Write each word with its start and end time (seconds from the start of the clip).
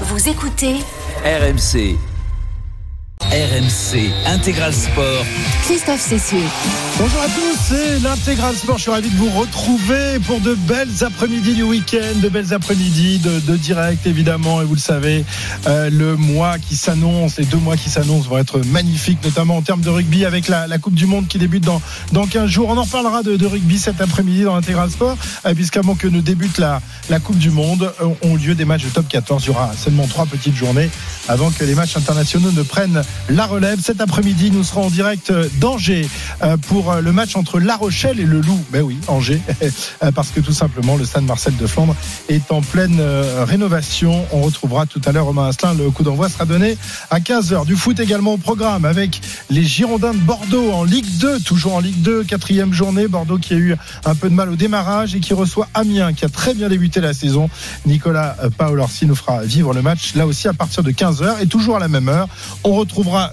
Vous 0.00 0.28
écoutez 0.28 0.80
RMC. 1.24 2.13
RMC 3.34 4.12
Intégral 4.26 4.72
Sport. 4.72 5.26
Christophe 5.64 6.00
Cessieux. 6.00 6.38
Bonjour 6.96 7.20
à 7.20 7.26
tous, 7.26 7.58
c'est 7.68 7.98
l'intégral 7.98 8.54
sport. 8.54 8.76
Je 8.76 8.82
suis 8.82 8.90
ravi 8.92 9.10
de 9.10 9.16
vous 9.16 9.30
retrouver 9.30 10.20
pour 10.24 10.38
de 10.38 10.54
belles 10.54 11.02
après-midi 11.04 11.54
du 11.54 11.64
week-end, 11.64 12.20
de 12.22 12.28
belles 12.28 12.54
après-midi 12.54 13.18
de, 13.18 13.40
de, 13.40 13.56
direct 13.56 14.06
évidemment. 14.06 14.62
Et 14.62 14.64
vous 14.64 14.74
le 14.74 14.80
savez, 14.80 15.24
euh, 15.66 15.90
le 15.90 16.14
mois 16.14 16.60
qui 16.60 16.76
s'annonce, 16.76 17.38
les 17.38 17.44
deux 17.46 17.56
mois 17.56 17.76
qui 17.76 17.90
s'annoncent 17.90 18.28
vont 18.28 18.38
être 18.38 18.60
magnifiques, 18.66 19.18
notamment 19.24 19.56
en 19.56 19.62
termes 19.62 19.80
de 19.80 19.90
rugby 19.90 20.24
avec 20.24 20.46
la, 20.46 20.68
la, 20.68 20.78
Coupe 20.78 20.94
du 20.94 21.06
Monde 21.06 21.26
qui 21.26 21.38
débute 21.38 21.64
dans, 21.64 21.82
dans 22.12 22.28
15 22.28 22.48
jours. 22.48 22.68
On 22.68 22.76
en 22.76 22.84
reparlera 22.84 23.24
de, 23.24 23.34
de 23.34 23.46
rugby 23.46 23.80
cet 23.80 24.00
après-midi 24.00 24.44
dans 24.44 24.54
l'intégral 24.54 24.90
sport, 24.90 25.16
euh, 25.44 25.54
puisqu'avant 25.54 25.96
que 25.96 26.06
ne 26.06 26.20
débute 26.20 26.58
la, 26.58 26.80
la 27.10 27.18
Coupe 27.18 27.38
du 27.38 27.50
Monde, 27.50 27.92
euh, 28.00 28.10
ont 28.22 28.36
lieu 28.36 28.54
des 28.54 28.64
matchs 28.64 28.84
de 28.84 28.90
top 28.90 29.08
14. 29.08 29.42
Il 29.42 29.46
y 29.48 29.50
aura 29.50 29.72
seulement 29.76 30.06
trois 30.06 30.26
petites 30.26 30.54
journées 30.54 30.88
avant 31.26 31.50
que 31.50 31.64
les 31.64 31.74
matchs 31.74 31.96
internationaux 31.96 32.52
ne 32.52 32.62
prennent 32.62 33.02
la 33.28 33.46
relève. 33.46 33.80
Cet 33.80 34.00
après-midi, 34.00 34.50
nous 34.50 34.64
serons 34.64 34.86
en 34.86 34.90
direct 34.90 35.32
d'Angers 35.58 36.08
euh, 36.42 36.56
pour 36.56 36.94
le 36.94 37.12
match 37.12 37.36
entre 37.36 37.58
La 37.58 37.76
Rochelle 37.76 38.20
et 38.20 38.24
le 38.24 38.40
Loup. 38.40 38.62
Ben 38.70 38.82
oui, 38.82 38.98
Angers, 39.08 39.40
parce 40.14 40.30
que 40.30 40.40
tout 40.40 40.52
simplement, 40.52 40.96
le 40.96 41.04
stade 41.04 41.24
Marcel 41.24 41.56
de 41.56 41.66
Flandre 41.66 41.96
est 42.28 42.50
en 42.50 42.60
pleine 42.60 42.98
euh, 43.00 43.44
rénovation. 43.46 44.24
On 44.32 44.42
retrouvera 44.42 44.86
tout 44.86 45.00
à 45.06 45.12
l'heure 45.12 45.26
Romain 45.26 45.48
Asselin. 45.48 45.74
Le 45.74 45.90
coup 45.90 46.02
d'envoi 46.02 46.28
sera 46.28 46.44
donné 46.44 46.76
à 47.10 47.20
15h. 47.20 47.66
Du 47.66 47.76
foot 47.76 47.98
également 47.98 48.34
au 48.34 48.38
programme 48.38 48.84
avec 48.84 49.20
les 49.50 49.64
Girondins 49.64 50.12
de 50.12 50.18
Bordeaux 50.18 50.72
en 50.72 50.84
Ligue 50.84 51.06
2, 51.18 51.40
toujours 51.40 51.76
en 51.76 51.80
Ligue 51.80 52.02
2, 52.02 52.24
quatrième 52.24 52.72
journée. 52.72 53.08
Bordeaux 53.08 53.38
qui 53.38 53.54
a 53.54 53.56
eu 53.56 53.76
un 54.04 54.14
peu 54.14 54.28
de 54.28 54.34
mal 54.34 54.50
au 54.50 54.56
démarrage 54.56 55.14
et 55.14 55.20
qui 55.20 55.34
reçoit 55.34 55.68
Amiens, 55.74 56.12
qui 56.12 56.24
a 56.24 56.28
très 56.28 56.54
bien 56.54 56.68
débuté 56.68 57.00
la 57.00 57.14
saison. 57.14 57.48
Nicolas 57.86 58.36
Paolorsi 58.58 59.06
nous 59.06 59.14
fera 59.14 59.42
vivre 59.42 59.72
le 59.72 59.82
match 59.82 60.14
là 60.14 60.26
aussi 60.26 60.48
à 60.48 60.52
partir 60.52 60.82
de 60.82 60.90
15h 60.90 61.42
et 61.42 61.46
toujours 61.46 61.76
à 61.76 61.80
la 61.80 61.88
même 61.88 62.08
heure. 62.08 62.28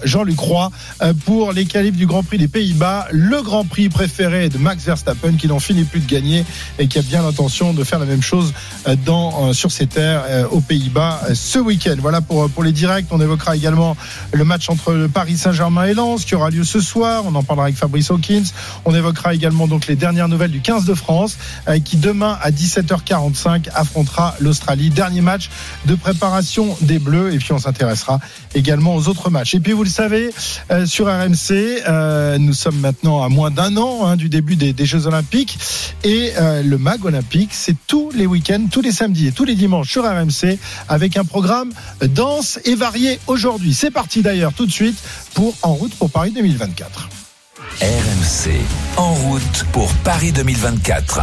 Jean-Luc 0.04 0.38
Roy 0.38 0.70
euh, 1.02 1.12
pour 1.24 1.52
les 1.52 1.64
qualifs 1.64 1.96
du 1.96 2.06
Grand 2.06 2.22
Prix 2.22 2.38
des 2.38 2.48
Pays-Bas, 2.48 3.08
le 3.10 3.42
Grand 3.42 3.64
Prix 3.64 3.88
préféré 3.88 4.48
de 4.48 4.58
Max 4.58 4.84
Verstappen 4.84 5.34
qui 5.34 5.48
n'en 5.48 5.60
finit 5.60 5.84
plus 5.84 6.00
de 6.00 6.08
gagner 6.08 6.44
et 6.78 6.88
qui 6.88 6.98
a 6.98 7.02
bien 7.02 7.22
l'intention 7.22 7.72
de 7.72 7.84
faire 7.84 7.98
la 7.98 8.06
même 8.06 8.22
chose 8.22 8.52
euh, 8.86 8.96
dans, 9.04 9.52
sur 9.52 9.70
ses 9.70 9.86
terres 9.86 10.22
aux 10.50 10.60
Pays-Bas 10.60 11.22
ce 11.34 11.58
week-end. 11.58 11.96
Voilà 11.98 12.20
pour, 12.20 12.62
les 12.62 12.72
directs. 12.72 13.06
On 13.10 13.20
évoquera 13.20 13.56
également 13.56 13.96
le 14.32 14.44
match 14.44 14.68
entre 14.68 15.08
Paris 15.12 15.36
Saint-Germain 15.36 15.84
et 15.84 15.94
Lens 15.94 16.24
qui 16.24 16.34
aura 16.34 16.50
lieu 16.50 16.64
ce 16.64 16.80
soir. 16.80 17.24
On 17.26 17.34
en 17.34 17.42
parlera 17.42 17.66
avec 17.66 17.76
Fabrice 17.76 18.10
Hawkins. 18.10 18.44
On 18.84 18.94
évoquera 18.94 19.34
également 19.34 19.66
donc 19.66 19.86
les 19.86 19.96
dernières 19.96 20.28
nouvelles 20.28 20.50
du 20.50 20.60
15 20.60 20.84
de 20.84 20.94
France 20.94 21.36
qui 21.84 21.96
demain 21.96 22.38
à 22.42 22.50
17h45 22.50 23.68
affrontera 23.74 24.34
l'Australie. 24.40 24.90
Dernier 24.90 25.20
match 25.20 25.50
de 25.86 25.94
préparation 25.94 26.76
des 26.80 26.98
Bleus 26.98 27.32
et 27.34 27.38
puis 27.38 27.52
on 27.52 27.58
s'intéressera 27.58 28.20
également 28.54 28.94
aux 28.94 29.08
autres 29.08 29.30
matchs. 29.30 29.54
Puis 29.62 29.72
vous 29.72 29.84
le 29.84 29.90
savez, 29.90 30.30
euh, 30.70 30.86
sur 30.86 31.06
RMC, 31.06 31.82
euh, 31.88 32.38
nous 32.38 32.52
sommes 32.52 32.78
maintenant 32.78 33.22
à 33.22 33.28
moins 33.28 33.50
d'un 33.50 33.76
an 33.76 34.06
hein, 34.06 34.16
du 34.16 34.28
début 34.28 34.56
des, 34.56 34.74
Jeux 34.84 35.06
Olympiques 35.06 35.58
et 36.04 36.32
euh, 36.38 36.62
le 36.62 36.76
MAG 36.78 37.04
Olympique, 37.04 37.50
c'est 37.52 37.76
tous 37.86 38.10
les 38.14 38.26
week-ends, 38.26 38.66
tous 38.70 38.80
les 38.80 38.92
samedis 38.92 39.28
et 39.28 39.32
tous 39.32 39.44
les 39.44 39.54
dimanches 39.54 39.90
sur 39.90 40.04
RMC 40.04 40.58
avec 40.88 41.16
un 41.16 41.24
programme 41.24 41.72
dense 42.02 42.58
et 42.64 42.74
varié 42.74 43.20
aujourd'hui. 43.26 43.74
C'est 43.74 43.90
parti 43.90 44.22
d'ailleurs 44.22 44.52
tout 44.52 44.66
de 44.66 44.72
suite 44.72 44.96
pour 45.34 45.54
En 45.62 45.74
route 45.74 45.94
pour 45.94 46.10
Paris 46.10 46.32
2024. 46.32 47.08
RMC, 47.80 48.50
en 48.96 49.14
route 49.14 49.64
pour 49.72 49.92
Paris 50.04 50.32
2024. 50.32 51.20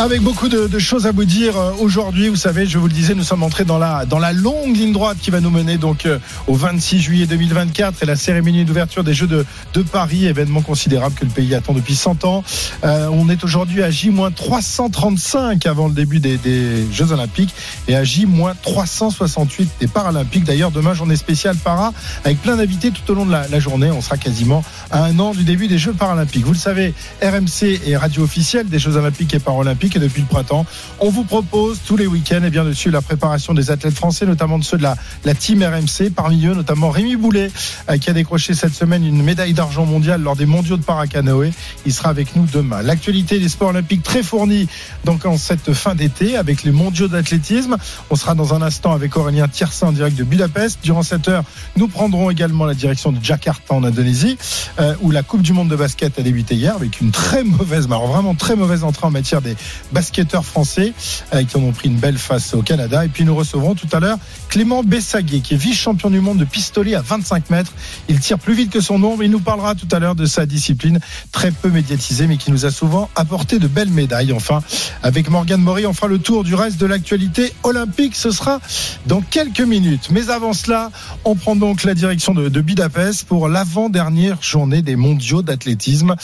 Avec 0.00 0.22
beaucoup 0.22 0.48
de, 0.48 0.68
de, 0.68 0.78
choses 0.78 1.08
à 1.08 1.10
vous 1.10 1.24
dire 1.24 1.56
aujourd'hui, 1.80 2.28
vous 2.28 2.36
savez, 2.36 2.66
je 2.66 2.78
vous 2.78 2.86
le 2.86 2.92
disais, 2.92 3.16
nous 3.16 3.24
sommes 3.24 3.42
entrés 3.42 3.64
dans 3.64 3.78
la 3.78 4.06
dans 4.06 4.20
la 4.20 4.32
longue 4.32 4.76
ligne 4.76 4.92
droite 4.92 5.18
qui 5.20 5.32
va 5.32 5.40
nous 5.40 5.50
mener 5.50 5.76
donc 5.76 6.06
euh, 6.06 6.20
au 6.46 6.54
26 6.54 7.00
juillet 7.00 7.26
2024 7.26 8.04
et 8.04 8.06
la 8.06 8.14
cérémonie 8.14 8.64
d'ouverture 8.64 9.02
des 9.02 9.12
Jeux 9.12 9.26
de, 9.26 9.44
de 9.74 9.82
Paris, 9.82 10.26
événement 10.26 10.62
considérable 10.62 11.16
que 11.16 11.24
le 11.24 11.32
pays 11.32 11.52
attend 11.52 11.72
depuis 11.72 11.96
100 11.96 12.24
ans. 12.24 12.44
Euh, 12.84 13.08
on 13.10 13.28
est 13.28 13.42
aujourd'hui 13.42 13.82
à 13.82 13.90
J-335 13.90 15.66
avant 15.66 15.88
le 15.88 15.94
début 15.94 16.20
des, 16.20 16.36
des, 16.36 16.86
Jeux 16.92 17.10
Olympiques 17.10 17.52
et 17.88 17.96
à 17.96 18.04
J-368 18.04 19.66
des 19.80 19.88
Paralympiques. 19.88 20.44
D'ailleurs, 20.44 20.70
demain 20.70 20.94
journée 20.94 21.16
spéciale 21.16 21.56
para 21.56 21.92
avec 22.24 22.40
plein 22.40 22.54
d'invités 22.54 22.92
tout 22.92 23.10
au 23.10 23.16
long 23.16 23.26
de 23.26 23.32
la, 23.32 23.48
la, 23.48 23.58
journée. 23.58 23.90
On 23.90 24.00
sera 24.00 24.16
quasiment 24.16 24.62
à 24.92 25.02
un 25.02 25.18
an 25.18 25.32
du 25.32 25.42
début 25.42 25.66
des 25.66 25.78
Jeux 25.78 25.92
Paralympiques. 25.92 26.44
Vous 26.44 26.52
le 26.52 26.58
savez, 26.58 26.94
RMC 27.20 27.80
est 27.84 27.96
radio 27.96 28.22
officielle 28.22 28.68
des 28.68 28.78
Jeux 28.78 28.96
Olympiques 28.96 29.34
et 29.34 29.40
Paralympiques 29.40 29.87
et 29.96 29.98
depuis 29.98 30.22
le 30.22 30.26
printemps, 30.26 30.66
on 31.00 31.10
vous 31.10 31.24
propose 31.24 31.80
tous 31.86 31.96
les 31.96 32.06
week-ends 32.06 32.42
et 32.42 32.50
bien 32.50 32.64
dessus 32.64 32.90
la 32.90 33.02
préparation 33.02 33.54
des 33.54 33.70
athlètes 33.70 33.94
français, 33.94 34.26
notamment 34.26 34.58
de 34.58 34.64
ceux 34.64 34.78
de 34.78 34.82
la, 34.82 34.96
la 35.24 35.34
team 35.34 35.62
RMC, 35.62 36.10
parmi 36.14 36.44
eux 36.46 36.54
notamment 36.54 36.90
Rémi 36.90 37.16
Boulet, 37.16 37.50
euh, 37.90 37.98
qui 37.98 38.10
a 38.10 38.12
décroché 38.12 38.54
cette 38.54 38.74
semaine 38.74 39.04
une 39.04 39.22
médaille 39.22 39.52
d'argent 39.52 39.86
mondiale 39.86 40.22
lors 40.22 40.36
des 40.36 40.46
mondiaux 40.46 40.76
de 40.76 40.82
paracanoë. 40.82 41.52
Il 41.86 41.92
sera 41.92 42.10
avec 42.10 42.36
nous 42.36 42.46
demain. 42.52 42.82
L'actualité 42.82 43.38
des 43.38 43.48
sports 43.48 43.68
olympiques 43.68 44.02
très 44.02 44.22
fournie 44.22 44.68
donc 45.04 45.24
en 45.26 45.36
cette 45.36 45.72
fin 45.72 45.94
d'été 45.94 46.36
avec 46.36 46.62
les 46.62 46.72
mondiaux 46.72 47.08
d'athlétisme. 47.08 47.76
On 48.10 48.16
sera 48.16 48.34
dans 48.34 48.54
un 48.54 48.62
instant 48.62 48.92
avec 48.92 49.16
Aurélien 49.16 49.48
Tiersin 49.48 49.88
en 49.88 49.92
direct 49.92 50.16
de 50.16 50.24
Budapest. 50.24 50.78
Durant 50.82 51.02
cette 51.02 51.28
heure, 51.28 51.44
nous 51.76 51.88
prendrons 51.88 52.30
également 52.30 52.64
la 52.64 52.74
direction 52.74 53.12
de 53.12 53.22
Jakarta 53.22 53.74
en 53.74 53.84
Indonésie, 53.84 54.38
euh, 54.80 54.94
où 55.00 55.10
la 55.10 55.22
Coupe 55.22 55.42
du 55.42 55.52
Monde 55.52 55.68
de 55.68 55.76
basket 55.76 56.18
a 56.18 56.22
débuté 56.22 56.54
hier 56.54 56.74
avec 56.74 57.00
une 57.00 57.10
très 57.10 57.44
mauvaise, 57.44 57.86
alors 57.86 58.06
vraiment 58.06 58.34
très 58.34 58.56
mauvaise 58.56 58.84
entrée 58.84 59.06
en 59.06 59.10
matière 59.10 59.42
des 59.42 59.56
basketteurs 59.92 60.44
français 60.44 60.92
euh, 61.34 61.44
qui 61.44 61.56
en 61.56 61.62
ont 61.62 61.72
pris 61.72 61.88
une 61.88 61.96
belle 61.96 62.18
face 62.18 62.54
au 62.54 62.62
Canada. 62.62 63.04
Et 63.04 63.08
puis 63.08 63.24
nous 63.24 63.34
recevrons 63.34 63.74
tout 63.74 63.88
à 63.92 64.00
l'heure 64.00 64.18
Clément 64.48 64.82
Bessaguet, 64.82 65.40
qui 65.40 65.54
est 65.54 65.56
vice-champion 65.56 66.10
du 66.10 66.20
monde 66.20 66.38
de 66.38 66.44
pistolet 66.44 66.94
à 66.94 67.02
25 67.02 67.50
mètres. 67.50 67.72
Il 68.08 68.20
tire 68.20 68.38
plus 68.38 68.54
vite 68.54 68.70
que 68.70 68.80
son 68.80 69.02
ombre. 69.02 69.22
Il 69.22 69.30
nous 69.30 69.40
parlera 69.40 69.74
tout 69.74 69.88
à 69.92 69.98
l'heure 69.98 70.14
de 70.14 70.26
sa 70.26 70.46
discipline 70.46 71.00
très 71.32 71.50
peu 71.50 71.68
médiatisée, 71.68 72.26
mais 72.26 72.36
qui 72.36 72.50
nous 72.50 72.66
a 72.66 72.70
souvent 72.70 73.08
apporté 73.14 73.58
de 73.58 73.66
belles 73.66 73.90
médailles. 73.90 74.32
Enfin, 74.32 74.62
avec 75.02 75.30
Morgane 75.30 75.60
Maury, 75.60 75.86
on 75.86 75.92
fera 75.92 76.08
le 76.08 76.18
tour 76.18 76.44
du 76.44 76.54
reste 76.54 76.78
de 76.78 76.86
l'actualité 76.86 77.52
olympique. 77.62 78.14
Ce 78.14 78.30
sera 78.30 78.60
dans 79.06 79.20
quelques 79.20 79.60
minutes. 79.60 80.08
Mais 80.10 80.30
avant 80.30 80.52
cela, 80.52 80.90
on 81.24 81.34
prend 81.34 81.56
donc 81.56 81.84
la 81.84 81.94
direction 81.94 82.34
de, 82.34 82.48
de 82.48 82.60
Budapest 82.60 83.24
pour 83.24 83.48
l'avant-dernière 83.48 84.42
journée 84.42 84.82
des 84.82 84.96
mondiaux 84.96 85.42
d'athlétisme. 85.42 86.16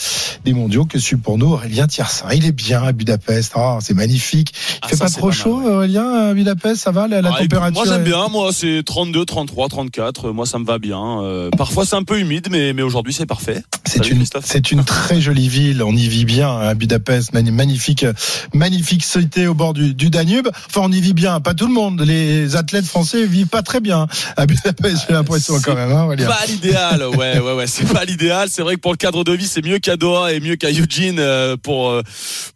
Des 0.43 0.53
mondiaux 0.53 0.85
que 0.85 0.99
suit 0.99 1.17
pour 1.17 1.37
nous 1.37 1.47
Aurélien 1.47 1.87
Tiersin. 1.87 2.27
Il 2.33 2.45
est 2.45 2.51
bien 2.51 2.83
à 2.83 2.91
Budapest. 2.91 3.44
Oh, 3.55 3.77
c'est 3.81 3.93
magnifique. 3.93 4.53
Il 4.53 4.79
ah, 4.81 4.87
fait 4.89 4.97
pas 4.97 5.09
trop 5.09 5.31
chaud, 5.31 5.57
mal, 5.57 5.67
ouais. 5.67 5.73
Aurélien, 5.73 6.11
à 6.29 6.33
Budapest, 6.33 6.81
ça 6.81 6.91
va 6.91 7.07
la, 7.07 7.21
la 7.21 7.31
ah, 7.33 7.39
température 7.39 7.73
Moi 7.73 7.85
j'aime 7.85 8.03
bien, 8.03 8.27
moi 8.29 8.51
c'est 8.53 8.83
32, 8.83 9.25
33, 9.25 9.69
34. 9.69 10.31
Moi 10.31 10.45
ça 10.45 10.59
me 10.59 10.65
va 10.65 10.79
bien. 10.79 11.21
Euh, 11.21 11.49
parfois 11.51 11.85
c'est 11.85 11.95
un 11.95 12.03
peu 12.03 12.19
humide, 12.19 12.47
mais, 12.51 12.73
mais 12.73 12.81
aujourd'hui 12.81 13.13
c'est 13.13 13.25
parfait. 13.25 13.63
C'est 13.85 14.09
une, 14.09 14.25
c'est 14.43 14.71
une 14.71 14.83
très 14.83 15.21
jolie 15.21 15.47
ville. 15.47 15.83
On 15.83 15.95
y 15.95 16.07
vit 16.07 16.25
bien 16.25 16.57
à 16.57 16.73
Budapest. 16.73 17.33
Magnifique, 17.33 18.05
magnifique 18.53 19.03
cité 19.03 19.47
au 19.47 19.53
bord 19.53 19.73
du, 19.73 19.93
du, 19.93 20.09
Danube. 20.09 20.47
Enfin, 20.67 20.81
on 20.83 20.91
y 20.91 20.99
vit 20.99 21.13
bien. 21.13 21.39
Pas 21.39 21.53
tout 21.53 21.67
le 21.67 21.73
monde. 21.73 22.01
Les 22.01 22.55
athlètes 22.55 22.85
français 22.85 23.25
vivent 23.25 23.47
pas 23.47 23.61
très 23.61 23.79
bien 23.79 24.07
à 24.37 24.45
Budapest. 24.45 25.05
J'ai 25.07 25.13
l'impression 25.13 25.59
quand 25.63 25.75
même. 25.75 25.91
Hein, 25.91 26.15
pas 26.17 26.45
l'idéal. 26.47 27.05
Ouais, 27.15 27.39
ouais, 27.39 27.53
ouais. 27.53 27.67
C'est 27.67 27.91
pas 27.91 28.05
l'idéal. 28.05 28.49
C'est 28.49 28.63
vrai 28.63 28.75
que 28.75 28.81
pour 28.81 28.91
le 28.91 28.97
cadre 28.97 29.23
de 29.23 29.31
vie, 29.31 29.47
c'est 29.47 29.63
mieux 29.63 29.79
qu'à 29.79 29.97
Doha 29.97 30.33
et 30.33 30.39
mieux 30.39 30.55
qu'à 30.55 30.71
Eugene 30.71 31.19
euh, 31.19 31.55
pour 31.55 31.93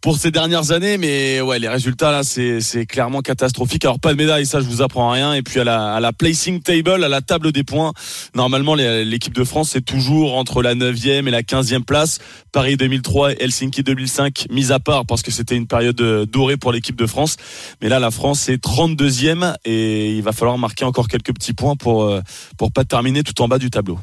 pour 0.00 0.18
ces 0.18 0.30
dernières 0.30 0.69
années. 0.72 0.98
Mais 0.98 1.40
les 1.58 1.68
résultats 1.68 2.10
là, 2.12 2.22
c'est 2.22 2.86
clairement 2.86 3.20
catastrophique. 3.20 3.84
Alors 3.84 4.00
pas 4.00 4.12
de 4.12 4.18
médaille, 4.18 4.46
ça 4.46 4.60
je 4.60 4.66
vous 4.66 4.82
apprends 4.82 5.10
rien. 5.10 5.34
Et 5.34 5.42
puis 5.42 5.60
à 5.60 5.64
la 6.00 6.12
placing 6.12 6.60
table, 6.60 7.04
à 7.04 7.08
la 7.08 7.20
table 7.20 7.52
des 7.52 7.64
points, 7.64 7.92
normalement 8.34 8.74
l'équipe 8.74 9.34
de 9.34 9.44
France 9.44 9.70
c'est 9.72 9.84
toujours 9.84 10.36
entre 10.36 10.62
la 10.62 10.74
9e 10.74 11.26
et 11.26 11.30
la 11.30 11.42
15e 11.42 11.82
place. 11.82 12.18
Paris 12.52 12.76
2003 12.76 13.32
et 13.32 13.44
Helsinki 13.44 13.82
2005 13.82 14.46
mis 14.50 14.72
à 14.72 14.80
part 14.80 15.06
parce 15.06 15.22
que 15.22 15.30
c'était 15.30 15.56
une 15.56 15.66
période 15.66 15.96
dorée 16.30 16.56
pour 16.56 16.72
l'équipe 16.72 16.96
de 16.96 17.06
France. 17.06 17.36
Mais 17.82 17.88
là 17.88 17.98
la 17.98 18.10
France 18.10 18.48
est 18.48 18.62
32e 18.62 19.54
et 19.64 20.16
il 20.16 20.22
va 20.22 20.32
falloir 20.32 20.58
marquer 20.58 20.84
encore 20.84 21.08
quelques 21.08 21.32
petits 21.32 21.52
points 21.52 21.76
pour 21.76 22.18
pour 22.56 22.72
pas 22.72 22.84
terminer 22.84 23.22
tout 23.22 23.40
en 23.42 23.48
bas 23.48 23.58
du 23.58 23.70
tableau. 23.70 23.98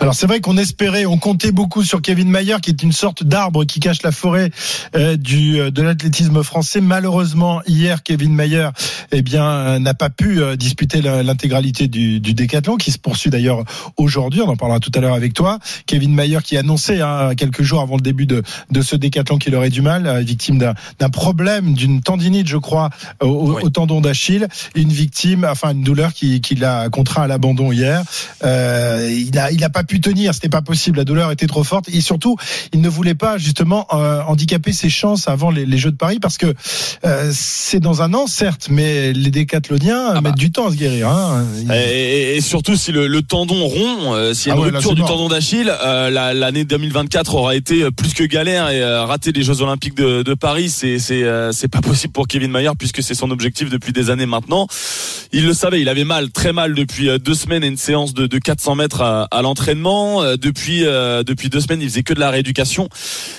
Alors 0.00 0.14
c'est 0.14 0.26
vrai 0.26 0.40
qu'on 0.40 0.56
espérait, 0.56 1.06
on 1.06 1.18
comptait 1.18 1.52
beaucoup 1.52 1.82
sur 1.82 2.00
Kevin 2.02 2.30
Mayer 2.30 2.56
qui 2.62 2.70
est 2.70 2.82
une 2.82 2.92
sorte 2.92 3.24
d'arbre 3.24 3.64
qui 3.64 3.80
cache 3.80 4.02
la 4.02 4.12
forêt 4.12 4.50
euh, 4.94 5.16
du 5.16 5.70
de 5.70 5.82
l'athlétisme 5.82 6.09
français. 6.42 6.80
Malheureusement 6.80 7.62
hier 7.66 8.02
Kevin 8.02 8.34
Mayer 8.34 8.68
eh 9.12 9.22
bien 9.22 9.78
n'a 9.78 9.94
pas 9.94 10.10
pu 10.10 10.40
euh, 10.40 10.56
disputer 10.56 11.02
l'intégralité 11.02 11.88
du, 11.88 12.20
du 12.20 12.34
décathlon 12.34 12.76
qui 12.76 12.90
se 12.92 12.98
poursuit 12.98 13.30
d'ailleurs 13.30 13.64
aujourd'hui. 13.96 14.40
On 14.42 14.48
en 14.48 14.56
parlera 14.56 14.80
tout 14.80 14.92
à 14.94 15.00
l'heure 15.00 15.14
avec 15.14 15.34
toi. 15.34 15.58
Kevin 15.86 16.14
Mayer 16.14 16.38
qui 16.44 16.56
annonçait 16.56 17.00
hein, 17.00 17.34
quelques 17.36 17.62
jours 17.62 17.80
avant 17.80 17.96
le 17.96 18.02
début 18.02 18.26
de, 18.26 18.42
de 18.70 18.82
ce 18.82 18.96
décathlon 18.96 19.38
qu'il 19.38 19.54
aurait 19.54 19.70
du 19.70 19.82
mal, 19.82 20.06
euh, 20.06 20.20
victime 20.20 20.58
d'un 20.58 21.08
problème, 21.08 21.74
d'une 21.74 22.02
tendinite, 22.02 22.46
je 22.46 22.56
crois, 22.56 22.90
au, 23.20 23.52
oui. 23.52 23.62
au 23.62 23.70
tendon 23.70 24.00
d'Achille, 24.00 24.48
une 24.74 24.90
victime, 24.90 25.46
enfin 25.50 25.72
une 25.72 25.82
douleur 25.82 26.12
qui, 26.12 26.40
qui 26.40 26.54
l'a 26.54 26.88
contraint 26.88 27.22
à 27.22 27.26
l'abandon 27.26 27.72
hier. 27.72 28.02
Euh, 28.44 29.08
il 29.10 29.38
a 29.38 29.50
il 29.50 29.64
a 29.64 29.70
pas 29.70 29.84
pu 29.84 30.00
tenir, 30.00 30.34
c'était 30.34 30.48
pas 30.48 30.62
possible, 30.62 30.98
la 30.98 31.04
douleur 31.04 31.30
était 31.30 31.46
trop 31.46 31.64
forte 31.64 31.88
et 31.88 32.00
surtout, 32.00 32.36
il 32.72 32.80
ne 32.80 32.88
voulait 32.88 33.14
pas 33.14 33.38
justement 33.38 33.86
euh, 33.92 34.22
handicaper 34.26 34.72
ses 34.72 34.90
chances 34.90 35.28
avant 35.28 35.50
les, 35.50 35.66
les, 35.66 35.78
Jeux 35.80 35.90
de 35.90 35.96
Paris 36.00 36.18
parce 36.18 36.38
que 36.38 36.46
euh, 37.04 37.30
c'est 37.32 37.78
dans 37.78 38.02
un 38.02 38.14
an, 38.14 38.26
certes, 38.26 38.68
mais 38.70 39.12
les 39.12 39.30
décathloniens 39.30 40.06
ah 40.08 40.14
bah. 40.14 40.20
mettent 40.22 40.38
du 40.38 40.50
temps 40.50 40.66
à 40.66 40.70
se 40.72 40.76
guérir. 40.76 41.08
Hein. 41.08 41.46
Et, 41.72 42.36
et, 42.36 42.40
surtout 42.40 42.74
si 42.74 42.90
le, 42.90 43.06
le 43.06 43.22
tendon 43.22 43.66
rond, 43.66 44.14
euh, 44.14 44.34
s'il 44.34 44.48
y 44.48 44.50
a 44.50 44.54
une 44.54 44.62
ah 44.62 44.64
ouais, 44.64 44.70
rupture 44.70 44.94
du 44.94 45.02
tendon 45.02 45.28
d'Achille, 45.28 45.70
euh, 45.84 46.10
l'année 46.32 46.64
2024 46.64 47.34
aura 47.34 47.54
été 47.54 47.88
plus 47.90 48.14
que 48.14 48.24
galère 48.24 48.70
et 48.70 48.82
rater 48.82 49.30
les 49.32 49.42
Jeux 49.42 49.60
Olympiques 49.60 49.94
de, 49.94 50.22
de 50.22 50.34
Paris, 50.34 50.70
c'est 50.70 50.98
c'est 50.98 51.68
pas 51.68 51.82
possible 51.82 52.12
pour 52.12 52.26
Kevin 52.26 52.50
Mayer 52.50 52.70
puisque 52.78 53.02
c'est 53.02 53.14
son 53.14 53.30
objectif 53.30 53.68
depuis 53.68 53.92
des 53.92 54.08
années 54.10 54.26
maintenant. 54.26 54.66
Il 55.32 55.44
le 55.44 55.52
savait, 55.52 55.80
il 55.80 55.88
avait 55.88 56.04
mal, 56.04 56.30
très 56.30 56.52
mal 56.52 56.74
depuis 56.74 57.08
deux 57.18 57.34
semaines 57.34 57.62
et 57.62 57.68
une 57.68 57.76
séance 57.76 58.14
de, 58.14 58.26
de 58.26 58.38
400 58.38 58.74
mètres 58.74 59.02
à, 59.02 59.24
à 59.30 59.42
l'entraînement. 59.42 60.22
Depuis 60.36 60.80
depuis 60.80 61.50
deux 61.50 61.60
semaines, 61.60 61.82
il 61.82 61.88
faisait 61.90 62.02
que 62.02 62.14
de 62.14 62.20
la 62.20 62.30
rééducation 62.30 62.88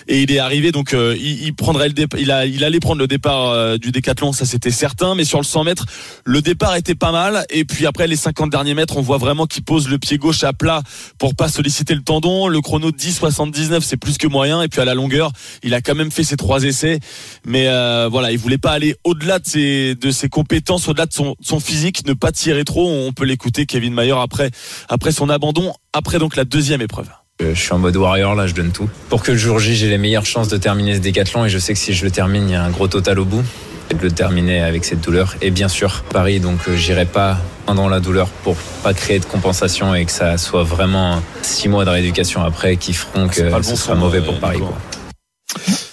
et 0.07 0.21
il 0.21 0.31
est 0.31 0.39
arrivé 0.39 0.71
donc 0.71 0.93
il, 0.93 1.43
il 1.43 1.55
prendrait 1.55 1.87
le 1.87 1.93
départ, 1.93 2.19
il 2.19 2.31
a 2.31 2.50
il 2.53 2.63
allait 2.63 2.80
prendre 2.80 3.00
le 3.00 3.07
départ 3.07 3.77
du 3.80 3.92
décathlon, 3.92 4.33
ça 4.33 4.45
c'était 4.45 4.71
certain, 4.71 5.15
mais 5.15 5.24
sur 5.24 5.39
le 5.39 5.44
100 5.44 5.63
mètres, 5.63 5.86
le 6.25 6.42
départ 6.42 6.75
était 6.75 6.95
pas 6.95 7.12
mal 7.12 7.45
et 7.50 7.65
puis 7.65 7.86
après 7.86 8.07
les 8.07 8.15
50 8.15 8.50
derniers 8.50 8.74
mètres, 8.74 8.98
on 8.98 9.01
voit 9.01 9.18
vraiment 9.18 9.45
qu'il 9.45 9.63
pose 9.63 9.89
le 9.89 9.98
pied 9.98 10.18
gauche 10.18 10.44
à 10.44 10.53
plat 10.53 10.81
pour 11.18 11.36
pas 11.36 11.48
solliciter 11.48 11.95
le 11.95 12.01
tendon. 12.01 12.48
Le 12.48 12.62
chrono 12.62 12.92
10 12.92 13.15
79, 13.15 13.83
c'est 13.83 13.98
plus 13.98 14.18
que 14.18 14.27
moyen 14.27 14.62
et 14.62 14.68
puis 14.68 14.81
à 14.81 14.86
la 14.86 14.94
longueur, 14.94 15.31
il 15.63 15.74
a 15.74 15.81
quand 15.81 15.95
même 15.95 16.12
fait 16.12 16.24
ses 16.24 16.38
trois 16.38 16.63
essais, 16.63 17.00
mais 17.45 17.68
euh, 17.68 18.09
voilà, 18.12 18.31
il 18.31 18.38
voulait 18.38 18.57
pas 18.57 18.71
aller 18.71 18.95
au-delà 19.04 19.39
de 19.39 19.47
ses 19.47 19.95
de 19.95 20.12
ses 20.12 20.30
compétences, 20.30 20.88
au-delà 20.88 21.06
de 21.06 21.13
son, 21.13 21.36
son 21.42 21.59
physique, 21.59 22.06
ne 22.07 22.13
pas 22.13 22.31
tirer 22.31 22.63
trop. 22.63 22.89
On 22.89 23.13
peut 23.13 23.25
l'écouter 23.25 23.65
Kevin 23.65 23.94
Mayer 23.94 24.15
après 24.18 24.51
après 24.89 25.12
son 25.12 25.30
abandon, 25.30 25.74
après 25.94 26.19
donc 26.19 26.36
la 26.36 26.45
deuxième 26.45 26.81
épreuve. 26.81 27.09
Je 27.41 27.59
suis 27.59 27.73
en 27.73 27.79
mode 27.79 27.95
warrior 27.95 28.35
là, 28.35 28.47
je 28.47 28.53
donne 28.53 28.71
tout. 28.71 28.89
Pour 29.09 29.23
que 29.23 29.31
le 29.31 29.38
jour 29.38 29.59
J, 29.59 29.75
j'ai 29.75 29.89
les 29.89 29.97
meilleures 29.97 30.25
chances 30.25 30.47
de 30.47 30.57
terminer 30.57 30.95
ce 30.95 30.99
décathlon 30.99 31.45
et 31.45 31.49
je 31.49 31.57
sais 31.57 31.73
que 31.73 31.79
si 31.79 31.93
je 31.93 32.05
le 32.05 32.11
termine, 32.11 32.47
il 32.47 32.51
y 32.51 32.55
a 32.55 32.63
un 32.63 32.69
gros 32.69 32.88
total 32.88 33.19
au 33.19 33.25
bout. 33.25 33.43
Et 33.89 33.93
de 33.93 34.03
le 34.03 34.11
terminer 34.11 34.61
avec 34.61 34.85
cette 34.85 35.01
douleur. 35.01 35.35
Et 35.41 35.51
bien 35.51 35.67
sûr, 35.67 36.05
Paris, 36.11 36.39
donc 36.39 36.59
euh, 36.69 36.77
j'irai 36.77 37.05
pas 37.05 37.38
pendant 37.65 37.89
la 37.89 37.99
douleur 37.99 38.29
pour 38.29 38.55
pas 38.83 38.93
créer 38.93 39.19
de 39.19 39.25
compensation 39.25 39.93
et 39.93 40.05
que 40.05 40.11
ça 40.13 40.38
soit 40.38 40.63
vraiment 40.63 41.21
six 41.41 41.67
mois 41.67 41.83
de 41.83 41.89
rééducation 41.89 42.41
après 42.41 42.77
qui 42.77 42.93
feront 42.93 43.27
que 43.27 43.49
bon 43.49 43.61
ce 43.61 43.75
sera 43.75 43.95
mauvais 43.95 44.21
pour 44.21 44.39
Paris. 44.39 44.59
Quoi. 44.59 44.77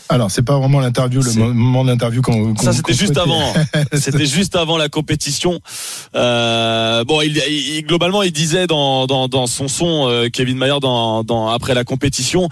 Alors, 0.09 0.31
c'est 0.31 0.43
pas 0.43 0.59
vraiment 0.59 0.81
l'interview, 0.81 1.21
le 1.21 1.53
moment 1.53 1.85
d'interview 1.85 2.23
qu'on. 2.23 2.57
ça, 2.57 2.73
c'était 2.73 2.95
juste 2.95 3.19
avant. 3.19 3.53
c'était 3.93 4.27
juste 4.27 4.57
avant 4.57 4.77
la 4.77 4.89
compétition. 4.89 5.61
Euh, 6.15 7.05
bon, 7.05 7.21
il, 7.21 7.37
il, 7.49 7.83
globalement, 7.85 8.23
il 8.23 8.33
disait 8.33 8.67
dans, 8.67 9.07
dans, 9.07 9.29
dans 9.29 9.47
son 9.47 9.69
son, 9.69 10.09
euh, 10.09 10.29
Kevin 10.33 10.57
Mayer, 10.57 10.81
dans, 10.81 11.25
dans, 11.25 11.49
après 11.49 11.75
la 11.75 11.85
compétition, 11.85 12.49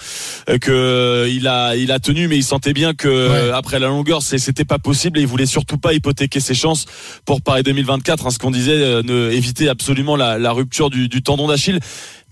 euh, 0.51 0.59
que 0.59 1.29
il 1.31 1.47
a, 1.49 1.77
il 1.77 1.93
a 1.93 1.99
tenu, 1.99 2.29
mais 2.29 2.37
il 2.37 2.45
sentait 2.45 2.73
bien 2.73 2.95
que 2.95 3.09
ouais. 3.09 3.53
après 3.53 3.79
la 3.79 3.89
longueur, 3.89 4.23
c'était 4.23 4.65
pas 4.65 4.79
possible 4.79 5.19
et 5.19 5.23
il 5.23 5.27
voulait 5.27 5.47
surtout 5.47 5.79
pas 5.79 5.95
hypothéquer 5.95 6.41
ses 6.41 6.55
chances 6.55 6.87
pour 7.25 7.41
Paris 7.43 7.63
2024. 7.63 8.27
Hein, 8.27 8.31
ce 8.31 8.39
qu'on 8.39 8.51
disait, 8.51 8.73
euh, 8.73 9.03
ne 9.03 9.31
éviter 9.31 9.69
absolument 9.69 10.17
la, 10.17 10.39
la 10.39 10.53
rupture 10.53 10.91
du, 10.91 11.09
du 11.09 11.23
tendon 11.23 11.49
d'Achille 11.49 11.81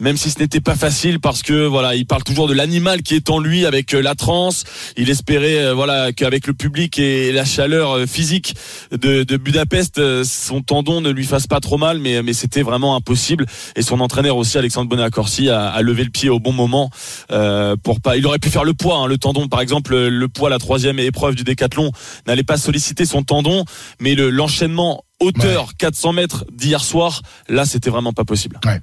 même 0.00 0.16
si 0.16 0.30
ce 0.30 0.40
n'était 0.40 0.60
pas 0.60 0.74
facile 0.74 1.20
parce 1.20 1.42
que 1.42 1.66
voilà, 1.66 1.94
il 1.94 2.06
parle 2.06 2.24
toujours 2.24 2.48
de 2.48 2.54
l'animal 2.54 3.02
qui 3.02 3.14
est 3.14 3.30
en 3.30 3.38
lui 3.38 3.64
avec 3.64 3.94
euh, 3.94 4.02
la 4.02 4.14
transe. 4.14 4.64
Il 4.96 5.08
espérait 5.08 5.58
euh, 5.58 5.74
voilà 5.74 6.12
qu'avec 6.12 6.46
le 6.46 6.54
public 6.54 6.98
et 6.98 7.32
la 7.32 7.44
chaleur 7.44 7.92
euh, 7.92 8.06
physique 8.06 8.54
de, 8.90 9.22
de, 9.22 9.36
Budapest, 9.36 10.00
son 10.24 10.62
tendon 10.62 11.00
ne 11.00 11.10
lui 11.10 11.24
fasse 11.24 11.46
pas 11.46 11.60
trop 11.60 11.78
mal, 11.78 11.98
mais 11.98 12.22
mais 12.22 12.32
c'était 12.32 12.62
vraiment 12.62 12.96
impossible. 12.96 13.46
Et 13.76 13.82
son 13.82 14.00
entraîneur 14.00 14.36
aussi, 14.36 14.58
Alexandre 14.58 14.88
Bonnet-Accorsi, 14.88 15.48
a, 15.48 15.68
a, 15.68 15.82
levé 15.82 16.04
le 16.04 16.10
pied 16.10 16.28
au 16.28 16.40
bon 16.40 16.52
moment 16.52 16.90
euh, 17.30 17.76
pour 17.76 18.00
pas. 18.00 18.16
Il 18.16 18.26
aurait 18.26 18.38
pu 18.38 18.50
faire 18.50 18.64
le 18.64 18.74
poids, 18.74 18.96
hein, 18.96 19.06
le 19.06 19.18
tendon 19.18 19.48
par 19.48 19.60
exemple, 19.60 19.96
le 19.96 20.28
poids, 20.28 20.50
la 20.50 20.58
troisième 20.58 20.98
épreuve 20.98 21.34
du 21.34 21.44
décathlon 21.44 21.92
n'allait 22.26 22.42
pas 22.42 22.56
solliciter 22.56 23.04
son 23.04 23.22
tendon, 23.22 23.64
mais 24.00 24.14
le 24.14 24.30
l'enchaînement 24.30 25.04
hauteur 25.20 25.66
ouais. 25.66 25.74
400 25.78 26.12
mètres 26.12 26.44
d'hier 26.52 26.82
soir, 26.82 27.22
là 27.48 27.64
c'était 27.64 27.90
vraiment 27.90 28.12
pas 28.12 28.24
possible. 28.24 28.58
Ouais. 28.64 28.80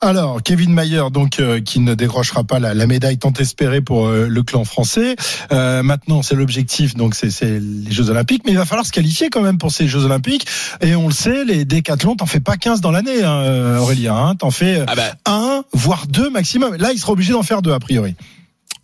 Alors, 0.00 0.42
Kevin 0.42 0.72
Mayer, 0.72 1.02
donc, 1.12 1.40
euh, 1.40 1.60
qui 1.60 1.80
ne 1.80 1.94
décrochera 1.94 2.44
pas 2.44 2.58
la, 2.58 2.74
la, 2.74 2.86
médaille 2.86 3.18
tant 3.18 3.32
espérée 3.34 3.80
pour 3.80 4.06
euh, 4.06 4.28
le 4.28 4.42
clan 4.42 4.64
français. 4.64 5.16
Euh, 5.52 5.82
maintenant, 5.82 6.22
c'est 6.22 6.34
l'objectif, 6.34 6.94
donc 6.94 7.14
c'est 7.14 7.30
les 7.42 7.90
Jeux 7.90 8.08
Olympiques, 8.08 8.42
mais 8.46 8.52
il 8.52 8.58
va 8.58 8.64
falloir 8.64 8.86
se 8.86 8.92
qualifier 8.92 9.28
quand 9.28 9.42
même 9.42 9.58
pour 9.58 9.70
ces 9.70 9.88
Jeux 9.88 10.04
Olympiques. 10.04 10.46
Et 10.80 10.94
on 10.94 11.06
le 11.06 11.12
sait, 11.12 11.44
les 11.44 11.64
décathlons, 11.64 12.16
t'en 12.16 12.26
fais 12.26 12.40
pas 12.40 12.56
15 12.56 12.80
dans 12.80 12.90
l'année, 12.90 13.22
hein, 13.22 13.78
Aurélien. 13.78 14.16
Hein, 14.16 14.34
t'en 14.36 14.50
fais 14.50 14.82
ah 14.86 14.94
bah. 14.94 15.14
un, 15.26 15.64
voire 15.72 16.06
deux 16.06 16.30
maximum. 16.30 16.76
Là, 16.76 16.92
il 16.92 16.98
sera 16.98 17.12
obligé 17.12 17.32
d'en 17.32 17.42
faire 17.42 17.60
deux, 17.60 17.72
a 17.72 17.78
priori. 17.78 18.14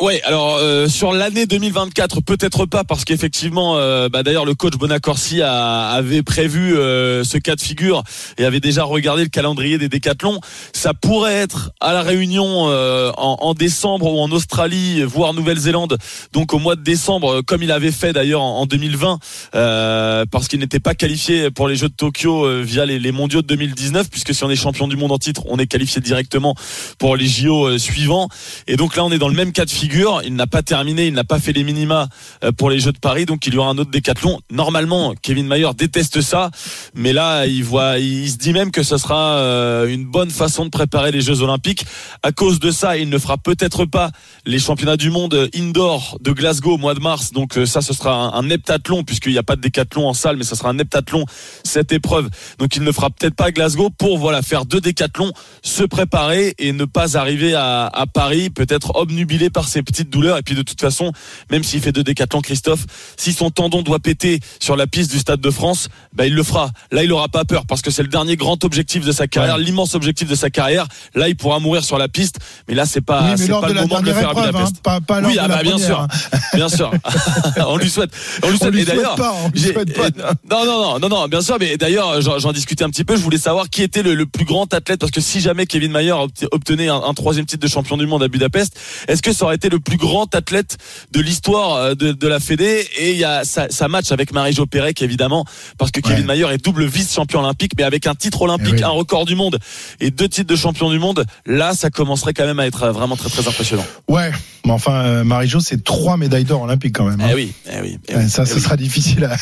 Ouais, 0.02 0.20
alors 0.24 0.56
euh, 0.56 0.88
sur 0.88 1.14
l'année 1.14 1.46
2024, 1.46 2.20
peut-être 2.20 2.66
pas 2.66 2.84
parce 2.84 3.06
qu'effectivement, 3.06 3.78
euh, 3.78 4.10
bah, 4.10 4.22
d'ailleurs 4.22 4.44
le 4.44 4.54
coach 4.54 4.74
Bonacorsi 4.74 5.40
a, 5.40 5.88
avait 5.88 6.22
prévu 6.22 6.76
euh, 6.76 7.24
ce 7.24 7.38
cas 7.38 7.56
de 7.56 7.62
figure 7.62 8.04
et 8.36 8.44
avait 8.44 8.60
déjà 8.60 8.84
regardé 8.84 9.22
le 9.22 9.30
calendrier 9.30 9.78
des 9.78 9.88
décathlons. 9.88 10.38
Ça 10.74 10.92
pourrait 10.92 11.32
être 11.32 11.70
à 11.80 11.94
la 11.94 12.02
Réunion 12.02 12.68
euh, 12.68 13.10
en, 13.16 13.38
en, 13.40 13.54
décembre 13.54 14.12
ou 14.12 14.20
en 14.20 14.30
Australie, 14.32 15.02
voire 15.02 15.32
Nouvelle-Zélande, 15.32 15.96
donc 16.34 16.52
au 16.52 16.58
mois 16.58 16.76
de 16.76 16.82
décembre, 16.82 17.40
comme 17.40 17.62
il 17.62 17.72
avait 17.72 17.90
fait 17.90 18.12
d'ailleurs 18.12 18.42
en, 18.42 18.60
en, 18.60 18.66
2020, 18.66 19.18
euh, 19.54 20.26
parce 20.30 20.48
qu'il 20.48 20.60
n'était 20.60 20.78
pas 20.78 20.94
qualifié 20.94 21.50
pour 21.50 21.68
les 21.68 21.76
Jeux 21.76 21.88
de 21.88 21.94
Tokyo 21.94 22.60
via 22.60 22.84
les, 22.84 22.98
les, 22.98 23.12
Mondiaux 23.12 23.40
de 23.40 23.46
2019, 23.46 24.10
puisque 24.10 24.34
si 24.34 24.44
on 24.44 24.50
est 24.50 24.56
champion 24.56 24.88
du 24.88 24.96
monde 24.98 25.12
en 25.12 25.18
titre, 25.18 25.44
on 25.46 25.56
est 25.56 25.66
qualifié 25.66 26.02
directement 26.02 26.54
pour 26.98 27.16
les 27.16 27.26
JO 27.26 27.78
suivants. 27.78 28.28
Et 28.66 28.76
donc 28.76 28.94
là, 28.94 29.02
on 29.02 29.10
est 29.10 29.18
dans 29.18 29.28
le 29.28 29.34
même 29.34 29.52
cas 29.52 29.64
de 29.64 29.70
figure 29.70 29.85
Il 30.24 30.34
n'a 30.34 30.46
pas 30.46 30.62
terminé, 30.62 31.06
il 31.06 31.14
n'a 31.14 31.24
pas 31.24 31.38
fait 31.38 31.52
les 31.52 31.64
minima 31.64 32.08
euh, 32.44 32.52
pour 32.52 32.70
les 32.70 32.80
Jeux 32.80 32.92
de 32.92 32.98
Paris, 32.98 33.24
donc 33.24 33.46
il 33.46 33.54
y 33.54 33.56
aura 33.56 33.70
un 33.70 33.78
autre 33.78 33.90
décathlon. 33.90 34.40
Normalement, 34.50 35.14
Kevin 35.22 35.46
Mayer 35.46 35.70
déteste 35.76 36.20
ça, 36.20 36.50
mais 36.94 37.12
là, 37.12 37.46
il 37.46 37.64
voit, 37.64 37.98
il 37.98 38.28
se 38.30 38.36
dit 38.36 38.52
même 38.52 38.70
que 38.70 38.82
ce 38.82 38.98
sera 38.98 39.36
euh, 39.36 39.86
une 39.86 40.04
bonne 40.04 40.30
façon 40.30 40.64
de 40.64 40.70
préparer 40.70 41.12
les 41.12 41.20
Jeux 41.20 41.40
Olympiques. 41.42 41.84
À 42.22 42.32
cause 42.32 42.58
de 42.58 42.70
ça, 42.70 42.96
il 42.96 43.08
ne 43.08 43.18
fera 43.18 43.38
peut-être 43.38 43.84
pas 43.84 44.10
les 44.44 44.58
championnats 44.58 44.96
du 44.96 45.10
monde 45.10 45.48
indoor 45.54 46.18
de 46.20 46.32
Glasgow 46.32 46.74
au 46.74 46.78
mois 46.78 46.94
de 46.94 47.00
mars. 47.00 47.32
Donc 47.32 47.56
euh, 47.56 47.66
ça, 47.66 47.80
ce 47.80 47.92
sera 47.92 48.36
un, 48.36 48.50
heptathlon 48.50 49.04
puisqu'il 49.04 49.32
n'y 49.32 49.38
a 49.38 49.42
pas 49.42 49.56
de 49.56 49.60
décathlon 49.60 50.08
en 50.08 50.14
salle, 50.14 50.36
mais 50.36 50.44
ce 50.44 50.54
sera 50.56 50.70
un 50.70 50.78
heptathlon 50.78 51.24
cette 51.64 51.92
épreuve. 51.92 52.28
Donc 52.58 52.76
il 52.76 52.82
ne 52.82 52.92
fera 52.92 53.10
peut-être 53.10 53.34
pas 53.34 53.50
Glasgow 53.50 53.90
pour 53.90 54.18
voilà 54.18 54.42
faire 54.42 54.66
deux 54.66 54.80
décathlons, 54.80 55.32
se 55.62 55.84
préparer 55.84 56.54
et 56.58 56.72
ne 56.72 56.84
pas 56.84 57.16
arriver 57.16 57.54
à, 57.54 57.86
à 57.86 58.06
Paris 58.06 58.50
peut-être 58.50 58.96
obnubilé 58.96 59.50
par 59.50 59.68
ses 59.68 59.75
petites 59.82 60.10
douleurs. 60.10 60.38
Et 60.38 60.42
puis 60.42 60.54
de 60.54 60.62
toute 60.62 60.80
façon, 60.80 61.12
même 61.50 61.64
s'il 61.64 61.80
fait 61.80 61.92
deux 61.92 62.04
décathlons, 62.04 62.40
Christophe, 62.40 62.84
si 63.16 63.32
son 63.32 63.50
tendon 63.50 63.82
doit 63.82 63.98
péter 63.98 64.40
sur 64.60 64.76
la 64.76 64.86
piste 64.86 65.10
du 65.10 65.18
Stade 65.18 65.40
de 65.40 65.50
France, 65.50 65.88
bah, 66.12 66.26
il 66.26 66.34
le 66.34 66.42
fera. 66.42 66.70
Là, 66.90 67.04
il 67.04 67.12
aura 67.12 67.28
pas 67.28 67.44
peur 67.44 67.66
parce 67.66 67.82
que 67.82 67.90
c'est 67.90 68.02
le 68.02 68.08
dernier 68.08 68.36
grand 68.36 68.64
objectif 68.64 69.04
de 69.04 69.12
sa 69.12 69.26
carrière, 69.26 69.56
ouais. 69.56 69.62
l'immense 69.62 69.94
objectif 69.94 70.28
de 70.28 70.34
sa 70.34 70.50
carrière. 70.50 70.86
Là, 71.14 71.28
il 71.28 71.36
pourra 71.36 71.58
mourir 71.58 71.84
sur 71.84 71.98
la 71.98 72.08
piste, 72.08 72.38
mais 72.68 72.74
là, 72.74 72.86
c'est 72.86 73.00
pas, 73.00 73.22
oui, 73.22 73.34
c'est 73.36 73.48
pas 73.48 73.68
le 73.68 73.74
moment 73.74 74.00
de 74.00 74.06
le 74.06 74.12
faire 74.12 74.30
épreuve, 74.30 74.44
à 74.44 74.52
Budapest. 74.52 74.76
Hein, 74.76 74.80
pas, 74.82 75.00
pas 75.00 75.20
oui, 75.26 75.36
ah 75.38 75.48
bah, 75.48 75.62
bien 75.62 75.72
première, 75.72 75.86
sûr, 75.86 76.00
hein. 76.00 76.08
bien 76.54 76.68
sûr. 76.68 76.90
on 77.68 77.76
lui 77.76 77.90
souhaite. 77.90 78.10
On 78.42 78.50
lui 78.50 78.58
souhaite. 78.58 78.68
On 78.68 78.72
lui 78.72 78.82
et 78.82 78.84
d'ailleurs, 78.84 79.16
non, 80.50 80.64
non, 80.64 80.64
non, 80.64 80.98
non, 80.98 81.08
non, 81.08 81.28
bien 81.28 81.40
sûr. 81.40 81.56
Mais 81.60 81.76
d'ailleurs, 81.76 82.20
j'en 82.20 82.52
discutais 82.52 82.84
un 82.84 82.90
petit 82.90 83.04
peu. 83.04 83.16
Je 83.16 83.22
voulais 83.22 83.38
savoir 83.38 83.68
qui 83.68 83.82
était 83.82 84.02
le, 84.02 84.14
le, 84.14 84.26
plus 84.26 84.44
grand 84.44 84.72
athlète 84.74 85.00
parce 85.00 85.12
que 85.12 85.20
si 85.20 85.40
jamais 85.40 85.66
Kevin 85.66 85.92
Mayer 85.92 86.14
obtenait 86.52 86.88
un, 86.88 87.00
un 87.02 87.14
troisième 87.14 87.46
titre 87.46 87.62
de 87.62 87.68
champion 87.68 87.96
du 87.96 88.06
monde 88.06 88.22
à 88.22 88.28
Budapest, 88.28 88.78
est-ce 89.08 89.22
que 89.22 89.32
ça 89.32 89.44
aurait 89.44 89.56
été 89.56 89.65
le 89.68 89.80
plus 89.80 89.96
grand 89.96 90.34
athlète 90.34 90.78
de 91.12 91.20
l'histoire 91.20 91.96
de, 91.96 92.12
de, 92.12 92.28
la 92.28 92.40
Fédé 92.40 92.86
et 92.98 93.12
il 93.12 93.18
y 93.18 93.24
a 93.24 93.44
ça 93.44 93.88
match 93.88 94.12
avec 94.12 94.32
Marie-Jo 94.32 94.66
Pérec 94.66 95.02
évidemment 95.02 95.44
parce 95.78 95.90
que 95.90 96.00
Kevin. 96.00 96.26
Mayer 96.26 96.46
est 96.52 96.64
double 96.64 96.84
vice-champion 96.84 97.40
olympique 97.40 97.72
mais 97.76 97.84
avec 97.84 98.06
un 98.06 98.14
titre 98.14 98.42
olympique, 98.42 98.74
oui. 98.74 98.82
un 98.82 98.88
record 98.88 99.24
du 99.26 99.36
monde 99.36 99.58
et 100.00 100.10
deux 100.10 100.28
titres 100.28 100.50
de 100.50 100.56
champion 100.56 100.90
du 100.90 100.98
monde, 100.98 101.24
là 101.46 101.74
ça 101.74 101.90
commencerait 101.90 102.34
quand 102.34 102.46
même 102.46 102.58
à 102.58 102.66
être 102.66 102.88
vraiment 102.88 103.16
très 103.16 103.28
très 103.28 103.46
impressionnant. 103.46 103.86
Ouais, 104.08 104.30
mais 104.66 104.72
enfin 104.72 105.04
euh, 105.04 105.24
Marie-Jo 105.24 105.60
c'est 105.60 105.82
trois 105.82 106.16
médailles 106.16 106.44
d'or 106.44 106.62
olympiques 106.62 106.96
quand 106.96 107.08
même. 107.08 107.20
Hein. 107.20 107.28
Eh 107.30 107.34
oui, 107.34 107.52
eh 107.66 107.80
oui, 107.80 107.98
eh 108.08 108.16
oui, 108.16 108.28
ça 108.28 108.42
eh 108.42 108.46
ce 108.46 108.54
oui. 108.56 108.60
sera 108.60 108.76
difficile 108.76 109.24
à, 109.24 109.36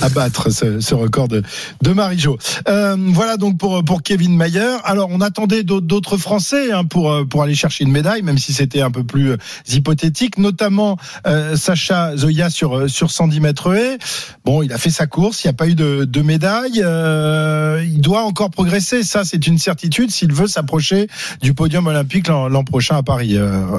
à 0.04 0.08
battre 0.10 0.50
ce, 0.50 0.80
ce, 0.80 0.94
record 0.94 1.28
de, 1.28 1.42
de 1.82 1.92
Marie-Jo. 1.92 2.38
Euh, 2.68 2.96
voilà 3.08 3.36
donc 3.36 3.58
pour 3.58 3.84
pour 3.84 4.02
Kevin 4.02 4.36
Mayer. 4.36 4.76
Alors 4.84 5.08
on 5.10 5.20
attendait 5.20 5.64
d'autres 5.64 6.16
Français 6.16 6.72
hein, 6.72 6.84
pour 6.84 7.26
pour 7.28 7.42
aller 7.42 7.54
chercher 7.54 7.84
une 7.84 7.90
médaille 7.92 8.22
même 8.22 8.38
si 8.38 8.52
c'était 8.52 8.82
un 8.82 8.90
peu 8.90 9.02
plus 9.02 9.36
hypothétique, 9.68 10.38
notamment 10.38 10.96
euh, 11.26 11.56
Sacha 11.56 12.16
Zoya 12.16 12.50
sur 12.50 12.88
sur 12.88 13.10
110 13.10 13.40
mètres 13.40 13.74
haies. 13.74 13.98
Bon, 14.44 14.62
il 14.62 14.72
a 14.72 14.78
fait 14.78 14.90
sa 14.90 15.06
course, 15.06 15.42
il 15.44 15.46
n'y 15.46 15.50
a 15.50 15.54
pas 15.54 15.68
eu 15.68 15.74
de, 15.74 16.04
de 16.04 16.22
médaille. 16.22 16.82
Euh, 16.84 17.82
il 17.84 18.00
doit 18.00 18.24
encore 18.24 18.50
progresser, 18.50 19.02
ça 19.02 19.24
c'est 19.24 19.46
une 19.46 19.58
certitude 19.58 20.10
s'il 20.10 20.32
veut 20.32 20.46
s'approcher 20.46 21.08
du 21.40 21.54
podium 21.54 21.86
olympique 21.86 22.28
l'an 22.28 22.64
prochain 22.64 22.96
à 22.96 23.02
Paris. 23.02 23.36
Euh, 23.36 23.78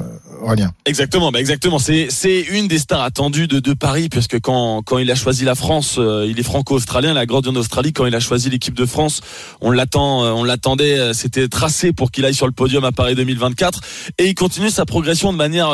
Exactement, 0.84 1.30
bah 1.30 1.40
exactement. 1.40 1.78
C'est 1.78 2.08
c'est 2.10 2.40
une 2.40 2.66
des 2.66 2.78
stars 2.78 3.02
attendues 3.02 3.46
de, 3.46 3.60
de 3.60 3.72
Paris 3.72 4.08
puisque 4.08 4.40
quand 4.40 4.82
quand 4.82 4.98
il 4.98 5.10
a 5.10 5.14
choisi 5.14 5.44
la 5.44 5.54
France, 5.54 5.96
euh, 5.98 6.26
il 6.28 6.40
est 6.40 6.42
franco-australien, 6.42 7.14
la 7.14 7.24
grande 7.24 7.46
en 7.46 7.54
Australie. 7.54 7.92
Quand 7.92 8.06
il 8.06 8.14
a 8.14 8.20
choisi 8.20 8.50
l'équipe 8.50 8.74
de 8.74 8.84
France, 8.84 9.20
on 9.60 9.70
l'attend, 9.70 10.24
euh, 10.24 10.30
on 10.30 10.44
l'attendait, 10.44 10.98
euh, 10.98 11.12
c'était 11.12 11.46
tracé 11.48 11.92
pour 11.92 12.10
qu'il 12.10 12.24
aille 12.24 12.34
sur 12.34 12.46
le 12.46 12.52
podium 12.52 12.84
à 12.84 12.90
Paris 12.90 13.14
2024 13.14 13.80
et 14.18 14.26
il 14.26 14.34
continue 14.34 14.70
sa 14.70 14.84
progression 14.84 15.32
de 15.32 15.38
manière, 15.38 15.70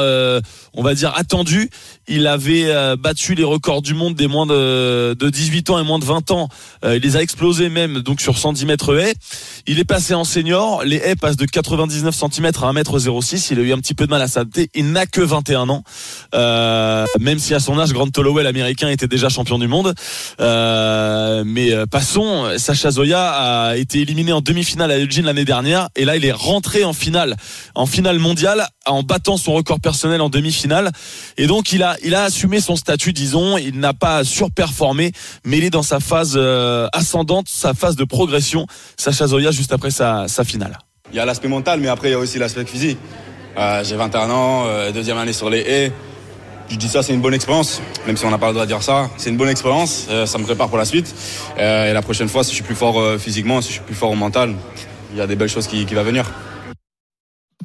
on 0.75 0.83
va 0.83 0.95
dire 0.95 1.13
attendue. 1.17 1.71
Il 2.07 2.27
avait 2.27 2.97
battu 2.97 3.35
les 3.35 3.45
records 3.45 3.83
du 3.83 3.95
monde 3.95 4.15
des 4.15 4.29
moins 4.29 4.47
de, 4.47 5.15
de 5.15 5.31
18 5.31 5.71
ans 5.71 5.79
et 5.79 5.85
moins 5.85 5.99
de 5.99 6.05
20 6.05 6.31
ans. 6.31 6.49
il 6.85 7.01
les 7.01 7.17
a 7.17 7.23
explosés 7.23 7.69
même 7.69 8.01
donc 8.01 8.21
sur 8.21 8.39
110 8.39 8.67
mètres 8.67 8.99
haies. 8.99 9.15
Il 9.67 9.79
est 9.79 9.85
passé 9.85 10.15
en 10.15 10.25
senior. 10.25 10.85
Les 10.85 10.97
haies 10.97 11.17
passent 11.17 11.37
de 11.37 11.47
99 11.47 12.15
cm 12.15 12.47
à 12.47 12.73
1m06. 12.73 13.49
Il 13.51 13.59
a 13.59 13.63
eu 13.63 13.73
un 13.73 13.79
petit 13.79 13.95
peu 13.95 14.07
de 14.07 14.11
mal 14.11 14.23
à 14.23 14.29
s'adapter. 14.29 14.71
N'a 14.93 15.07
que 15.07 15.21
21 15.21 15.69
ans. 15.69 15.83
Euh, 16.35 17.05
même 17.21 17.39
si 17.39 17.55
à 17.55 17.61
son 17.61 17.79
âge, 17.79 17.93
Grant 17.93 18.09
Holloway, 18.17 18.43
l'américain, 18.43 18.89
était 18.89 19.09
déjà 19.09 19.29
champion 19.29 19.59
du 19.59 19.69
monde. 19.69 19.95
Euh, 20.41 21.43
mais 21.47 21.73
euh, 21.73 21.87
passons, 21.87 22.47
Sacha 22.57 22.91
Zoya 22.91 23.31
a 23.31 23.77
été 23.77 24.01
éliminé 24.01 24.33
en 24.33 24.41
demi-finale 24.41 24.91
à 24.91 24.99
Eugene 24.99 25.27
l'année 25.27 25.45
dernière. 25.45 25.89
Et 25.97 26.05
là, 26.05 26.17
il 26.17 26.25
est 26.25 26.33
rentré 26.33 26.85
en 26.85 26.93
finale, 26.93 27.37
en 27.75 27.87
finale 27.87 28.19
mondiale, 28.19 28.67
en 28.87 29.03
battant 29.03 29.37
son 29.37 29.53
record 29.53 29.81
personnel 29.81 30.21
en 30.21 30.29
demi-finale. 30.29 30.91
Et 31.37 31.47
donc, 31.47 31.73
il 31.73 31.83
a, 31.83 31.97
il 32.05 32.15
a 32.15 32.25
assumé 32.25 32.61
son 32.61 32.77
statut, 32.77 33.13
disons. 33.13 33.59
Il 33.59 33.79
n'a 33.79 33.95
pas 33.95 34.25
surperformé, 34.25 35.13
mais 35.45 35.59
il 35.59 35.65
est 35.65 35.71
dans 35.71 35.83
sa 35.83 36.01
phase 36.01 36.39
ascendante, 36.93 37.49
sa 37.49 37.75
phase 37.75 37.97
de 37.97 38.05
progression. 38.05 38.67
Sacha 38.97 39.27
Zoya, 39.27 39.51
juste 39.51 39.73
après 39.73 39.91
sa, 39.91 40.29
sa 40.29 40.45
finale. 40.45 40.79
Il 41.11 41.17
y 41.17 41.21
a 41.21 41.25
l'aspect 41.25 41.49
mental, 41.49 41.81
mais 41.81 41.89
après, 41.89 42.09
il 42.09 42.13
y 42.13 42.15
a 42.15 42.19
aussi 42.19 42.39
l'aspect 42.39 42.65
physique. 42.67 42.99
Euh, 43.59 43.83
j'ai 43.83 43.97
21 43.97 44.31
ans, 44.31 44.67
euh, 44.67 44.93
deuxième 44.93 45.19
année 45.19 45.33
sur 45.33 45.51
les 45.51 45.61
haies. 45.61 45.93
Je 46.69 46.77
dis 46.77 46.89
ça, 46.89 47.03
c'est 47.03 47.13
une 47.13 47.21
bonne 47.21 47.35
expérience, 47.35 47.83
même 48.07 48.17
si 48.17 48.25
on 48.25 48.31
n'a 48.31 48.39
pas 48.39 48.49
le 48.49 48.53
droit 48.53 48.67
de 48.67 48.71
dire 48.71 48.83
ça. 48.83 49.11
C'est 49.17 49.31
une 49.31 49.37
bonne 49.37 49.49
expérience, 49.49 50.07
euh, 50.11 50.27
ça 50.27 50.39
me 50.39 50.45
prépare 50.45 50.69
pour 50.69 50.79
la 50.79 50.85
suite. 50.85 51.13
et 51.59 51.93
la 51.93 52.03
prochaine 52.03 52.29
fois, 52.29 52.45
si 52.45 52.51
je 52.51 52.57
suis 52.57 52.65
plus 52.65 52.77
fort 52.77 53.19
physiquement, 53.19 53.61
si 53.61 53.69
je 53.71 53.75
suis 53.75 53.83
plus 53.83 53.97
fort 53.97 54.11
au 54.11 54.15
mental, 54.15 54.55
il 55.13 55.19
y 55.19 55.21
a 55.21 55.27
des 55.27 55.35
belles 55.35 55.49
choses 55.49 55.67
qui, 55.67 55.87
qui 55.87 55.95
vont 55.95 56.05
venir. 56.05 56.31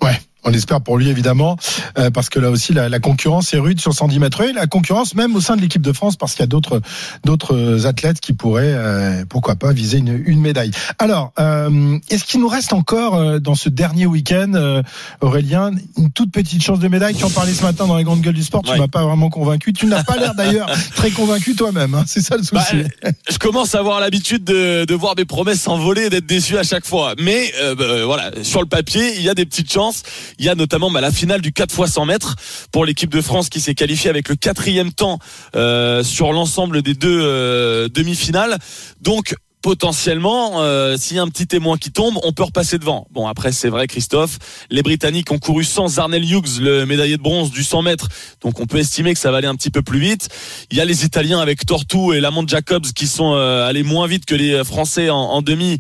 Ouais, 0.01 0.17
on 0.43 0.53
espère 0.53 0.81
pour 0.81 0.97
lui 0.97 1.09
évidemment, 1.09 1.57
euh, 1.97 2.09
parce 2.11 2.29
que 2.29 2.39
là 2.39 2.49
aussi 2.49 2.73
la, 2.73 2.89
la, 2.89 2.99
concurrence 2.99 3.53
est 3.53 3.59
rude 3.59 3.79
sur 3.79 3.93
110 3.93 4.19
mètres 4.19 4.41
et 4.41 4.53
la 4.53 4.67
concurrence 4.67 5.15
même 5.15 5.35
au 5.35 5.41
sein 5.41 5.55
de 5.55 5.61
l'équipe 5.61 5.81
de 5.81 5.93
France, 5.93 6.15
parce 6.15 6.33
qu'il 6.33 6.41
y 6.41 6.43
a 6.43 6.47
d'autres 6.47 6.81
d'autres 7.23 7.85
athlètes 7.85 8.19
qui 8.19 8.33
pourraient, 8.33 8.73
euh, 8.73 9.25
pourquoi 9.27 9.55
pas, 9.55 9.71
viser 9.71 9.99
une, 9.99 10.21
une 10.25 10.41
médaille. 10.41 10.71
Alors, 10.99 11.33
euh, 11.39 11.97
est-ce 12.09 12.25
qu'il 12.25 12.39
nous 12.39 12.47
reste 12.47 12.73
encore 12.73 13.15
euh, 13.15 13.39
dans 13.39 13.55
ce 13.55 13.69
dernier 13.69 14.05
week-end, 14.05 14.51
euh, 14.55 14.81
Aurélien, 15.21 15.71
une 15.97 16.11
toute 16.11 16.31
petite 16.31 16.63
chance 16.63 16.79
de 16.79 16.87
médaille? 16.87 17.15
Tu 17.15 17.23
en 17.23 17.29
parlais 17.29 17.53
ce 17.53 17.63
matin 17.63 17.87
dans 17.87 17.97
les 17.97 18.03
grandes 18.03 18.21
gueules 18.21 18.33
du 18.33 18.43
sport, 18.43 18.61
tu 18.63 18.77
m'as 18.77 18.87
pas 18.87 19.03
vraiment 19.03 19.29
convaincu. 19.29 19.73
Tu 19.73 19.85
n'as 19.85 20.03
pas 20.03 20.17
l'air 20.17 20.35
d'ailleurs 20.35 20.69
très 20.95 21.11
convaincu 21.11 21.55
toi-même. 21.55 21.93
Hein, 21.95 22.03
c'est 22.07 22.21
ça 22.21 22.37
le 22.37 22.43
souci. 22.43 22.83
Bah, 23.03 23.09
je 23.29 23.37
commence 23.37 23.75
à 23.75 23.79
avoir 23.79 23.99
l'habitude 23.99 24.43
de, 24.43 24.85
de 24.85 24.95
voir 24.95 25.15
mes 25.17 25.25
promesses 25.25 25.61
s'envoler 25.61 26.03
et 26.03 26.09
d'être 26.09 26.25
déçu 26.25 26.57
à 26.57 26.63
chaque 26.63 26.85
fois. 26.85 27.13
Mais 27.19 27.51
bah, 27.77 28.05
voilà, 28.05 28.31
sur 28.43 28.61
le 28.61 28.67
papier, 28.67 29.15
il 29.17 29.23
y 29.23 29.29
a 29.29 29.33
des 29.33 29.45
petites 29.45 29.71
chances. 29.71 30.03
Il 30.39 30.45
y 30.45 30.49
a 30.49 30.55
notamment 30.55 30.91
bah, 30.91 31.01
la 31.01 31.11
finale 31.11 31.41
du 31.41 31.51
4 31.51 31.79
x 31.79 31.91
100 31.93 32.05
mètres 32.05 32.35
pour 32.71 32.85
l'équipe 32.85 33.09
de 33.09 33.21
France 33.21 33.49
qui 33.49 33.59
s'est 33.59 33.75
qualifiée 33.75 34.09
avec 34.09 34.29
le 34.29 34.35
quatrième 34.35 34.91
temps 34.91 35.19
euh, 35.55 36.03
sur 36.03 36.33
l'ensemble 36.33 36.81
des 36.81 36.93
deux 36.93 37.19
euh, 37.21 37.87
demi-finales. 37.89 38.57
Donc 39.01 39.35
potentiellement, 39.63 40.61
euh, 40.61 40.97
s'il 40.97 41.15
y 41.15 41.19
a 41.19 41.23
un 41.23 41.29
petit 41.29 41.47
témoin 41.47 41.77
qui 41.77 41.89
tombe, 41.89 42.19
on 42.23 42.33
peut 42.33 42.43
repasser 42.43 42.77
devant. 42.77 43.07
Bon, 43.11 43.27
après, 43.27 43.53
c'est 43.53 43.69
vrai, 43.69 43.87
Christophe, 43.87 44.37
les 44.69 44.83
Britanniques 44.83 45.31
ont 45.31 45.39
couru 45.39 45.63
sans 45.63 45.99
Arnel 45.99 46.29
Hughes, 46.29 46.59
le 46.59 46.85
médaillé 46.85 47.15
de 47.15 47.21
bronze 47.23 47.49
du 47.49 47.63
100 47.63 47.81
mètres, 47.81 48.09
donc 48.41 48.59
on 48.59 48.65
peut 48.65 48.77
estimer 48.77 49.13
que 49.13 49.19
ça 49.19 49.31
va 49.31 49.37
aller 49.37 49.47
un 49.47 49.55
petit 49.55 49.69
peu 49.69 49.81
plus 49.81 49.99
vite. 49.99 50.27
Il 50.69 50.77
y 50.77 50.81
a 50.81 50.85
les 50.85 51.05
Italiens 51.05 51.39
avec 51.39 51.65
Tortu 51.65 52.13
et 52.13 52.19
Lamont 52.19 52.45
Jacobs 52.45 52.85
qui 52.93 53.07
sont 53.07 53.35
euh, 53.35 53.65
allés 53.65 53.83
moins 53.83 54.05
vite 54.05 54.25
que 54.25 54.35
les 54.35 54.65
Français 54.65 55.09
en, 55.09 55.41
demi, 55.41 55.77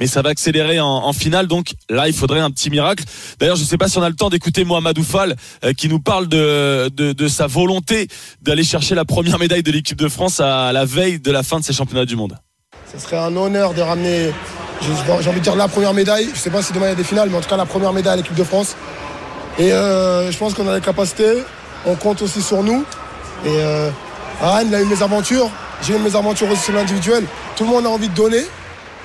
mais 0.00 0.06
ça 0.06 0.22
va 0.22 0.30
accélérer 0.30 0.80
en, 0.80 1.12
finale, 1.12 1.46
donc 1.46 1.74
là, 1.90 2.08
il 2.08 2.14
faudrait 2.14 2.40
un 2.40 2.50
petit 2.50 2.70
miracle. 2.70 3.04
D'ailleurs, 3.38 3.56
je 3.56 3.62
ne 3.62 3.66
sais 3.66 3.78
pas 3.78 3.88
si 3.88 3.98
on 3.98 4.02
a 4.02 4.08
le 4.08 4.16
temps 4.16 4.30
d'écouter 4.30 4.64
Mohamed 4.64 4.98
Oufal 4.98 5.36
euh, 5.62 5.74
qui 5.74 5.90
nous 5.90 6.00
parle 6.00 6.26
de 6.26 7.28
sa 7.28 7.46
volonté 7.46 8.08
d'aller 8.40 8.64
chercher 8.64 8.94
la 8.94 9.04
première 9.04 9.38
médaille 9.38 9.62
de 9.62 9.72
l'équipe 9.72 9.98
de 9.98 10.08
France 10.08 10.40
à 10.40 10.72
la 10.72 10.86
veille 10.86 11.20
de 11.20 11.30
la 11.30 11.42
fin 11.42 11.60
de 11.60 11.64
ces 11.64 11.74
championnats 11.74 12.06
du 12.06 12.16
monde. 12.16 12.38
Ce 12.96 13.02
serait 13.02 13.18
un 13.18 13.36
honneur 13.36 13.74
de 13.74 13.82
ramener, 13.82 14.32
j'ai 14.80 15.12
envie 15.28 15.40
de 15.40 15.44
dire 15.44 15.54
la 15.54 15.68
première 15.68 15.92
médaille. 15.92 16.30
Je 16.32 16.38
sais 16.38 16.48
pas 16.48 16.62
si 16.62 16.72
demain 16.72 16.86
il 16.86 16.90
y 16.90 16.92
a 16.92 16.96
des 16.96 17.04
finales, 17.04 17.28
mais 17.28 17.36
en 17.36 17.40
tout 17.42 17.48
cas 17.48 17.58
la 17.58 17.66
première 17.66 17.92
médaille 17.92 18.14
à 18.14 18.16
l'équipe 18.16 18.34
de 18.34 18.44
France. 18.44 18.74
Et 19.58 19.70
euh, 19.72 20.30
je 20.30 20.38
pense 20.38 20.54
qu'on 20.54 20.66
a 20.66 20.74
les 20.74 20.80
capacités. 20.80 21.42
On 21.84 21.94
compte 21.94 22.22
aussi 22.22 22.40
sur 22.40 22.62
nous. 22.62 22.84
Et 23.44 23.48
euh, 23.48 23.90
a 24.40 24.62
eu 24.62 24.86
mes 24.86 25.02
aventures. 25.02 25.50
J'ai 25.82 25.94
eu 25.94 25.98
mes 25.98 26.16
aventures 26.16 26.50
aussi 26.50 26.62
sur 26.62 26.72
l'individuel. 26.72 27.24
Tout 27.54 27.64
le 27.64 27.70
monde 27.70 27.84
a 27.86 27.90
envie 27.90 28.08
de 28.08 28.14
donner. 28.14 28.38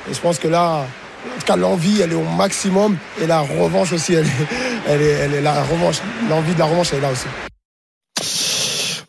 Et 0.09 0.13
je 0.13 0.19
pense 0.19 0.39
que 0.39 0.47
là, 0.47 0.85
en 1.25 1.39
tout 1.39 1.45
cas, 1.45 1.57
l'envie, 1.57 2.01
elle 2.01 2.13
est 2.13 2.15
au 2.15 2.23
maximum. 2.23 2.95
Et 3.21 3.27
la 3.27 3.41
revanche 3.41 3.91
aussi, 3.91 4.13
elle 4.13 4.25
elle 4.87 5.01
est, 5.01 5.11
elle 5.11 5.33
est 5.33 5.41
la 5.41 5.63
revanche. 5.63 5.97
L'envie 6.29 6.53
de 6.53 6.59
la 6.59 6.65
revanche, 6.65 6.87
elle 6.93 6.99
est 6.99 7.01
là 7.01 7.11
aussi. 7.11 7.27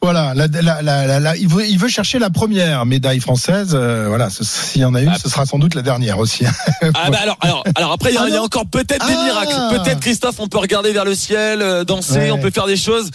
Voilà, 0.03 0.35
la, 0.35 0.49
la, 0.83 1.21
la, 1.21 1.37
il, 1.37 1.47
veut, 1.47 1.65
il 1.65 1.79
veut 1.79 1.89
chercher 1.89 2.19
la 2.19 2.29
première 2.29 2.85
médaille 2.87 3.21
française. 3.21 3.71
Euh, 3.73 4.07
voilà, 4.09 4.31
s'il 4.31 4.81
y 4.81 4.85
en 4.85 4.95
a 4.97 5.01
une, 5.01 5.11
ah. 5.11 5.17
ce 5.17 5.29
sera 5.29 5.47
sans 5.47 5.61
doute 5.61 5.77
la 5.77 5.83
dernière 5.83 6.19
aussi. 6.19 6.45
ah 6.95 7.09
bah 7.09 7.19
alors, 7.23 7.37
alors, 7.41 7.65
alors 7.77 7.93
après, 7.93 8.11
il 8.11 8.15
y, 8.15 8.19
a, 8.19 8.27
ah 8.37 8.43
encore 8.43 8.67
peut-être 8.67 9.07
des 9.07 9.15
ah. 9.17 9.25
miracles. 9.25 9.55
Peut-être 9.71 10.01
Christophe, 10.01 10.41
on 10.41 10.49
peut 10.49 10.59
regarder 10.59 10.93
vers 10.93 11.05
le 11.05 11.15
ciel, 11.15 11.63
euh, 11.63 11.85
danser, 11.85 12.33
on 12.33 12.39
peut 12.39 12.51
faire 12.51 12.67
des 12.67 12.77
choses. 12.77 13.11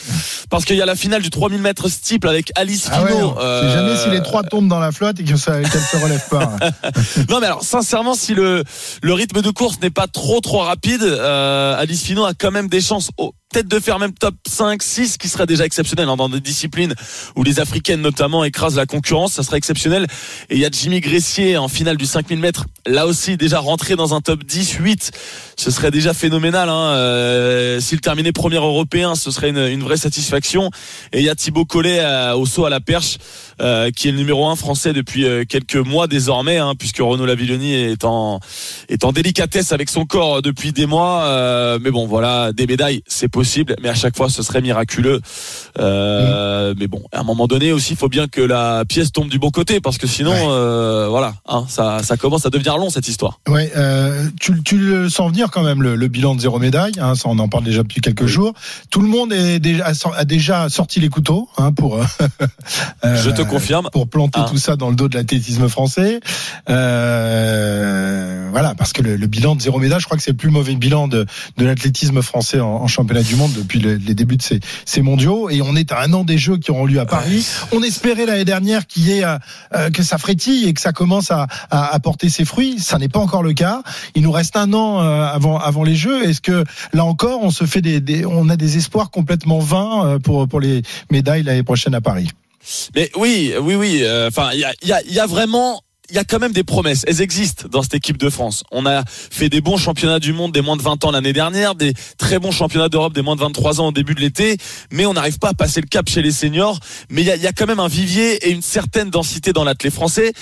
Parce 0.50 0.63
qu'il 0.63 0.77
y 0.77 0.82
a 0.82 0.86
la 0.86 0.96
finale 0.96 1.22
du 1.22 1.29
3000 1.29 1.62
mètres 1.62 1.89
steeple 1.89 2.29
avec 2.29 2.53
Alice 2.56 2.88
ah 2.89 3.06
Finot. 3.06 3.38
euh... 3.38 3.74
jamais 3.74 3.98
si 3.98 4.10
les 4.10 4.24
trois 4.24 4.44
tombent 4.44 4.70
dans 4.70 4.79
la 4.79 4.94
flotte 4.94 5.20
et 5.20 5.25
qu'elle 5.25 5.38
se 5.38 6.01
relève 6.01 6.24
pas. 6.29 6.56
non 7.29 7.41
mais 7.41 7.48
alors, 7.48 7.63
sincèrement, 7.63 8.13
si 8.13 8.34
le, 8.34 8.63
le 9.01 9.13
rythme 9.13 9.41
de 9.41 9.50
course 9.50 9.82
n'est 9.82 9.89
pas 9.89 10.08
trop 10.08 10.39
trop 10.39 10.60
rapide, 10.60 11.03
euh, 11.03 11.77
Alice 11.77 12.03
Finot 12.03 12.24
a 12.24 12.34
quand 12.34 12.51
même 12.51 12.70
des 12.70 12.79
chances 12.79 13.10
peut-être 13.57 13.69
de 13.69 13.79
faire 13.79 13.97
même 13.97 14.13
top 14.13 14.35
5, 14.47 14.83
6, 14.83 15.17
qui 15.17 15.27
serait 15.29 15.47
déjà 15.47 15.65
exceptionnel 15.65 16.07
hein, 16.09 16.15
dans 16.15 16.29
des 16.29 16.39
disciplines 16.39 16.93
où 17.35 17.41
les 17.41 17.59
Africaines 17.59 18.01
notamment 18.01 18.43
écrasent 18.43 18.75
la 18.75 18.85
concurrence, 18.85 19.33
ça 19.33 19.41
serait 19.41 19.57
exceptionnel. 19.57 20.05
Et 20.51 20.55
il 20.55 20.59
y 20.59 20.65
a 20.65 20.69
Jimmy 20.71 20.99
Gressier 20.99 21.57
en 21.57 21.67
finale 21.67 21.97
du 21.97 22.05
5000 22.05 22.37
mètres, 22.37 22.67
là 22.85 23.07
aussi 23.07 23.35
déjà 23.35 23.57
rentré 23.59 23.95
dans 23.95 24.13
un 24.13 24.21
top 24.21 24.43
10, 24.43 24.73
8, 24.73 25.11
ce 25.57 25.71
serait 25.71 25.89
déjà 25.89 26.13
phénoménal. 26.13 26.69
Hein. 26.69 26.93
Euh, 26.93 27.79
S'il 27.79 27.99
terminait 27.99 28.31
premier 28.31 28.57
européen, 28.57 29.15
ce 29.15 29.31
serait 29.31 29.49
une, 29.49 29.81
vraie 29.81 29.97
satisfaction. 29.97 30.69
Et 31.11 31.19
il 31.19 31.23
y 31.23 31.29
a 31.29 31.35
Thibaut 31.35 31.65
Collet 31.65 31.99
euh, 31.99 32.35
au 32.35 32.45
saut 32.45 32.65
à 32.65 32.69
la 32.69 32.79
perche, 32.79 33.17
euh, 33.59 33.89
qui 33.89 34.07
est 34.07 34.11
le 34.11 34.17
numéro 34.17 34.47
1 34.47 34.55
français 34.55 34.93
depuis 34.93 35.25
quelques 35.49 35.77
mois 35.77 36.05
désormais, 36.05 36.57
hein, 36.57 36.73
puisque 36.77 36.99
Renaud 36.99 37.25
Lavilloni 37.25 37.73
est 37.73 38.05
en, 38.05 38.39
est 38.87 39.03
en 39.03 39.11
délicatesse 39.11 39.71
avec 39.71 39.89
son 39.89 40.05
corps 40.05 40.43
depuis 40.43 40.73
des 40.73 40.85
mois. 40.85 41.79
Mais 41.81 41.89
bon, 41.89 42.05
voilà, 42.05 42.51
des 42.53 42.67
médailles, 42.67 43.01
c'est 43.07 43.29
possible, 43.29 43.47
mais 43.82 43.89
à 43.89 43.96
chaque 43.96 44.16
fois 44.16 44.30
ce 44.30 44.44
serait 44.44 44.62
miraculeux. 44.62 45.22
Euh, 45.80 46.74
Mais 46.77 46.88
bon, 46.88 47.04
à 47.12 47.20
un 47.20 47.24
moment 47.24 47.48
donné 47.48 47.72
aussi, 47.72 47.94
il 47.94 47.98
faut 47.98 48.10
bien 48.10 48.27
que 48.27 48.42
la 48.42 48.84
pièce 48.86 49.12
tombe 49.12 49.30
du 49.30 49.39
bon 49.39 49.51
côté, 49.51 49.80
parce 49.80 49.98
que 49.98 50.08
sinon, 50.08 50.34
euh, 50.34 51.08
voilà, 51.10 51.36
hein, 51.48 51.66
ça, 51.68 52.00
ça 52.04 52.18
commence 52.18 52.46
à 52.46 52.50
devenir 52.50 52.77
long 52.77 52.89
cette 52.89 53.08
histoire. 53.08 53.39
Ouais, 53.48 53.72
euh, 53.75 54.27
tu, 54.39 54.62
tu 54.63 54.77
le 54.77 55.10
sens 55.10 55.32
venir 55.32 55.50
quand 55.51 55.63
même 55.63 55.82
le, 55.82 55.96
le 55.96 56.08
bilan 56.08 56.36
de 56.36 56.42
zéro 56.42 56.60
médaille. 56.60 56.94
Hein, 57.00 57.16
ça, 57.16 57.30
on 57.30 57.39
en 57.39 57.48
parle 57.48 57.63
déjà 57.63 57.84
depuis 57.84 58.01
quelques 58.01 58.25
jours. 58.25 58.54
Tout 58.89 59.01
le 59.01 59.08
monde 59.08 59.34
est 59.34 59.60
déjà, 59.60 59.92
a 60.16 60.25
déjà 60.25 60.70
sorti 60.70 61.00
les 61.00 61.10
couteaux 61.10 61.48
hein, 61.58 61.72
pour. 61.72 62.00
Je 63.04 63.30
te 63.30 63.42
confirme. 63.42 63.89
Pour 63.92 64.08
planter 64.08 64.39
ah. 64.44 64.48
tout 64.50 64.58
ça 64.58 64.75
dans 64.75 64.89
le 64.89 64.96
dos 64.96 65.08
de 65.08 65.16
l'athlétisme 65.16 65.68
français. 65.70 66.20
Voilà, 68.51 68.74
parce 68.75 68.94
que 68.94 69.01
le, 69.01 69.16
le, 69.16 69.27
bilan 69.27 69.56
de 69.56 69.62
zéro 69.62 69.80
médaille, 69.80 70.00
je 70.00 70.06
crois 70.06 70.18
que 70.18 70.24
c'est 70.24 70.32
le 70.32 70.38
plus 70.38 70.50
mauvais 70.50 70.75
bilan 70.75 71.08
de, 71.08 71.25
de 71.58 71.66
l'athlétisme 71.66 72.22
français 72.22 72.60
en, 72.60 72.68
en 72.68 72.88
championnat 72.88 73.22
du 73.27 73.36
monde 73.36 73.53
depuis 73.53 73.79
les 73.79 73.98
débuts 73.98 74.38
de 74.38 74.41
ces, 74.41 74.60
ces, 74.86 75.01
mondiaux. 75.01 75.50
Et 75.50 75.62
on 75.62 75.75
est 75.75 75.91
à 75.91 76.01
un 76.01 76.13
an 76.13 76.24
des 76.24 76.38
Jeux 76.38 76.57
qui 76.57 76.72
auront 76.72 76.86
lieu 76.86 77.00
à 77.00 77.05
Paris. 77.05 77.46
On 77.72 77.84
espérait 77.84 78.25
l'année 78.25 78.46
dernière 78.46 78.88
qu'il 78.88 79.07
y 79.07 79.19
ait 79.19 79.24
euh, 79.24 79.89
que 79.91 80.03
ça 80.03 80.17
frétille 80.17 80.67
et 80.67 80.74
que 80.74 80.81
ça 80.81 80.93
commence 80.93 81.31
à, 81.31 81.48
à, 81.69 81.93
à 81.93 82.00
porter 82.00 82.29
ses 82.29 82.46
fruits. 82.46 82.79
Ça 82.79 82.98
n'est 82.98 83.10
pas 83.10 83.19
encore 83.19 83.43
le 83.43 83.53
cas. 83.53 83.84
Il 84.15 84.24
nous 84.24 84.31
reste 84.31 84.55
un 84.55 84.74
an 84.74 85.01
euh, 85.01 85.25
avant 85.25 85.57
avant 85.60 85.84
les 85.84 85.96
Jeux. 85.96 86.27
Est-ce 86.27 86.41
que 86.41 86.63
là 86.93 87.05
encore, 87.05 87.43
on 87.43 87.51
se 87.51 87.65
fait 87.65 87.81
des, 87.81 88.00
des, 88.00 88.25
on 88.25 88.50
a 88.50 88.55
des 88.55 88.77
espoirs 88.77 89.12
complètement 89.12 89.60
vains 89.60 90.05
euh, 90.05 90.19
pour 90.19 90.48
pour 90.48 90.60
les 90.60 90.81
médailles 91.12 91.43
l'année 91.43 91.63
prochaine 91.63 91.93
à 91.93 92.01
Paris? 92.01 92.29
Mais 92.96 93.12
oui, 93.17 93.53
oui, 93.62 93.75
oui. 93.75 94.03
Enfin, 94.27 94.50
il 94.53 94.60
y 94.60 94.65
a, 94.65 94.74
y, 94.84 94.91
a, 94.91 95.01
y 95.03 95.19
a 95.19 95.25
vraiment 95.25 95.81
il 96.09 96.15
y 96.15 96.19
a 96.19 96.23
quand 96.23 96.39
même 96.39 96.53
des 96.53 96.63
promesses. 96.63 97.03
Elles 97.07 97.21
existent 97.21 97.67
dans 97.69 97.81
cette 97.81 97.95
équipe 97.95 98.17
de 98.17 98.29
France. 98.29 98.63
On 98.71 98.85
a 98.85 99.03
fait 99.07 99.49
des 99.49 99.61
bons 99.61 99.77
championnats 99.77 100.19
du 100.19 100.33
monde 100.33 100.51
des 100.51 100.61
moins 100.61 100.77
de 100.77 100.81
20 100.81 101.03
ans 101.05 101.11
l'année 101.11 101.33
dernière, 101.33 101.75
des 101.75 101.93
très 102.17 102.39
bons 102.39 102.51
championnats 102.51 102.89
d'Europe 102.89 103.13
des 103.13 103.21
moins 103.21 103.35
de 103.35 103.41
23 103.41 103.81
ans 103.81 103.87
au 103.87 103.91
début 103.91 104.15
de 104.15 104.21
l'été, 104.21 104.57
mais 104.91 105.05
on 105.05 105.13
n'arrive 105.13 105.39
pas 105.39 105.49
à 105.49 105.53
passer 105.53 105.81
le 105.81 105.87
cap 105.87 106.07
chez 106.09 106.21
les 106.21 106.31
seniors. 106.31 106.79
Mais 107.09 107.21
il 107.21 107.27
y 107.27 107.47
a, 107.47 107.51
quand 107.51 107.67
même 107.67 107.79
un 107.79 107.87
vivier 107.87 108.47
et 108.47 108.51
une 108.51 108.61
certaine 108.61 109.09
densité 109.09 109.53
dans 109.53 109.63
l'athlète 109.63 109.93
français 109.93 110.33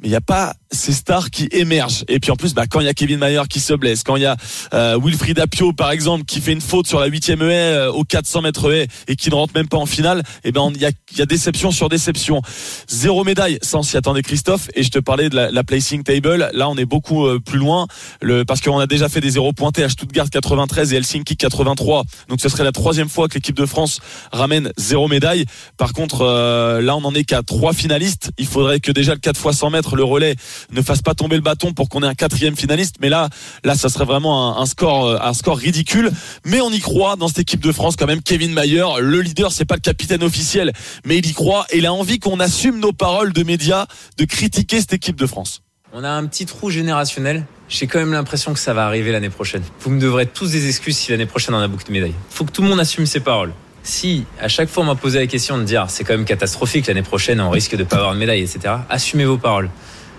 mais 0.00 0.08
il 0.08 0.10
n'y 0.10 0.16
a 0.16 0.20
pas 0.20 0.54
ces 0.70 0.92
stars 0.92 1.30
qui 1.30 1.48
émergent. 1.52 2.04
Et 2.08 2.20
puis 2.20 2.30
en 2.30 2.36
plus, 2.36 2.52
bah, 2.52 2.66
quand 2.68 2.80
il 2.80 2.86
y 2.86 2.88
a 2.88 2.94
Kevin 2.94 3.18
Mayer 3.18 3.42
qui 3.48 3.60
se 3.60 3.72
blesse, 3.72 4.02
quand 4.02 4.16
il 4.16 4.22
y 4.22 4.26
a 4.26 4.36
euh, 4.74 4.98
Wilfried 5.02 5.38
Apio 5.38 5.72
par 5.72 5.90
exemple 5.90 6.24
qui 6.24 6.40
fait 6.40 6.52
une 6.52 6.60
faute 6.60 6.86
sur 6.86 7.00
la 7.00 7.06
huitième 7.06 7.40
haie 7.42 7.72
euh, 7.72 7.92
au 7.92 8.04
400 8.04 8.42
mètres 8.42 8.72
haie 8.72 8.88
et 9.08 9.16
qui 9.16 9.30
ne 9.30 9.34
rentre 9.34 9.54
même 9.54 9.68
pas 9.68 9.78
en 9.78 9.86
finale, 9.86 10.22
et 10.44 10.52
ben 10.52 10.70
il 10.74 10.80
y 10.80 10.86
a, 10.86 10.90
y 11.16 11.22
a 11.22 11.26
déception 11.26 11.70
sur 11.70 11.88
déception. 11.88 12.42
Zéro 12.88 13.24
médaille, 13.24 13.58
sans 13.62 13.82
s'y 13.82 13.96
attendait 13.96 14.22
Christophe. 14.22 14.68
Et 14.74 14.82
je 14.82 14.90
te 14.90 14.98
parlais 14.98 15.28
de 15.28 15.36
la, 15.36 15.50
la 15.50 15.64
placing 15.64 16.02
table. 16.02 16.50
Là, 16.52 16.68
on 16.68 16.76
est 16.76 16.84
beaucoup 16.84 17.26
euh, 17.26 17.38
plus 17.38 17.58
loin, 17.58 17.86
le, 18.20 18.44
parce 18.44 18.60
qu'on 18.60 18.78
a 18.78 18.86
déjà 18.86 19.08
fait 19.08 19.20
des 19.20 19.30
zéros 19.30 19.52
pointés 19.52 19.84
à 19.84 19.88
Stuttgart 19.88 20.28
93 20.30 20.92
et 20.92 20.96
Helsinki 20.96 21.36
83. 21.36 22.04
Donc 22.28 22.40
ce 22.40 22.48
serait 22.48 22.64
la 22.64 22.72
troisième 22.72 23.08
fois 23.08 23.28
que 23.28 23.34
l'équipe 23.34 23.56
de 23.56 23.66
France 23.66 24.00
ramène 24.32 24.72
zéro 24.76 25.08
médaille. 25.08 25.46
Par 25.76 25.92
contre, 25.92 26.22
euh, 26.22 26.80
là, 26.80 26.96
on 26.96 27.04
en 27.04 27.14
est 27.14 27.24
qu'à 27.24 27.42
trois 27.42 27.72
finalistes. 27.72 28.30
Il 28.38 28.46
faudrait 28.46 28.80
que 28.80 28.92
déjà 28.92 29.14
le 29.14 29.20
4 29.20 29.40
x 29.46 29.56
100 29.56 29.70
mètres, 29.70 29.85
le 29.94 30.02
relais, 30.02 30.34
ne 30.72 30.82
fasse 30.82 31.02
pas 31.02 31.14
tomber 31.14 31.36
le 31.36 31.42
bâton 31.42 31.72
pour 31.72 31.88
qu'on 31.88 32.02
ait 32.02 32.06
un 32.06 32.14
quatrième 32.14 32.56
finaliste. 32.56 32.96
Mais 33.00 33.08
là, 33.08 33.28
là, 33.62 33.76
ça 33.76 33.88
serait 33.88 34.04
vraiment 34.04 34.58
un, 34.58 34.66
score, 34.66 35.06
euh, 35.06 35.18
un 35.20 35.34
score 35.34 35.58
ridicule. 35.58 36.10
Mais 36.44 36.60
on 36.60 36.70
y 36.70 36.80
croit 36.80 37.16
dans 37.16 37.28
cette 37.28 37.40
équipe 37.40 37.60
de 37.60 37.72
France 37.72 37.94
quand 37.96 38.06
même. 38.06 38.22
Kevin 38.22 38.52
Mayer, 38.52 38.86
le 38.98 39.20
leader, 39.20 39.52
c'est 39.52 39.64
pas 39.64 39.76
le 39.76 39.80
capitaine 39.80 40.22
officiel, 40.22 40.72
mais 41.04 41.18
il 41.18 41.26
y 41.26 41.32
croit 41.32 41.66
et 41.70 41.78
il 41.78 41.86
a 41.86 41.92
envie 41.92 42.18
qu'on 42.18 42.40
assume 42.40 42.80
nos 42.80 42.92
paroles 42.92 43.32
de 43.32 43.42
médias, 43.42 43.86
de 44.16 44.24
critiquer 44.24 44.80
cette 44.80 44.94
équipe 44.94 45.16
de 45.16 45.26
France. 45.26 45.62
On 45.92 46.04
a 46.04 46.10
un 46.10 46.26
petit 46.26 46.46
trou 46.46 46.70
générationnel. 46.70 47.46
J'ai 47.68 47.86
quand 47.86 47.98
même 47.98 48.12
l'impression 48.12 48.52
que 48.52 48.58
ça 48.58 48.74
va 48.74 48.86
arriver 48.86 49.12
l'année 49.12 49.30
prochaine. 49.30 49.62
Vous 49.80 49.90
me 49.90 50.00
devrez 50.00 50.26
tous 50.26 50.50
des 50.50 50.68
excuses 50.68 50.96
si 50.96 51.10
l'année 51.10 51.26
prochaine 51.26 51.54
on 51.54 51.58
a 51.58 51.68
beaucoup 51.68 51.84
de 51.84 51.92
médailles. 51.92 52.14
Faut 52.30 52.44
que 52.44 52.52
tout 52.52 52.62
le 52.62 52.68
monde 52.68 52.80
assume 52.80 53.06
ses 53.06 53.20
paroles. 53.20 53.52
Si 53.86 54.26
à 54.40 54.48
chaque 54.48 54.68
fois 54.68 54.82
on 54.82 54.86
m'a 54.86 54.96
posé 54.96 55.20
la 55.20 55.28
question 55.28 55.58
de 55.58 55.62
dire 55.62 55.86
c'est 55.88 56.02
quand 56.02 56.14
même 56.14 56.24
catastrophique 56.24 56.88
l'année 56.88 57.04
prochaine, 57.04 57.40
on 57.40 57.50
risque 57.50 57.76
de 57.76 57.84
pas 57.84 57.98
avoir 57.98 58.14
de 58.14 58.18
médaille, 58.18 58.40
etc. 58.40 58.74
Assumez 58.90 59.24
vos 59.24 59.38
paroles. 59.38 59.70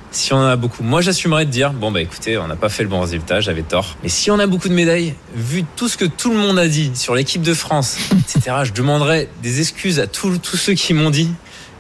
Si 0.10 0.32
on 0.32 0.38
en 0.38 0.46
a 0.46 0.56
beaucoup, 0.56 0.84
moi 0.84 1.02
j'assumerais 1.02 1.46
de 1.46 1.52
dire 1.52 1.74
bon 1.74 1.92
bah 1.92 2.00
écoutez, 2.00 2.38
on 2.38 2.48
n'a 2.48 2.56
pas 2.56 2.70
fait 2.70 2.84
le 2.84 2.88
bon 2.88 3.02
résultat, 3.02 3.42
j'avais 3.42 3.64
tort. 3.64 3.98
Mais 4.04 4.10
si 4.10 4.32
on 4.32 4.40
a 4.40 4.48
beaucoup 4.48 4.70
de 4.70 4.74
médailles, 4.74 5.16
vu 5.36 5.66
tout 5.76 5.90
ce 5.90 5.98
que 5.98 6.06
tout 6.06 6.32
le 6.32 6.38
monde 6.38 6.58
a 6.58 6.70
dit 6.70 6.92
sur 6.96 7.14
l'équipe 7.14 7.42
de 7.42 7.54
France, 7.54 7.98
etc. 8.14 8.56
Je 8.64 8.72
demanderais 8.72 9.28
des 9.44 9.60
excuses 9.60 10.00
à 10.00 10.08
tous 10.08 10.38
tous 10.38 10.56
ceux 10.56 10.74
qui 10.74 10.94
m'ont 10.94 11.10
dit 11.10 11.30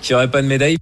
qu'il 0.01 0.13
n'y 0.13 0.17
aurait 0.17 0.29
pas 0.29 0.41
de 0.41 0.47
médaille. 0.47 0.75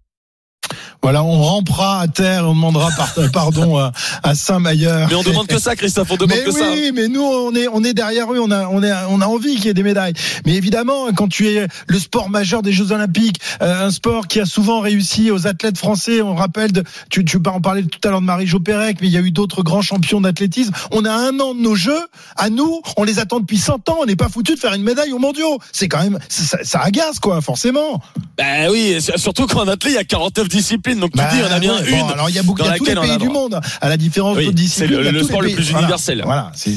Voilà, 1.01 1.23
on 1.23 1.41
rampera 1.41 2.01
à 2.01 2.07
terre, 2.07 2.45
on 2.47 2.55
demandera 2.55 2.89
par- 2.97 3.13
pardon 3.31 3.77
à, 3.77 3.91
à 4.23 4.35
Saint-Mayer. 4.35 5.05
Mais 5.09 5.15
on 5.15 5.23
demande 5.23 5.47
que 5.47 5.59
ça, 5.59 5.75
Christophe, 5.75 6.09
on 6.11 6.15
demande 6.15 6.37
Mais 6.37 6.43
que 6.43 6.51
ça. 6.51 6.71
oui, 6.71 6.91
mais 6.93 7.07
nous 7.07 7.21
on 7.21 7.53
est 7.55 7.67
on 7.67 7.83
est 7.83 7.93
derrière 7.93 8.31
eux, 8.33 8.39
on 8.39 8.49
a 8.51 8.67
on 8.67 8.81
est 8.83 8.91
on 9.09 9.21
a 9.21 9.27
envie 9.27 9.55
qu'il 9.55 9.65
y 9.65 9.69
ait 9.69 9.73
des 9.73 9.83
médailles. 9.83 10.13
Mais 10.45 10.53
évidemment, 10.55 11.07
quand 11.15 11.27
tu 11.27 11.47
es 11.49 11.67
le 11.87 11.99
sport 11.99 12.29
majeur 12.29 12.61
des 12.61 12.71
Jeux 12.71 12.91
Olympiques, 12.91 13.39
euh, 13.61 13.87
un 13.87 13.91
sport 13.91 14.27
qui 14.27 14.39
a 14.39 14.45
souvent 14.45 14.79
réussi 14.79 15.31
aux 15.31 15.47
athlètes 15.47 15.77
français, 15.77 16.21
on 16.21 16.35
rappelle 16.35 16.71
de 16.71 16.83
tu 17.09 17.23
tu 17.25 17.37
en 17.45 17.61
parlais 17.61 17.83
tout 17.83 17.99
à 18.07 18.09
l'heure 18.11 18.21
de 18.21 18.25
Marie-Jo 18.25 18.59
Pérec, 18.59 18.97
mais 19.01 19.07
il 19.07 19.13
y 19.13 19.17
a 19.17 19.21
eu 19.21 19.31
d'autres 19.31 19.61
grands 19.63 19.81
champions 19.81 20.21
d'athlétisme. 20.21 20.71
On 20.91 21.05
a 21.05 21.11
un 21.11 21.39
an 21.39 21.53
de 21.53 21.59
nos 21.61 21.75
Jeux, 21.75 22.01
à 22.35 22.49
nous, 22.49 22.81
on 22.97 23.03
les 23.03 23.19
attend 23.19 23.39
depuis 23.39 23.57
100 23.57 23.89
ans, 23.89 23.97
on 24.01 24.05
n'est 24.05 24.15
pas 24.15 24.29
foutu 24.29 24.55
de 24.55 24.59
faire 24.59 24.73
une 24.73 24.83
médaille 24.83 25.11
aux 25.11 25.19
mondiaux. 25.19 25.59
C'est 25.71 25.87
quand 25.87 26.01
même 26.01 26.19
ça, 26.29 26.57
ça 26.63 26.79
agace 26.79 27.19
quoi, 27.19 27.41
forcément. 27.41 28.01
Ben 28.37 28.69
oui, 28.71 28.97
surtout 29.17 29.45
qu'en 29.47 29.67
athlète, 29.67 29.93
il 29.93 29.95
y 29.95 29.97
a 29.97 30.03
49 30.03 30.47
disciplines. 30.47 30.94
Donc 30.99 31.11
tu 31.11 31.17
Bah, 31.17 31.29
dis, 31.33 31.41
on 31.41 31.51
a 31.53 31.59
bien 31.59 31.75
ouais, 31.75 31.89
une. 31.91 31.99
bon, 31.99 32.07
alors 32.09 32.29
il 32.29 32.35
y 32.35 32.39
a 32.39 32.43
beaucoup, 32.43 32.59
dans 32.59 32.65
il 32.65 32.71
y 32.71 32.73
a 32.73 32.77
tous 32.77 32.85
les 32.85 32.95
pays 32.95 33.17
du 33.17 33.29
monde, 33.29 33.59
à 33.81 33.89
la 33.89 33.97
différence 33.97 34.37
disciplines. 34.37 35.03
c'est 35.03 35.11
le- 35.11 35.23
sport 35.23 35.41
le 35.41 35.49
plus 35.51 35.69
universel. 35.71 36.21
Voilà, 36.25 36.51
c'est. 36.55 36.73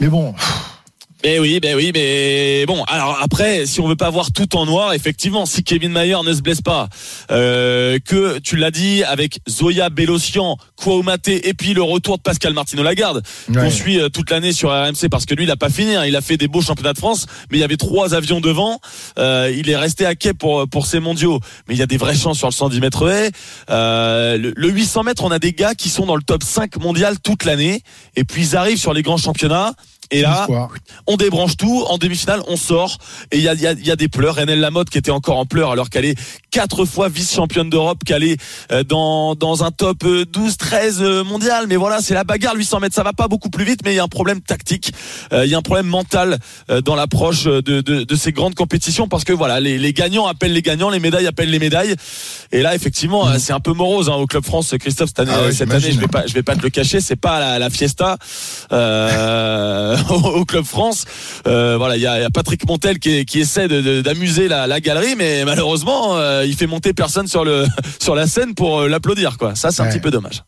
Mais 0.00 0.08
bon. 0.08 0.34
Ben 1.22 1.38
oui, 1.38 1.60
ben 1.60 1.76
oui, 1.76 1.92
mais 1.94 2.66
bon. 2.66 2.82
Alors 2.88 3.16
après, 3.22 3.64
si 3.64 3.80
on 3.80 3.86
veut 3.86 3.94
pas 3.94 4.10
voir 4.10 4.32
tout 4.32 4.56
en 4.56 4.66
noir, 4.66 4.92
effectivement, 4.92 5.46
si 5.46 5.62
Kevin 5.62 5.92
Mayer 5.92 6.16
ne 6.26 6.32
se 6.32 6.40
blesse 6.42 6.60
pas, 6.62 6.88
euh, 7.30 8.00
que 8.04 8.40
tu 8.40 8.56
l'as 8.56 8.72
dit 8.72 9.04
avec 9.04 9.38
Zoya 9.48 9.88
Bélocian, 9.88 10.56
Kouaoumate 10.74 11.28
et 11.28 11.54
puis 11.54 11.74
le 11.74 11.82
retour 11.82 12.16
de 12.18 12.22
Pascal 12.22 12.54
Martino 12.54 12.82
Lagarde, 12.82 13.22
Ouais. 13.48 13.62
qu'on 13.62 13.70
suit 13.70 14.00
euh, 14.00 14.08
toute 14.08 14.30
l'année 14.30 14.52
sur 14.52 14.70
RMC 14.70 15.08
parce 15.12 15.24
que 15.24 15.34
lui, 15.36 15.44
il 15.44 15.50
a 15.52 15.56
pas 15.56 15.68
fini. 15.70 15.94
hein. 15.94 16.04
il 16.06 16.16
a 16.16 16.20
fait 16.22 16.36
des 16.36 16.48
beaux 16.48 16.60
championnats 16.60 16.92
de 16.92 16.98
France, 16.98 17.26
mais 17.52 17.58
il 17.58 17.60
y 17.60 17.64
avait 17.64 17.76
trois 17.76 18.14
avions 18.14 18.40
devant. 18.40 18.80
Euh, 19.18 19.54
il 19.56 19.70
est 19.70 19.76
resté 19.76 20.04
à 20.04 20.16
quai 20.16 20.34
pour 20.34 20.68
pour 20.68 20.86
ces 20.86 20.98
mondiaux, 20.98 21.38
mais 21.68 21.74
il 21.76 21.78
y 21.78 21.82
a 21.82 21.86
des 21.86 21.98
vraies 21.98 22.16
chances 22.16 22.38
sur 22.38 22.48
le 22.48 22.52
110 22.52 22.80
mètres 22.80 23.08
haies. 23.08 23.30
Euh, 23.70 24.36
le, 24.38 24.52
le 24.56 24.68
800 24.70 25.04
mètres, 25.04 25.22
on 25.22 25.30
a 25.30 25.38
des 25.38 25.52
gars 25.52 25.76
qui 25.76 25.88
sont 25.88 26.04
dans 26.06 26.16
le 26.16 26.22
top 26.22 26.42
5 26.42 26.78
mondial 26.78 27.20
toute 27.22 27.44
l'année, 27.44 27.82
et 28.16 28.24
puis 28.24 28.42
ils 28.42 28.56
arrivent 28.56 28.78
sur 28.80 28.92
les 28.92 29.02
grands 29.02 29.18
championnats. 29.18 29.74
Et 30.12 30.22
là, 30.22 30.46
on 31.06 31.16
débranche 31.16 31.56
tout. 31.56 31.84
En 31.88 31.98
demi-finale, 31.98 32.42
on 32.46 32.56
sort. 32.56 32.98
Et 33.32 33.38
il 33.38 33.42
y 33.42 33.48
a, 33.48 33.54
il 33.54 33.60
y, 33.60 33.66
a, 33.66 33.72
il 33.72 33.86
y 33.86 33.90
a 33.90 33.96
des 33.96 34.08
pleurs. 34.08 34.36
Renelle 34.36 34.60
Lamotte 34.60 34.90
qui 34.90 34.98
était 34.98 35.10
encore 35.10 35.38
en 35.38 35.46
pleurs 35.46 35.70
alors 35.72 35.90
qu'elle 35.90 36.04
est 36.04 36.16
quatre 36.50 36.84
fois 36.84 37.08
vice-championne 37.08 37.70
d'Europe, 37.70 38.04
qu'elle 38.04 38.22
est 38.22 38.40
euh, 38.70 38.84
dans, 38.84 39.34
dans 39.34 39.64
un 39.64 39.70
top 39.70 40.04
euh, 40.04 40.24
12-13 40.24 41.00
euh, 41.00 41.24
mondial. 41.24 41.66
Mais 41.66 41.76
voilà, 41.76 42.00
c'est 42.02 42.14
la 42.14 42.24
bagarre. 42.24 42.54
800 42.54 42.80
mètres, 42.80 42.94
ça 42.94 43.02
va 43.02 43.12
pas 43.14 43.26
beaucoup 43.26 43.48
plus 43.50 43.64
vite, 43.64 43.80
mais 43.84 43.94
il 43.94 43.96
y 43.96 44.00
a 44.00 44.04
un 44.04 44.08
problème 44.08 44.40
tactique. 44.40 44.92
Euh, 45.32 45.44
Il 45.46 45.50
y 45.50 45.54
a 45.54 45.58
un 45.58 45.62
problème 45.62 45.86
mental 45.86 46.38
euh, 46.70 46.80
dans 46.82 46.94
l'approche 46.94 47.44
de, 47.44 47.60
de, 47.60 47.80
de 47.80 48.16
ces 48.16 48.32
grandes 48.32 48.54
compétitions 48.54 49.08
parce 49.08 49.24
que 49.24 49.32
voilà, 49.32 49.60
les, 49.60 49.78
les 49.78 49.92
gagnants 49.94 50.26
appellent 50.26 50.52
les 50.52 50.62
gagnants, 50.62 50.90
les 50.90 51.00
médailles 51.00 51.26
appellent 51.26 51.50
les 51.50 51.58
médailles. 51.58 51.94
Et 52.52 52.60
là, 52.60 52.74
effectivement, 52.74 53.26
euh, 53.28 53.36
c'est 53.38 53.52
un 53.54 53.60
peu 53.60 53.72
morose 53.72 54.10
hein, 54.10 54.14
au 54.14 54.26
Club 54.26 54.44
France. 54.44 54.74
Christophe, 54.78 55.08
cette 55.08 55.20
année, 55.20 55.32
Ah 55.34 55.52
cette 55.52 55.70
année, 55.72 55.90
je 55.90 55.98
vais 55.98 56.08
pas, 56.08 56.26
je 56.26 56.34
vais 56.34 56.42
pas 56.42 56.54
te 56.56 56.62
le 56.62 56.70
cacher, 56.70 57.00
c'est 57.00 57.16
pas 57.16 57.40
la, 57.40 57.58
la 57.58 57.70
fiesta 57.70 58.18
euh, 58.72 59.96
au 60.10 60.44
Club 60.44 60.64
France. 60.64 61.04
Euh, 61.46 61.76
voilà, 61.78 61.96
il 61.96 62.02
y 62.02 62.06
a, 62.06 62.18
il 62.18 62.22
y 62.22 62.24
a 62.24 62.30
Patrick 62.30 62.66
Montel 62.66 62.98
qui, 62.98 63.24
qui 63.24 63.40
essaie 63.40 63.68
de- 63.68 63.80
de- 63.80 64.00
d'amuser 64.02 64.48
la, 64.48 64.66
la 64.66 64.80
galerie, 64.80 65.14
mais 65.16 65.44
malheureusement, 65.44 66.16
euh, 66.18 66.44
il 66.46 66.54
fait 66.56 66.66
monter 66.66 66.92
personne 66.92 67.26
sur 67.28 67.44
le 67.44 67.66
sur 68.00 68.14
la 68.14 68.26
scène 68.26 68.54
pour 68.54 68.80
euh, 68.80 68.88
l'applaudir. 68.88 69.38
Quoi, 69.38 69.54
ça, 69.54 69.70
c'est 69.70 69.82
un 69.82 69.86
petit 69.90 70.00
peu 70.00 70.10
dommage. 70.10 70.42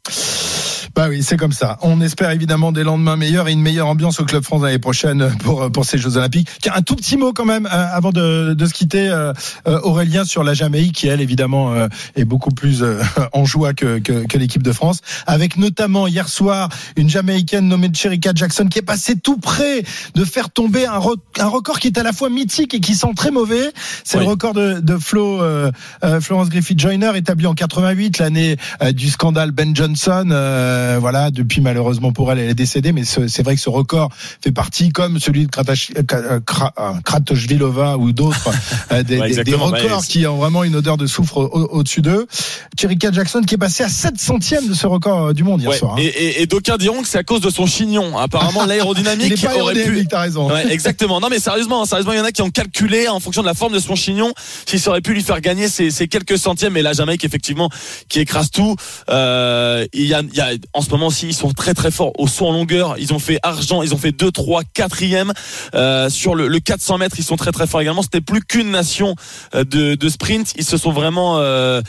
Bah 0.95 1.07
oui, 1.09 1.25
c'est 1.25 1.37
comme 1.37 1.51
ça. 1.53 1.77
On 1.83 2.01
espère 2.01 2.31
évidemment 2.31 2.71
des 2.71 2.85
lendemains 2.85 3.17
meilleurs 3.17 3.49
et 3.49 3.53
une 3.53 3.61
meilleure 3.61 3.89
ambiance 3.89 4.21
au 4.21 4.25
Club 4.25 4.45
France 4.45 4.63
l'année 4.63 4.79
prochaine 4.79 5.29
pour 5.43 5.71
pour 5.73 5.85
ces 5.85 5.99
Jeux 5.99 6.17
Olympiques. 6.17 6.49
Tiens, 6.63 6.73
un 6.77 6.83
tout 6.83 6.95
petit 6.95 7.17
mot 7.17 7.33
quand 7.33 7.45
même 7.45 7.67
euh, 7.67 7.87
avant 7.93 8.13
de, 8.13 8.55
de 8.55 8.67
se 8.67 8.73
quitter, 8.73 9.09
euh, 9.09 9.33
euh, 9.67 9.81
Aurélien 9.83 10.25
sur 10.25 10.45
la 10.45 10.55
Jamaïque 10.55 10.93
qui 10.95 11.09
elle 11.09 11.21
évidemment 11.21 11.73
euh, 11.73 11.89
est 12.15 12.25
beaucoup 12.25 12.51
plus 12.51 12.83
euh, 12.85 13.03
en 13.33 13.45
joie 13.45 13.75
que 13.75 13.99
que, 13.99 14.25
que 14.27 14.39
l'équipe 14.39 14.63
de 14.63 14.71
France, 14.71 15.01
avec 15.27 15.57
notamment 15.57 16.07
hier 16.07 16.29
soir 16.29 16.69
une 16.97 17.11
Jamaïcaine 17.11 17.67
nommée 17.67 17.91
Cherika 17.93 18.31
Jackson 18.33 18.69
qui 18.69 18.79
est 18.79 18.83
passée 18.83 19.17
tout 19.19 19.39
près 19.39 19.83
de 20.15 20.25
faire 20.25 20.51
tomber 20.51 20.87
un, 20.87 20.99
re- 21.01 21.17
un 21.41 21.49
record 21.49 21.81
qui 21.81 21.89
est 21.89 21.99
à 21.99 22.05
la 22.05 22.13
fois 22.13 22.31
mythique 22.31 22.73
et 22.73 22.81
qui 22.81 22.95
sent 22.95 23.13
très 23.17 23.33
mauvais. 23.33 23.73
C'est 24.05 24.19
Oui. 24.19 24.25
le 24.25 24.31
record 24.31 24.55
de, 24.55 24.79
de 24.79 24.97
Flo 24.97 25.43
euh, 25.43 25.73
euh, 26.05 26.21
Florence 26.21 26.51
Griffith 26.51 26.79
Joyner 26.79 27.11
établi 27.17 27.47
en 27.49 27.55
88, 27.55 28.19
l'année 28.19 28.57
euh, 28.83 28.93
du 28.93 29.11
scandale 29.11 29.51
Ben 29.51 29.75
Johnson. 29.75 30.29
Euh, 30.85 30.99
voilà, 31.01 31.31
depuis 31.31 31.61
malheureusement 31.61 32.13
pour 32.13 32.31
elle, 32.31 32.39
elle 32.39 32.51
est 32.51 32.55
décédée, 32.55 32.93
mais 32.93 33.05
ce- 33.05 33.27
c'est 33.27 33.43
vrai 33.43 33.55
que 33.55 33.61
ce 33.61 33.71
record 33.71 34.11
fait 34.43 34.53
partie, 34.53 34.91
comme 34.91 35.19
celui 35.19 35.47
de 35.47 35.51
euh, 35.57 36.41
euh, 36.79 36.93
Kratochvilova 37.05 37.97
ou 37.97 38.13
d'autres, 38.13 38.51
euh, 38.93 39.03
des, 39.03 39.19
Ouais, 39.19 39.29
des- 39.29 39.35
des 39.35 39.41
exactement, 39.41 39.71
bah, 39.71 39.79
records 39.83 40.05
qui 40.07 40.27
ont 40.27 40.37
vraiment 40.37 40.65
une 40.65 40.77
odeur 40.77 40.97
de 40.97 41.07
soufre 41.07 41.39
au- 41.39 41.47
au- 41.47 41.69
au-dessus 41.79 42.03
d'eux. 42.03 42.27
Cherika 42.79 43.11
Jackson 43.13 43.41
qui 43.47 43.55
est 43.55 43.59
passée 43.59 43.83
à 43.85 43.89
7 43.89 44.19
centièmes 44.21 44.69
de 44.69 44.75
ce 44.75 44.87
record 44.87 45.33
du 45.35 45.43
monde 45.45 45.61
hier 45.61 45.71
Ouais. 45.71 45.79
soir. 45.79 45.95
hein. 45.95 46.01
Et, 46.01 46.07
et, 46.07 46.43
et 46.43 46.47
d'aucuns 46.47 46.77
diront 46.77 47.03
que 47.03 47.09
c'est 47.09 47.19
à 47.19 47.23
cause 47.25 47.41
de 47.41 47.51
son 47.51 47.67
chignon. 47.67 48.19
Apparemment, 48.19 48.67
l'aérodynamique 48.67 49.45
aurait 49.61 49.75
pu. 49.75 50.07
raison. 50.13 50.51
Ouais, 50.51 50.71
exactement. 50.73 51.21
Non, 51.21 51.29
mais 51.31 51.39
sérieusement, 51.39 51.85
sérieusement, 51.87 52.13
il 52.13 52.19
y 52.19 52.21
en 52.21 52.25
a 52.25 52.33
qui 52.33 52.43
ont 52.43 52.51
calculé 52.51 53.09
en 53.09 53.21
fonction 53.21 53.43
de 53.43 53.47
la 53.47 53.55
forme 53.55 53.73
de 53.73 53.79
son 53.79 53.95
chignon 53.97 54.33
s'il 54.67 54.81
aurait 54.89 55.01
pu 55.01 55.15
lui 55.15 55.23
faire 55.23 55.41
gagner 55.41 55.69
ces, 55.69 55.91
ces 55.91 56.09
quelques 56.09 56.39
centièmes. 56.39 56.77
Et 56.77 56.83
la 56.83 56.93
Jamaïque, 56.93 57.25
effectivement, 57.25 57.71
qui 58.09 58.21
écrase 58.21 58.51
tout. 58.51 58.77
Euh, 59.09 59.87
il 59.93 60.07
y 60.07 60.15
a, 60.15 60.21
il 60.21 60.35
y 60.35 60.41
a, 60.41 60.51
en 60.75 60.83
ce 60.83 60.91
moment 60.91 61.07
aussi, 61.07 61.29
ils 61.29 61.35
sont 61.35 61.53
très 61.53 61.73
très 61.73 61.91
forts 61.91 62.13
au 62.19 62.27
saut 62.27 62.47
en 62.47 62.53
longueur. 62.53 62.97
Ils 62.99 63.15
ont 63.15 63.21
fait 63.21 63.39
argent, 63.43 63.83
ils 63.83 63.95
ont 63.95 63.99
fait 63.99 64.13
2, 64.13 64.31
3, 64.31 64.63
4 64.75 64.95
euh, 65.75 66.11
sur 66.11 66.35
le, 66.35 66.49
le 66.49 66.61
400 66.61 66.99
mètres. 66.99 67.17
Ils 67.19 67.25
sont 67.25 67.37
très 67.37 67.53
très 67.53 67.67
forts 67.67 67.81
également. 67.81 68.03
C'était 68.03 68.21
plus 68.21 68.41
qu'une 68.43 68.71
nation 68.71 69.15
euh, 69.55 69.65
de, 69.65 69.95
de 69.95 70.09
sprint. 70.09 70.53
Ils 70.57 70.65
se 70.65 70.77
sont 70.77 70.93
vraiment 70.93 71.39
euh, 71.39 71.81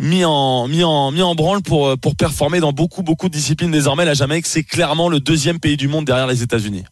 mis 0.00 0.24
en 0.24 0.66
mis 0.66 0.82
en 0.82 1.12
mis 1.12 1.22
en 1.22 1.34
branle 1.34 1.62
pour 1.62 1.86
euh, 1.86 1.96
pour 1.96 2.16
performer 2.16 2.60
dans 2.60 2.72
beaucoup 2.72 3.02
beaucoup 3.02 3.28
de 3.28 3.34
disciplines 3.34 3.70
désormais. 3.70 4.04
La 4.04 4.14
Jamaïque, 4.14 4.46
c'est 4.46 4.64
clairement 4.64 5.08
le 5.08 5.20
deuxième 5.20 5.60
pays 5.60 5.76
du 5.76 5.86
monde 5.86 6.04
derrière 6.04 6.26
les 6.26 6.42
États-Unis. 6.42 6.84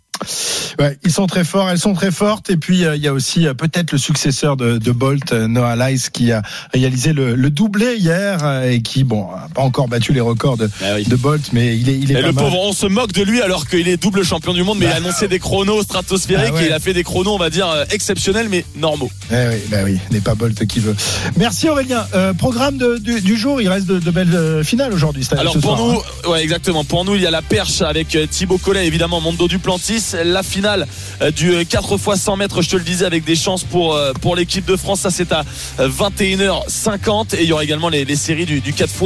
Ouais, 0.78 0.98
ils 1.04 1.11
sont 1.11 1.26
très 1.26 1.44
forts, 1.44 1.68
elles 1.70 1.78
sont 1.78 1.94
très 1.94 2.11
fortes. 2.11 2.50
Et 2.50 2.56
puis 2.56 2.85
euh, 2.85 2.96
il 2.96 3.02
y 3.02 3.09
a 3.09 3.12
aussi 3.12 3.46
euh, 3.46 3.54
peut-être 3.54 3.92
le 3.92 3.98
successeur 3.98 4.56
de, 4.56 4.78
de 4.78 4.92
Bolt, 4.92 5.33
euh, 5.33 5.48
Noah 5.48 5.76
Lyles, 5.76 6.11
qui 6.12 6.33
a 6.33 6.42
réalisé 6.72 7.12
le, 7.12 7.35
le 7.35 7.50
doublé 7.50 7.96
hier 7.96 8.62
et 8.64 8.83
qui, 8.83 9.04
bon, 9.04 9.24
a 9.30 9.48
pas 9.54 9.62
encore 9.62 9.88
battu 9.88 10.12
les 10.12 10.20
records 10.20 10.56
de, 10.56 10.68
Ah 10.83 10.94
oui. 10.96 11.04
de 11.04 11.16
Bolt, 11.16 11.52
mais 11.52 11.76
il 11.76 11.88
est, 11.88 11.98
il 11.98 12.11
est 12.11 12.14
Et 12.18 12.20
pas 12.22 12.26
le 12.28 12.33
mal. 12.33 12.44
pauvre, 12.44 12.61
on 12.61 12.72
se 12.72 12.87
moque 12.87 13.12
de 13.12 13.22
lui 13.22 13.40
alors 13.42 13.66
qu'il 13.68 13.88
est 13.88 13.96
double 13.96 14.24
champion 14.24 14.52
du 14.52 14.62
monde, 14.62 14.78
mais 14.78 14.87
il 14.87 14.92
a 14.92 14.96
annoncé 14.96 15.28
des 15.28 15.38
chronos 15.38 15.83
stratosphériques 15.83 16.46
Ah 16.50 16.54
ouais. 16.54 16.64
et 16.64 16.66
il 16.68 16.72
a 16.72 16.78
fait 16.78 16.94
des 16.94 17.02
chronos, 17.04 17.35
on 17.35 17.38
va 17.38 17.50
dire, 17.50 17.66
exceptionnels, 17.90 18.48
mais 18.50 18.64
normaux. 18.76 19.11
Eh 19.33 19.35
oui, 19.48 19.56
bah 19.70 19.78
oui, 19.85 19.98
n'est 20.11 20.20
pas 20.20 20.35
Bolt 20.35 20.66
qui 20.66 20.80
veut. 20.80 20.94
Merci 21.37 21.68
Aurélien. 21.68 22.06
Programme 22.38 22.78
de- 22.78 22.98
du, 22.98 23.20
du 23.20 23.37
jour, 23.37 23.61
il 23.61 23.68
reste 23.68 23.87
de, 23.87 23.98
de 23.98 24.11
belles 24.11 24.62
finales 24.64 24.92
aujourd'hui. 24.92 25.26
Alors 25.33 25.54
ce 25.54 25.59
pour 25.59 25.76
soir, 25.76 25.88
nous, 25.88 25.98
hein. 25.98 26.30
ouais 26.30 26.42
exactement. 26.42 26.85
Pour 26.85 27.04
nous, 27.04 27.14
il 27.14 27.22
y 27.22 27.26
a 27.26 27.30
la 27.30 27.42
perche 27.42 27.83
avec 27.83 28.16
Thibaut 28.30 28.59
Collet, 28.59 28.87
évidemment 28.87 29.20
Mondo 29.20 29.48
Duplantis, 29.48 30.02
la 30.24 30.42
finale 30.42 30.60
euh, 30.64 31.31
du 31.31 31.53
euh, 31.53 31.64
4 31.68 31.94
x 31.94 32.20
100 32.20 32.37
mètres, 32.37 32.62
je 32.62 32.70
te 32.70 32.77
le 32.77 32.83
disais, 32.83 33.05
avec 33.05 33.25
des 33.25 33.37
chances 33.37 33.64
pour 33.64 33.94
euh, 33.94 34.12
pour 34.12 34.37
l'équipe 34.37 34.64
de 34.64 34.77
France. 34.77 35.01
Ça 35.01 35.11
c'est 35.11 35.33
à 35.33 35.44
euh, 35.79 35.88
21h50 35.88 37.37
et 37.37 37.42
il 37.42 37.49
y 37.49 37.53
aura 37.53 37.64
également 37.64 37.88
les, 37.88 38.05
les 38.05 38.16
séries 38.16 38.46
du, 38.46 38.61
du 38.61 38.73
4 38.73 38.90
x 38.90 39.03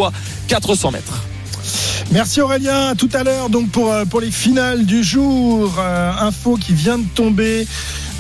400 0.49 0.91
mètres. 0.91 1.25
Merci 2.11 2.41
Aurélien. 2.41 2.89
À 2.89 2.95
tout 2.95 3.09
à 3.13 3.23
l'heure 3.23 3.49
donc 3.49 3.71
pour 3.71 3.93
euh, 3.93 4.05
pour 4.05 4.21
les 4.21 4.31
finales 4.31 4.85
du 4.87 5.03
jour. 5.03 5.79
Info 6.21 6.57
qui 6.57 6.75
vient 6.75 6.99
de 6.99 7.07
tomber. 7.15 7.67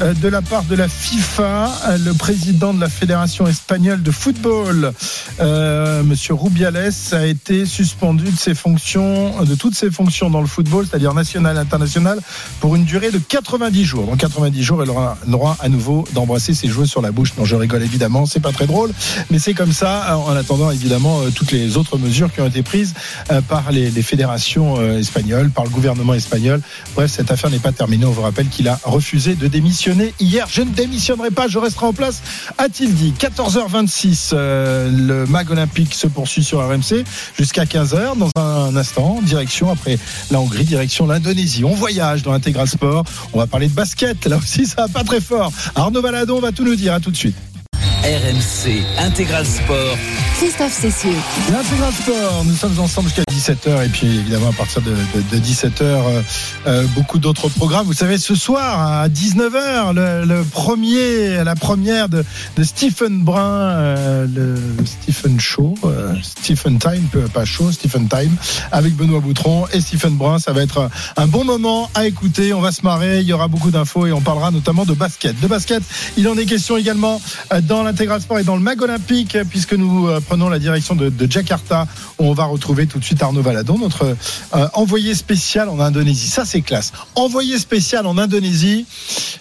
Euh, 0.00 0.14
De 0.14 0.28
la 0.28 0.42
part 0.42 0.64
de 0.64 0.74
la 0.74 0.88
FIFA, 0.88 1.70
euh, 1.86 1.98
le 1.98 2.14
président 2.14 2.74
de 2.74 2.80
la 2.80 2.88
fédération 2.88 3.46
espagnole 3.46 4.02
de 4.02 4.10
football, 4.10 4.92
euh, 5.40 6.02
Monsieur 6.02 6.34
Rubiales, 6.34 6.92
a 7.12 7.26
été 7.26 7.66
suspendu 7.66 8.24
de 8.24 8.36
ses 8.36 8.54
fonctions, 8.54 9.44
de 9.44 9.54
toutes 9.54 9.74
ses 9.74 9.90
fonctions 9.90 10.30
dans 10.30 10.40
le 10.40 10.46
football, 10.46 10.86
c'est-à-dire 10.88 11.14
national, 11.14 11.58
international, 11.58 12.18
pour 12.60 12.74
une 12.74 12.84
durée 12.84 13.10
de 13.10 13.18
90 13.18 13.84
jours. 13.84 14.06
Dans 14.06 14.16
90 14.16 14.62
jours, 14.62 14.82
il 14.82 14.90
aura 14.90 15.16
le 15.26 15.32
droit 15.32 15.56
à 15.60 15.68
nouveau 15.68 16.04
d'embrasser 16.12 16.54
ses 16.54 16.68
joueurs 16.68 16.88
sur 16.88 17.02
la 17.02 17.12
bouche. 17.12 17.34
Non, 17.38 17.44
je 17.44 17.54
rigole 17.54 17.82
évidemment, 17.82 18.26
c'est 18.26 18.40
pas 18.40 18.52
très 18.52 18.66
drôle, 18.66 18.90
mais 19.30 19.38
c'est 19.38 19.54
comme 19.54 19.72
ça. 19.72 20.18
En 20.18 20.34
attendant 20.34 20.70
évidemment 20.70 21.20
euh, 21.20 21.30
toutes 21.30 21.52
les 21.52 21.76
autres 21.76 21.98
mesures 21.98 22.32
qui 22.32 22.40
ont 22.40 22.46
été 22.46 22.62
prises 22.62 22.94
euh, 23.30 23.40
par 23.42 23.70
les, 23.70 23.90
fédérations 24.02 24.78
euh, 24.78 24.98
espagnoles, 24.98 25.50
par 25.50 25.64
le 25.64 25.70
gouvernement 25.70 26.14
espagnol. 26.14 26.60
Bref, 26.94 27.10
cette 27.10 27.30
affaire 27.30 27.50
n'est 27.50 27.58
pas 27.58 27.72
terminée. 27.72 28.04
On 28.06 28.10
vous 28.10 28.22
rappelle 28.22 28.48
qu'il 28.48 28.68
a 28.68 28.78
refusé 28.84 29.34
de 29.34 29.46
démissionner 29.46 29.83
hier. 30.20 30.46
Je 30.50 30.62
ne 30.62 30.70
démissionnerai 30.70 31.30
pas, 31.30 31.48
je 31.48 31.58
resterai 31.58 31.86
en 31.86 31.92
place, 31.92 32.22
a-t-il 32.58 32.94
dit. 32.94 33.12
14h26, 33.18 34.30
euh, 34.32 34.90
le 34.90 35.26
mag 35.26 35.50
olympique 35.50 35.94
se 35.94 36.06
poursuit 36.06 36.44
sur 36.44 36.60
RMC 36.66 37.04
jusqu'à 37.36 37.64
15h. 37.64 38.16
Dans 38.16 38.30
un 38.36 38.76
instant, 38.76 39.20
direction 39.22 39.70
après 39.70 39.98
la 40.30 40.40
Hongrie, 40.40 40.64
direction 40.64 41.06
l'Indonésie. 41.06 41.64
On 41.64 41.74
voyage 41.74 42.22
dans 42.22 42.32
l'intégral 42.32 42.68
sport. 42.68 43.04
On 43.32 43.38
va 43.38 43.46
parler 43.46 43.68
de 43.68 43.74
basket. 43.74 44.26
Là 44.26 44.36
aussi, 44.36 44.66
ça 44.66 44.82
va 44.82 44.88
pas 44.88 45.04
très 45.04 45.20
fort. 45.20 45.52
Arnaud 45.74 46.02
Valadon 46.02 46.40
va 46.40 46.52
tout 46.52 46.64
nous 46.64 46.76
dire. 46.76 46.94
À 46.94 47.00
tout 47.00 47.10
de 47.10 47.16
suite. 47.16 47.36
RMC 48.04 48.82
Intégral 48.98 49.46
Sport. 49.46 49.96
Christophe 50.36 50.72
Cessieux. 50.78 51.14
L'intégral 51.50 51.90
sport, 51.92 52.44
nous 52.44 52.54
sommes 52.54 52.78
ensemble 52.78 53.08
jusqu'à 53.08 53.22
17h 53.32 53.86
et 53.86 53.88
puis 53.88 54.06
évidemment 54.18 54.50
à 54.50 54.52
partir 54.52 54.82
de, 54.82 54.90
de- 54.90 55.36
de 55.38 55.42
17h, 55.42 55.70
euh, 55.80 56.20
euh, 56.66 56.84
beaucoup 56.94 57.18
d'autres 57.18 57.48
programmes. 57.48 57.86
Vous 57.86 57.94
savez, 57.94 58.18
ce 58.18 58.34
soir 58.34 59.00
à 59.00 59.08
19h, 59.08 59.94
le, 59.94 60.26
le 60.26 60.44
premier, 60.44 61.42
la 61.44 61.54
première 61.54 62.10
de, 62.10 62.24
de 62.58 62.62
Stephen 62.64 63.22
Brun, 63.24 63.70
euh, 63.70 64.26
le 64.34 64.56
Stephen 64.84 65.40
Show, 65.40 65.74
euh, 65.84 66.12
Stephen 66.22 66.78
Time, 66.78 67.08
pas 67.32 67.46
Show, 67.46 67.72
Stephen 67.72 68.08
Time, 68.08 68.36
avec 68.70 68.94
Benoît 68.96 69.20
Boutron 69.20 69.66
et 69.72 69.80
Stephen 69.80 70.16
Brun. 70.16 70.38
Ça 70.40 70.52
va 70.52 70.62
être 70.62 70.90
un 71.16 71.26
bon 71.26 71.44
moment 71.44 71.88
à 71.94 72.06
écouter. 72.06 72.52
On 72.52 72.60
va 72.60 72.72
se 72.72 72.82
marrer, 72.82 73.20
il 73.20 73.26
y 73.26 73.32
aura 73.32 73.48
beaucoup 73.48 73.70
d'infos 73.70 74.06
et 74.06 74.12
on 74.12 74.20
parlera 74.20 74.50
notamment 74.50 74.84
de 74.84 74.92
basket. 74.94 75.40
De 75.40 75.46
basket, 75.46 75.82
il 76.18 76.28
en 76.28 76.36
est 76.36 76.44
question 76.44 76.76
également 76.76 77.18
dans 77.62 77.82
l'intégral 77.94 78.20
sport 78.20 78.40
et 78.40 78.44
dans 78.44 78.56
le 78.56 78.62
mag 78.62 78.82
olympique, 78.82 79.38
puisque 79.50 79.72
nous 79.74 80.08
euh, 80.08 80.18
prenons 80.20 80.48
la 80.48 80.58
direction 80.58 80.96
de, 80.96 81.10
de 81.10 81.30
Jakarta, 81.30 81.86
où 82.18 82.24
on 82.24 82.34
va 82.34 82.44
retrouver 82.44 82.88
tout 82.88 82.98
de 82.98 83.04
suite 83.04 83.22
Arnaud 83.22 83.40
Valadon, 83.40 83.78
notre 83.78 84.16
euh, 84.56 84.66
envoyé 84.74 85.14
spécial 85.14 85.68
en 85.68 85.78
Indonésie. 85.78 86.26
Ça, 86.26 86.44
c'est 86.44 86.60
classe. 86.60 86.92
Envoyé 87.14 87.56
spécial 87.56 88.06
en 88.06 88.18
Indonésie, 88.18 88.86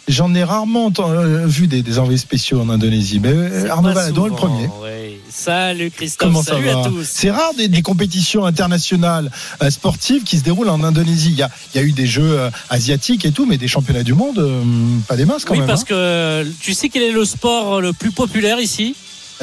j'en 0.08 0.36
ai 0.36 0.44
rarement 0.44 0.92
euh, 1.00 1.48
vu 1.48 1.66
des, 1.66 1.82
des 1.82 1.98
envoyés 1.98 2.20
spéciaux 2.20 2.62
en 2.62 2.70
Indonésie. 2.70 3.20
Mais 3.20 3.68
Arnaud 3.70 3.92
Valadon 3.92 4.28
est 4.28 4.30
le 4.30 4.36
premier. 4.36 4.70
ouais. 4.84 5.13
Salut 5.36 5.90
Christophe, 5.90 6.28
Comment 6.28 6.44
ça 6.44 6.52
salut 6.54 6.66
va 6.68 6.82
à 6.82 6.84
tous. 6.88 7.08
C'est 7.10 7.32
rare 7.32 7.54
des, 7.58 7.68
des 7.68 7.82
compétitions 7.82 8.46
internationales 8.46 9.32
euh, 9.64 9.70
sportives 9.72 10.24
qui 10.24 10.38
se 10.38 10.44
déroulent 10.44 10.70
en 10.70 10.84
Indonésie. 10.84 11.32
Il 11.32 11.38
y 11.38 11.42
a, 11.42 11.50
il 11.74 11.82
y 11.82 11.84
a 11.84 11.88
eu 11.88 11.92
des 11.92 12.06
jeux 12.06 12.40
euh, 12.40 12.50
asiatiques 12.70 13.26
et 13.26 13.32
tout, 13.32 13.46
mais 13.48 13.58
des 13.58 13.68
championnats 13.68 14.04
du 14.04 14.14
monde, 14.14 14.38
euh, 14.38 14.62
pas 15.08 15.16
des 15.16 15.26
masses 15.26 15.44
quand 15.44 15.54
Oui, 15.54 15.60
même. 15.60 15.68
parce 15.68 15.82
hein. 15.82 15.86
que 15.90 16.48
tu 16.60 16.74
sais 16.76 16.90
quel 16.90 17.02
est 17.02 17.12
le 17.12 17.26
sport 17.26 17.82
le 17.82 17.94
plus 17.94 18.12
populaire 18.12 18.60
ici? 18.60 18.96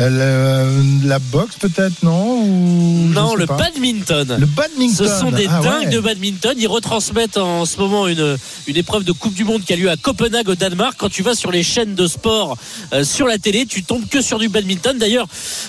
Le- 0.09 1.09
la 1.09 1.19
boxe 1.19 1.57
peut-être, 1.59 2.03
non 2.03 2.43
Ou 2.43 3.09
Non, 3.13 3.35
le 3.35 3.47
pas. 3.47 3.57
badminton. 3.57 4.37
Le 4.39 4.47
badminton. 4.47 5.07
Ce 5.09 5.19
sont 5.19 5.31
des 5.31 5.47
Ah 5.51 5.61
dingues 5.63 5.87
ouais. 5.89 5.91
de 5.91 6.01
badminton. 6.01 6.55
Ils 6.57 6.69
retransmettent 6.69 7.37
en 7.37 7.65
ce 7.67 7.77
moment 7.79 8.07
une, 8.09 8.37
une 8.67 8.77
épreuve 8.77 9.05
de 9.05 9.13
Coupe 9.13 9.35
du 9.35 9.45
Monde 9.45 9.63
qui 9.65 9.73
a 9.73 9.77
lieu 9.77 9.91
à 9.91 9.97
Copenhague 9.97 10.49
au 10.49 10.55
Danemark. 10.55 10.95
Quand 10.97 11.09
tu 11.11 11.23
vas 11.23 11.35
sur 11.35 11.51
les 11.51 11.63
chaînes 11.63 11.95
de 11.95 12.07
sport 12.07 12.57
euh, 12.93 13.05
sur 13.05 13.27
la 13.27 13.39
télé, 13.39 13.67
tu 13.67 13.83
tombes 13.83 14.07
que 14.09 14.23
sur 14.23 14.39
du 14.39 14.49
badminton. 14.49 14.97
D'ailleurs, 14.97 15.27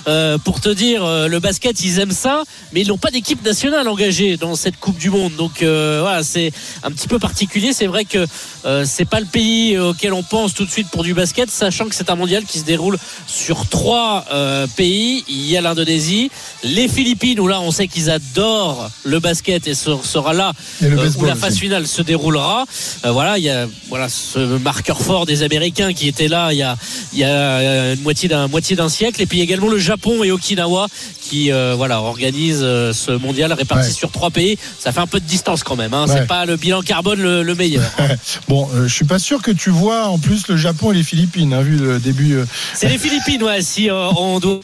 euh, 0.08 0.38
pour 0.38 0.62
te 0.62 0.70
dire, 0.70 1.04
euh, 1.04 1.28
le 1.28 1.40
basket, 1.40 1.84
ils 1.84 2.00
aiment 2.00 2.12
ça, 2.12 2.44
mais 2.74 2.82
ils 2.82 2.88
n'ont 2.88 2.98
pas 2.98 3.12
d'équipe 3.12 3.44
nationale 3.44 3.88
engagée 3.88 4.38
dans 4.38 4.56
cette 4.56 4.78
Coupe 4.80 4.98
du 4.98 5.10
Monde. 5.10 5.34
Donc 5.36 5.64
euh, 5.64 6.00
voilà, 6.02 6.24
c'est 6.24 6.52
un 6.84 6.92
petit 6.92 7.08
peu 7.08 7.20
particulier. 7.20 7.74
C'est 7.74 7.88
vrai 7.88 8.06
que 8.06 8.26
euh, 8.66 8.86
c'est 8.88 9.06
pas 9.06 9.20
le 9.20 9.26
pays 9.26 9.78
auquel 9.78 10.14
on 10.14 10.24
pense 10.24 10.54
tout 10.54 10.66
de 10.66 10.72
suite 10.72 10.90
pour 10.90 11.04
du 11.04 11.14
basket, 11.14 11.50
sachant 11.50 11.86
que 11.88 11.96
c'est 11.96 12.10
un 12.10 12.16
mondial 12.16 12.44
qui 12.46 12.60
se 12.60 12.64
déroule 12.66 12.98
sur 13.28 13.68
trois 13.68 14.21
euh, 14.32 14.68
pays. 14.76 15.24
Il 15.28 15.50
y 15.50 15.58
a 15.58 15.62
l'Indonésie, 15.62 16.32
les 16.64 16.88
Philippines 16.88 17.40
où 17.40 17.48
là 17.48 17.62
on 17.62 17.72
sait 17.72 17.88
qu'ils 17.88 18.10
adorent 18.10 18.90
le 19.04 19.20
basket 19.20 19.68
et 19.68 19.74
ce 19.74 19.92
sera 20.04 20.34
là 20.34 20.54
euh, 20.84 21.10
où 21.18 21.26
la 21.26 21.36
phase 21.36 21.54
aussi. 21.54 21.62
finale 21.62 21.88
se 21.88 22.02
déroulera. 22.02 22.66
Euh, 23.06 23.12
voilà, 23.12 23.38
il 23.38 23.44
y 23.44 23.50
a 23.50 23.68
voilà 23.90 24.10
ce 24.10 24.40
marqueur 24.58 25.02
fort 25.02 25.26
des 25.26 25.44
Américains 25.44 25.94
qui 25.94 26.08
était 26.08 26.28
là 26.28 26.52
il 26.52 26.58
y 26.58 26.64
a 26.64 26.78
il 27.14 27.20
y 27.20 27.24
a 27.24 27.94
une 27.94 28.02
moitié 28.02 28.30
d'un 28.30 28.48
moitié 28.48 28.76
d'un 28.76 28.90
siècle 28.90 29.22
et 29.22 29.26
puis 29.26 29.42
également 29.42 29.68
le 29.68 29.78
Japon 29.78 30.24
et 30.24 30.32
Okinawa 30.32 30.88
qui 31.32 31.50
euh, 31.52 31.76
voilà 31.78 32.02
organisent 32.02 32.60
euh, 32.62 32.92
ce 32.92 33.12
mondial 33.12 33.54
réparti 33.54 33.88
Ouais. 33.88 33.94
sur 33.94 34.12
trois 34.12 34.32
pays. 34.32 34.58
Ça 34.80 34.92
fait 34.92 35.00
un 35.00 35.08
peu 35.08 35.22
de 35.22 35.26
distance 35.26 35.64
quand 35.64 35.78
même. 35.78 35.94
Hein. 35.94 36.06
Ouais. 36.08 36.14
C'est 36.18 36.28
pas 36.28 36.46
le 36.46 36.58
bilan 36.58 36.82
carbone 36.82 37.22
le, 37.22 37.42
le 37.42 37.56
meilleur. 37.56 37.84
Bon, 38.50 38.68
euh, 38.76 38.86
je 38.88 38.94
suis 38.94 39.06
pas 39.06 39.18
sûr 39.20 39.42
que 39.42 39.52
tu 39.52 39.70
vois 39.70 40.08
en 40.08 40.20
plus 40.20 40.48
le 40.50 40.58
Japon 40.58 40.92
et 40.92 40.96
les 40.96 41.04
Philippines, 41.04 41.54
hein, 41.54 41.62
vu 41.62 41.78
le 41.78 42.00
début. 42.00 42.34
euh, 42.36 42.46
C'est 42.74 42.90
les 42.90 42.98
Philippines, 42.98 43.42
ouais. 43.44 43.62
Si 43.62 43.90
on 43.92 44.40
doit 44.40 44.60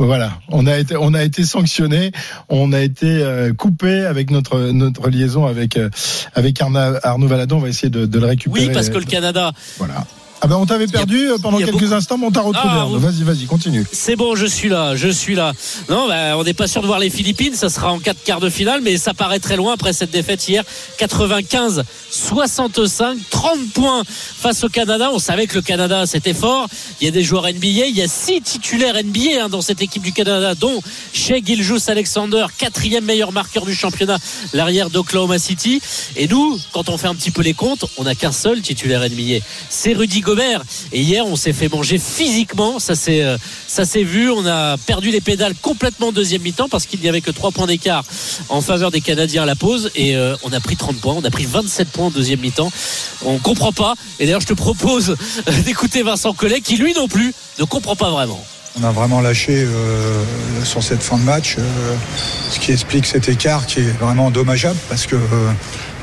voilà, 0.00 0.38
on 0.50 0.64
a 0.68 0.78
été, 0.78 0.94
on 0.96 1.12
a 1.12 1.24
été 1.24 1.44
sanctionné, 1.44 2.12
on 2.48 2.72
a 2.72 2.78
été 2.80 3.50
coupé 3.58 4.04
avec 4.06 4.30
notre 4.30 4.60
notre 4.70 5.08
liaison 5.10 5.44
avec 5.46 5.76
avec 6.34 6.60
Arna- 6.60 7.00
Arnaud 7.02 7.26
Valadon. 7.26 7.56
On 7.56 7.60
va 7.60 7.68
essayer 7.68 7.90
de, 7.90 8.06
de 8.06 8.18
le 8.20 8.26
récupérer. 8.26 8.68
Oui, 8.68 8.72
parce 8.72 8.90
que 8.90 8.98
le 8.98 9.04
Canada, 9.04 9.50
Voilà. 9.78 10.06
Ah 10.40 10.46
ben 10.46 10.54
on 10.56 10.66
t'avait 10.66 10.86
perdu 10.86 11.30
euh, 11.30 11.38
pendant 11.38 11.58
quelques 11.58 11.72
beaucoup- 11.72 11.92
instants, 11.92 12.16
mais 12.16 12.26
on 12.26 12.30
t'a 12.30 12.42
retrouvé. 12.42 12.72
Ah, 12.72 12.84
vous- 12.88 12.98
Vas-y, 13.00 13.24
vas-y, 13.24 13.46
continue. 13.46 13.84
c'est 13.90 14.14
bon, 14.14 14.36
je 14.36 14.46
suis 14.46 14.68
là, 14.68 14.94
je 14.94 15.08
suis 15.08 15.34
là. 15.34 15.52
Non, 15.88 16.06
bah, 16.06 16.36
on 16.38 16.44
n'est 16.44 16.54
pas 16.54 16.68
sûr 16.68 16.80
de 16.80 16.86
voir 16.86 17.00
les 17.00 17.10
Philippines, 17.10 17.54
ça 17.54 17.68
sera 17.68 17.92
en 17.92 17.98
quatre 17.98 18.22
quarts 18.22 18.38
de 18.38 18.48
finale, 18.48 18.80
mais 18.80 18.96
ça 18.98 19.14
paraît 19.14 19.40
très 19.40 19.56
loin 19.56 19.72
après 19.74 19.92
cette 19.92 20.12
défaite 20.12 20.46
hier. 20.48 20.62
95, 20.96 21.82
65, 22.10 23.18
30 23.30 23.72
points 23.74 24.02
face 24.06 24.62
au 24.62 24.68
Canada. 24.68 25.10
On 25.12 25.18
savait 25.18 25.46
que 25.48 25.56
le 25.56 25.62
Canada 25.62 26.06
c'était 26.06 26.34
fort. 26.34 26.68
Il 27.00 27.04
y 27.04 27.08
a 27.08 27.10
des 27.10 27.24
joueurs 27.24 27.46
NBA, 27.48 27.86
il 27.88 27.96
y 27.96 28.02
a 28.02 28.08
six 28.08 28.40
titulaires 28.40 28.94
NBA 29.02 29.42
hein, 29.44 29.48
dans 29.48 29.60
cette 29.60 29.82
équipe 29.82 30.02
du 30.02 30.12
Canada, 30.12 30.54
dont 30.54 30.80
Shea 31.12 31.40
Gilgeous 31.44 31.88
Alexander, 31.90 32.46
quatrième 32.58 33.04
meilleur 33.04 33.32
marqueur 33.32 33.64
du 33.66 33.74
championnat, 33.74 34.18
l'arrière 34.52 34.88
d'Oklahoma 34.90 35.38
City. 35.40 35.80
Et 36.16 36.28
nous, 36.28 36.58
quand 36.72 36.88
on 36.90 36.96
fait 36.96 37.08
un 37.08 37.14
petit 37.16 37.32
peu 37.32 37.42
les 37.42 37.54
comptes, 37.54 37.84
on 37.96 38.04
n'a 38.04 38.14
qu'un 38.14 38.32
seul 38.32 38.60
titulaire 38.60 39.00
NBA, 39.02 39.44
c'est 39.68 39.94
Rudy 39.94 40.20
Et 40.92 41.00
hier, 41.00 41.26
on 41.26 41.36
s'est 41.36 41.52
fait 41.52 41.68
manger 41.68 41.98
physiquement. 41.98 42.78
Ça 42.78 42.94
s'est, 42.94 43.22
euh, 43.22 43.38
ça 43.66 43.84
s'est 43.84 44.02
vu. 44.02 44.30
On 44.30 44.44
a 44.46 44.76
perdu 44.76 45.10
les 45.10 45.20
pédales 45.20 45.54
complètement 45.54 46.08
en 46.08 46.12
deuxième 46.12 46.42
mi-temps 46.42 46.68
parce 46.68 46.86
qu'il 46.86 47.00
n'y 47.00 47.08
avait 47.08 47.20
que 47.20 47.30
3 47.30 47.50
points 47.50 47.66
d'écart 47.66 48.04
en 48.48 48.60
faveur 48.60 48.90
des 48.90 49.00
Canadiens 49.00 49.44
à 49.44 49.46
la 49.46 49.54
pause. 49.54 49.90
Et 49.94 50.16
euh, 50.16 50.36
on 50.42 50.52
a 50.52 50.60
pris 50.60 50.76
30 50.76 50.96
points. 50.96 51.14
On 51.16 51.24
a 51.24 51.30
pris 51.30 51.46
27 51.46 51.88
points 51.88 52.06
en 52.06 52.10
deuxième 52.10 52.40
mi-temps. 52.40 52.70
On 53.24 53.38
comprend 53.38 53.72
pas. 53.72 53.94
Et 54.18 54.26
d'ailleurs, 54.26 54.40
je 54.40 54.46
te 54.46 54.54
propose 54.54 55.10
euh, 55.10 55.62
d'écouter 55.64 56.02
Vincent 56.02 56.34
Collet 56.34 56.60
qui, 56.60 56.76
lui 56.76 56.92
non 56.92 57.08
plus, 57.08 57.32
ne 57.58 57.64
comprend 57.64 57.96
pas 57.96 58.10
vraiment. 58.10 58.44
On 58.80 58.84
a 58.84 58.92
vraiment 58.92 59.20
lâché 59.20 59.66
sur 60.62 60.84
cette 60.84 61.02
fin 61.02 61.18
de 61.18 61.24
match, 61.24 61.56
ce 62.48 62.60
qui 62.60 62.70
explique 62.70 63.06
cet 63.06 63.28
écart 63.28 63.66
qui 63.66 63.80
est 63.80 63.98
vraiment 63.98 64.30
dommageable 64.30 64.78
parce 64.88 65.06
que 65.06 65.16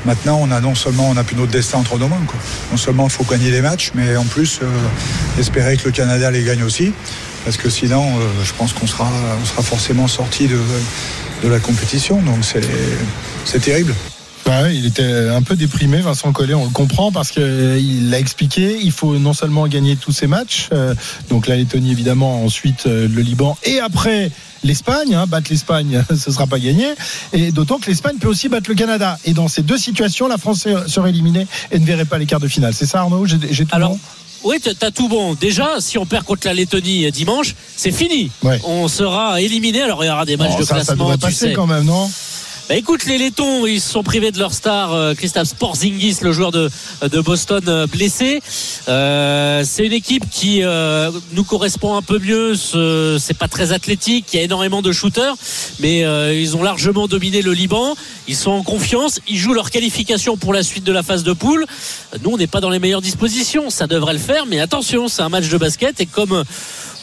maintenant 0.04 0.38
on 0.40 0.50
a 0.50 0.60
non 0.60 0.74
seulement 0.74 1.08
on 1.08 1.16
a 1.16 1.24
plus 1.24 1.36
notre 1.36 1.52
destin 1.52 1.78
entre 1.78 1.98
nos 1.98 2.08
mains, 2.08 2.20
non 2.70 2.76
seulement 2.76 3.06
il 3.06 3.12
faut 3.12 3.24
gagner 3.24 3.50
les 3.50 3.60
matchs, 3.60 3.92
mais 3.94 4.16
en 4.16 4.24
plus 4.24 4.60
euh, 4.62 4.66
espérer 5.38 5.76
que 5.76 5.84
le 5.84 5.92
Canada 5.92 6.30
les 6.30 6.44
gagne 6.44 6.62
aussi, 6.62 6.92
parce 7.44 7.56
que 7.56 7.70
sinon 7.70 8.18
euh, 8.18 8.44
je 8.44 8.52
pense 8.52 8.72
qu'on 8.72 8.86
sera, 8.86 9.08
on 9.40 9.44
sera 9.44 9.62
forcément 9.62 10.08
sorti 10.08 10.48
de, 10.48 10.60
de 11.42 11.48
la 11.48 11.60
compétition, 11.60 12.20
donc 12.22 12.44
c'est 12.44 12.66
c'est 13.44 13.60
terrible. 13.60 13.94
Bah 14.46 14.62
ouais, 14.62 14.76
il 14.76 14.86
était 14.86 15.28
un 15.28 15.42
peu 15.42 15.56
déprimé, 15.56 15.98
Vincent 15.98 16.32
Collet, 16.32 16.54
on 16.54 16.64
le 16.64 16.70
comprend 16.70 17.10
parce 17.10 17.32
qu'il 17.32 18.10
l'a 18.10 18.18
expliqué. 18.20 18.78
Il 18.80 18.92
faut 18.92 19.16
non 19.18 19.32
seulement 19.32 19.66
gagner 19.66 19.96
tous 19.96 20.12
ces 20.12 20.28
matchs, 20.28 20.68
euh, 20.72 20.94
donc 21.30 21.48
la 21.48 21.56
Lettonie 21.56 21.90
évidemment, 21.90 22.44
ensuite 22.44 22.86
euh, 22.86 23.08
le 23.08 23.22
Liban 23.22 23.58
et 23.64 23.80
après 23.80 24.30
l'Espagne. 24.62 25.14
Hein, 25.16 25.26
battre 25.26 25.48
l'Espagne, 25.50 26.04
ce 26.16 26.30
sera 26.30 26.46
pas 26.46 26.60
gagné. 26.60 26.86
Et 27.32 27.50
d'autant 27.50 27.78
que 27.78 27.86
l'Espagne 27.90 28.18
peut 28.20 28.28
aussi 28.28 28.48
battre 28.48 28.70
le 28.70 28.76
Canada. 28.76 29.18
Et 29.24 29.32
dans 29.32 29.48
ces 29.48 29.62
deux 29.62 29.78
situations, 29.78 30.28
la 30.28 30.38
France 30.38 30.66
serait 30.86 31.10
éliminée 31.10 31.48
et 31.72 31.80
ne 31.80 31.84
verrait 31.84 32.04
pas 32.04 32.18
les 32.18 32.26
quarts 32.26 32.38
de 32.40 32.48
finale. 32.48 32.72
C'est 32.72 32.86
ça, 32.86 33.00
Arnaud? 33.00 33.26
J'ai 33.26 33.38
tout 33.38 33.74
Alors, 33.74 33.90
bon? 33.90 33.98
Oui, 34.44 34.58
t'as- 34.60 34.92
tout 34.92 35.08
bon. 35.08 35.34
Déjà, 35.34 35.80
si 35.80 35.98
on 35.98 36.06
perd 36.06 36.24
contre 36.24 36.46
la 36.46 36.54
Lettonie 36.54 37.10
dimanche, 37.10 37.56
c'est 37.76 37.90
fini. 37.90 38.30
Ouais. 38.44 38.60
On 38.64 38.86
sera 38.86 39.40
éliminé. 39.40 39.82
Alors 39.82 40.04
il 40.04 40.06
y 40.06 40.10
aura 40.10 40.24
des 40.24 40.36
matchs 40.36 40.52
Bon, 40.52 40.58
de 40.60 40.62
ça, 40.64 40.68
ça 40.68 40.74
classement, 40.84 41.04
devrait 41.04 41.16
tu 41.16 41.20
passer 41.22 41.48
sais. 41.48 41.52
quand 41.52 41.66
même, 41.66 41.82
non? 41.84 42.08
Bah 42.68 42.74
écoute, 42.74 43.06
les 43.06 43.16
Lettons, 43.16 43.64
ils 43.64 43.80
se 43.80 43.90
sont 43.92 44.02
privés 44.02 44.32
de 44.32 44.40
leur 44.40 44.52
star, 44.52 44.92
euh, 44.92 45.14
Christophe 45.14 45.46
Sporzingis, 45.50 46.16
le 46.22 46.32
joueur 46.32 46.50
de, 46.50 46.68
de 47.08 47.20
Boston 47.20 47.62
euh, 47.68 47.86
blessé. 47.86 48.40
Euh, 48.88 49.62
c'est 49.64 49.86
une 49.86 49.92
équipe 49.92 50.24
qui 50.28 50.64
euh, 50.64 51.12
nous 51.34 51.44
correspond 51.44 51.94
un 51.94 52.02
peu 52.02 52.18
mieux. 52.18 52.56
Ce- 52.56 53.18
C'est 53.20 53.38
pas 53.38 53.46
très 53.46 53.70
athlétique, 53.70 54.26
il 54.32 54.38
y 54.38 54.40
a 54.40 54.42
énormément 54.42 54.82
de 54.82 54.90
shooters, 54.90 55.36
mais 55.78 56.04
euh, 56.04 56.34
ils 56.34 56.56
ont 56.56 56.62
largement 56.64 57.06
dominé 57.06 57.40
le 57.40 57.52
Liban. 57.52 57.94
Ils 58.26 58.34
sont 58.36 58.50
en 58.50 58.64
confiance, 58.64 59.20
ils 59.28 59.38
jouent 59.38 59.54
leur 59.54 59.70
qualification 59.70 60.36
pour 60.36 60.52
la 60.52 60.64
suite 60.64 60.82
de 60.82 60.92
la 60.92 61.04
phase 61.04 61.22
de 61.22 61.32
poule. 61.34 61.66
Nous, 62.24 62.30
on 62.30 62.36
n'est 62.36 62.48
pas 62.48 62.60
dans 62.60 62.70
les 62.70 62.80
meilleures 62.80 63.00
dispositions, 63.00 63.70
ça 63.70 63.86
devrait 63.86 64.14
le 64.14 64.18
faire, 64.18 64.44
mais 64.46 64.58
attention, 64.58 65.06
c'est 65.06 65.22
un 65.22 65.28
match 65.28 65.48
de 65.48 65.56
basket 65.56 66.00
et 66.00 66.06
comme 66.06 66.42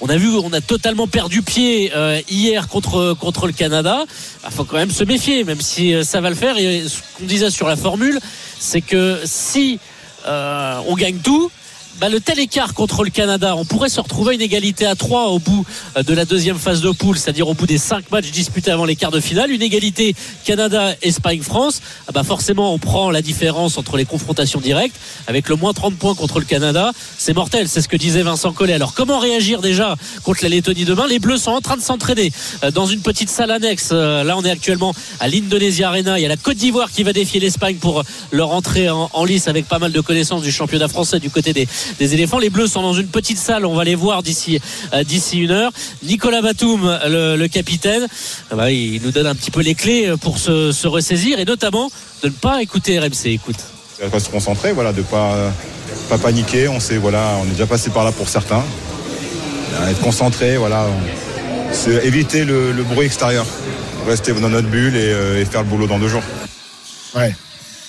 on 0.03 0.09
a 0.09 0.17
vu, 0.17 0.27
on 0.35 0.51
a 0.51 0.59
totalement 0.59 1.07
perdu 1.07 1.41
pied 1.41 1.93
euh, 1.95 2.19
hier 2.29 2.67
contre 2.67 3.15
le 3.47 3.53
Canada. 3.53 4.03
Il 4.45 4.51
faut 4.51 4.65
quand 4.65 4.75
même 4.75 4.91
se 4.91 5.05
méfier, 5.05 5.45
même 5.45 5.61
si 5.61 5.93
euh, 5.93 6.03
ça 6.03 6.19
va 6.19 6.29
le 6.29 6.35
faire. 6.35 6.57
Et 6.57 6.83
ce 6.89 6.99
qu'on 7.17 7.23
disait 7.23 7.49
sur 7.49 7.69
la 7.69 7.77
formule, 7.77 8.19
c'est 8.59 8.81
que 8.81 9.21
si 9.23 9.79
euh, 10.27 10.81
on 10.87 10.95
gagne 10.95 11.19
tout. 11.19 11.49
Bah, 11.99 12.09
le 12.09 12.19
tel 12.19 12.39
écart 12.39 12.73
contre 12.73 13.03
le 13.03 13.11
Canada, 13.11 13.55
on 13.55 13.65
pourrait 13.65 13.87
se 13.87 14.01
retrouver 14.01 14.33
une 14.33 14.41
égalité 14.41 14.85
à 14.85 14.95
3 14.95 15.27
au 15.27 15.39
bout 15.39 15.63
euh, 15.95 16.01
de 16.01 16.13
la 16.13 16.25
deuxième 16.25 16.57
phase 16.57 16.81
de 16.81 16.89
poule, 16.89 17.17
c'est-à-dire 17.17 17.47
au 17.47 17.53
bout 17.53 17.67
des 17.67 17.77
5 17.77 18.09
matchs 18.11 18.31
disputés 18.31 18.71
avant 18.71 18.85
les 18.85 18.95
quarts 18.95 19.11
de 19.11 19.19
finale. 19.19 19.51
Une 19.51 19.61
égalité 19.61 20.15
Canada-Espagne-France, 20.43 21.81
ah 22.07 22.11
bah 22.11 22.23
forcément 22.23 22.73
on 22.73 22.79
prend 22.79 23.11
la 23.11 23.21
différence 23.21 23.77
entre 23.77 23.95
les 23.97 24.05
confrontations 24.05 24.59
directes 24.59 24.95
avec 25.27 25.47
le 25.49 25.55
moins 25.55 25.71
30 25.71 25.95
points 25.95 26.15
contre 26.15 26.39
le 26.39 26.45
Canada. 26.45 26.91
C'est 27.17 27.33
mortel, 27.33 27.69
c'est 27.69 27.81
ce 27.81 27.87
que 27.87 27.95
disait 27.95 28.23
Vincent 28.23 28.53
Collet. 28.53 28.73
Alors 28.73 28.95
comment 28.95 29.19
réagir 29.19 29.61
déjà 29.61 29.95
contre 30.23 30.43
la 30.43 30.49
Lettonie 30.49 30.85
demain? 30.85 31.05
Les 31.07 31.19
Bleus 31.19 31.37
sont 31.37 31.51
en 31.51 31.61
train 31.61 31.77
de 31.77 31.81
s'entraîner 31.81 32.31
euh, 32.63 32.71
dans 32.71 32.87
une 32.87 33.01
petite 33.01 33.29
salle 33.29 33.51
annexe. 33.51 33.89
Euh, 33.91 34.23
Là 34.23 34.35
on 34.35 34.43
est 34.43 34.51
actuellement 34.51 34.95
à 35.19 35.27
l'Indonesia 35.27 35.89
Arena. 35.89 36.17
Il 36.17 36.23
y 36.23 36.25
a 36.25 36.29
la 36.29 36.37
Côte 36.37 36.57
d'Ivoire 36.57 36.91
qui 36.91 37.03
va 37.03 37.13
défier 37.13 37.39
l'Espagne 37.39 37.75
pour 37.75 38.03
leur 38.31 38.51
entrée 38.51 38.89
en, 38.89 39.11
en 39.13 39.25
lice 39.25 39.47
avec 39.47 39.67
pas 39.67 39.79
mal 39.79 39.91
de 39.91 40.01
connaissances 40.01 40.41
du 40.41 40.51
championnat 40.51 40.87
français 40.87 41.19
du 41.19 41.29
côté 41.29 41.53
des, 41.53 41.67
des 41.99 42.13
éléphants. 42.13 42.39
Les 42.39 42.49
Bleus 42.49 42.67
sont 42.67 42.81
dans 42.81 42.93
une 42.93 43.07
petite 43.07 43.37
salle, 43.37 43.65
on 43.65 43.75
va 43.75 43.83
les 43.83 43.95
voir 43.95 44.23
d'ici 44.23 44.59
euh, 44.93 45.03
d'ici 45.03 45.39
une 45.39 45.51
heure. 45.51 45.71
Nicolas 46.03 46.41
Batum, 46.41 46.99
le, 47.07 47.35
le 47.35 47.47
capitaine, 47.47 48.07
ah 48.51 48.55
bah, 48.55 48.71
il 48.71 49.01
nous 49.03 49.11
donne 49.11 49.27
un 49.27 49.35
petit 49.35 49.51
peu 49.51 49.61
les 49.61 49.75
clés 49.75 50.07
euh, 50.07 50.17
pour 50.17 50.37
se, 50.37 50.71
se 50.71 50.87
ressaisir 50.87 51.39
et 51.39 51.45
notamment 51.45 51.89
de 52.21 52.27
ne 52.27 52.33
pas 52.33 52.61
écouter 52.61 52.99
RMC. 52.99 53.25
Écoute. 53.25 53.57
pas 54.11 54.19
se 54.19 54.29
concentrer, 54.29 54.73
voilà, 54.73 54.93
de 54.93 55.01
pas 55.01 55.51
pas 56.09 56.17
paniquer. 56.17 56.67
On 56.67 56.79
sait, 56.79 56.97
voilà, 56.97 57.37
on 57.41 57.45
est 57.45 57.51
déjà 57.51 57.67
passé 57.67 57.89
par 57.89 58.03
là 58.03 58.11
pour 58.11 58.27
certains. 58.27 58.63
Euh, 59.75 59.89
Être 59.89 60.01
concentré, 60.01 60.57
voilà, 60.57 60.85
c'est 61.71 62.05
éviter 62.05 62.45
le, 62.45 62.71
le 62.71 62.83
bruit 62.83 63.05
extérieur, 63.05 63.45
rester 64.07 64.33
dans 64.33 64.49
notre 64.49 64.67
bulle 64.67 64.95
et, 64.95 65.11
euh, 65.11 65.41
et 65.41 65.45
faire 65.45 65.63
le 65.63 65.69
boulot 65.69 65.87
dans 65.87 65.99
deux 65.99 66.07
jours. 66.07 66.23
Ouais. 67.15 67.35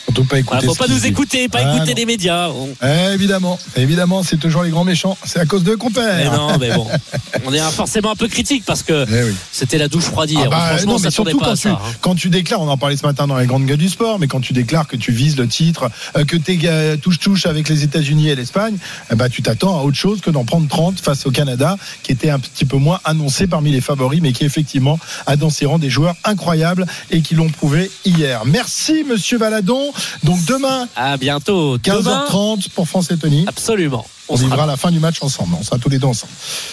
Surtout 0.07 0.25
pas 0.25 0.39
écouter. 0.39 0.59
Voilà, 0.67 0.75
faut 0.75 0.75
pas 0.87 0.93
nous 0.93 1.07
écouter, 1.07 1.49
pas 1.49 1.61
Ah, 1.65 1.75
écouter 1.77 1.91
non. 1.93 1.97
les 1.97 2.07
médias. 2.07 2.49
On- 2.51 2.69
Eh, 2.85 3.15
évidemment, 3.15 3.59
évidemment, 3.77 4.23
c'est 4.23 4.37
toujours 4.37 4.63
les 4.63 4.71
grands 4.71 4.85
méchants. 4.85 5.17
C'est 5.25 5.39
à 5.41 5.47
cause 5.47 5.65
qu'on 5.79 5.91
perd. 5.91 6.17
Mais 6.19 6.25
non, 6.37 6.59
mais 6.59 6.73
bon, 6.75 6.87
on 7.47 7.53
est 7.53 7.59
forcément 7.73 8.11
un 8.11 8.17
peu 8.17 8.29
critique 8.29 8.65
parce 8.67 8.83
que 8.83 9.07
Eh 9.11 9.25
oui. 9.31 9.35
c'était 9.51 9.79
la 9.79 9.89
douche 9.89 10.05
froide 10.05 10.31
hier. 10.31 10.43
Ah 10.47 10.51
bah, 10.51 10.67
Franchement, 10.71 10.93
non, 10.93 10.99
ça 10.99 11.11
surtout 11.11 11.39
pas 11.39 11.47
quand 11.47 11.53
à 11.53 11.57
tu, 11.57 11.63
ça. 11.63 11.71
hein. 11.71 11.93
quand 12.03 12.15
tu 12.15 12.29
déclares, 12.29 12.61
on 12.61 12.69
en 12.69 12.77
parlait 12.77 12.97
ce 12.97 13.07
matin 13.07 13.27
dans 13.27 13.39
les 13.39 13.47
grandes 13.47 13.65
gueules 13.65 13.79
du 13.79 13.89
sport, 13.89 14.19
mais 14.19 14.27
quand 14.27 14.41
tu 14.41 14.53
déclares 14.53 14.87
que 14.87 14.97
tu 14.97 15.11
vises 15.11 15.37
le 15.39 15.49
titre, 15.49 15.91
euh, 16.17 16.25
que 16.25 16.37
tu 16.37 16.53
es 16.53 16.97
touche-touche 16.99 17.47
avec 17.47 17.69
les 17.69 17.83
États-Unis 17.83 18.29
et 18.29 18.37
l'Espagne, 18.37 18.77
eh 19.11 19.15
bah, 19.15 19.29
tu 19.31 19.43
t'attends 19.43 19.79
à 19.79 19.83
autre 19.83 19.97
chose 19.97 20.21
que 20.21 20.31
d'en 20.31 20.45
prendre 20.45 20.69
30 20.69 21.01
face 21.01 21.25
au 21.27 21.31
Canada, 21.31 21.77
qui 22.03 22.13
était 22.13 22.31
un 22.31 22.39
petit 22.39 22.67
peu 22.67 22.77
moins 22.77 23.01
annoncé 23.05 23.47
parmi 23.47 23.73
les 23.73 23.81
favoris, 23.81 24.21
mais 24.21 24.33
qui 24.33 24.45
effectivement 24.45 24.99
a 25.27 25.37
dans 25.37 25.51
ses 25.51 25.65
rangs 25.67 25.79
des 25.79 25.91
joueurs 25.91 26.15
incroyables 26.25 26.87
et 27.11 27.23
qui 27.23 27.35
l'ont 27.35 27.49
prouvé 27.49 27.91
hier. 28.05 28.43
Merci, 28.45 29.05
monsieur 29.09 29.39
Valadon. 29.39 29.93
Donc 30.23 30.45
demain, 30.45 30.89
À 30.97 31.17
bientôt. 31.17 31.79
Demain, 31.79 32.25
15h30 32.29 32.71
pour 32.71 32.89
France-Lettonie. 32.89 33.45
absolument. 33.47 34.07
On, 34.29 34.37
sera 34.39 34.49
vivra 34.49 34.67
la 34.67 34.77
fin 34.79 34.91
du 34.91 35.01
match 35.01 35.19
ensemble. 35.23 35.55
On 35.61 35.63
sera 35.63 35.79
tous 35.79 35.91
les 35.91 35.99
deux 35.99 36.07
ensemble. 36.07 36.33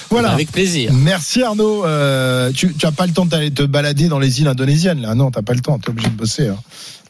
Voilà. 0.10 0.32
Avec 0.32 0.52
plaisir. 0.52 0.94
Merci 0.94 1.44
Arnaud. 1.44 1.86
Euh, 1.86 2.50
tu, 2.54 2.74
tu 2.74 2.86
as 2.86 2.94
pas 2.94 3.06
le 3.06 3.12
temps 3.12 3.26
d'aller 3.26 3.52
te 3.52 3.64
balader 3.64 4.08
dans 4.08 4.20
les 4.20 4.40
îles 4.40 4.48
indonésiennes 4.48 5.02
là. 5.02 5.16
Non, 5.16 5.32
t'as 5.32 5.42
pas 5.42 5.54
le 5.54 5.60
temps. 5.60 5.78
T'es 5.78 5.90
obligé 5.90 6.08
de 6.10 6.16
bosser. 6.16 6.48
hein. 6.48 6.56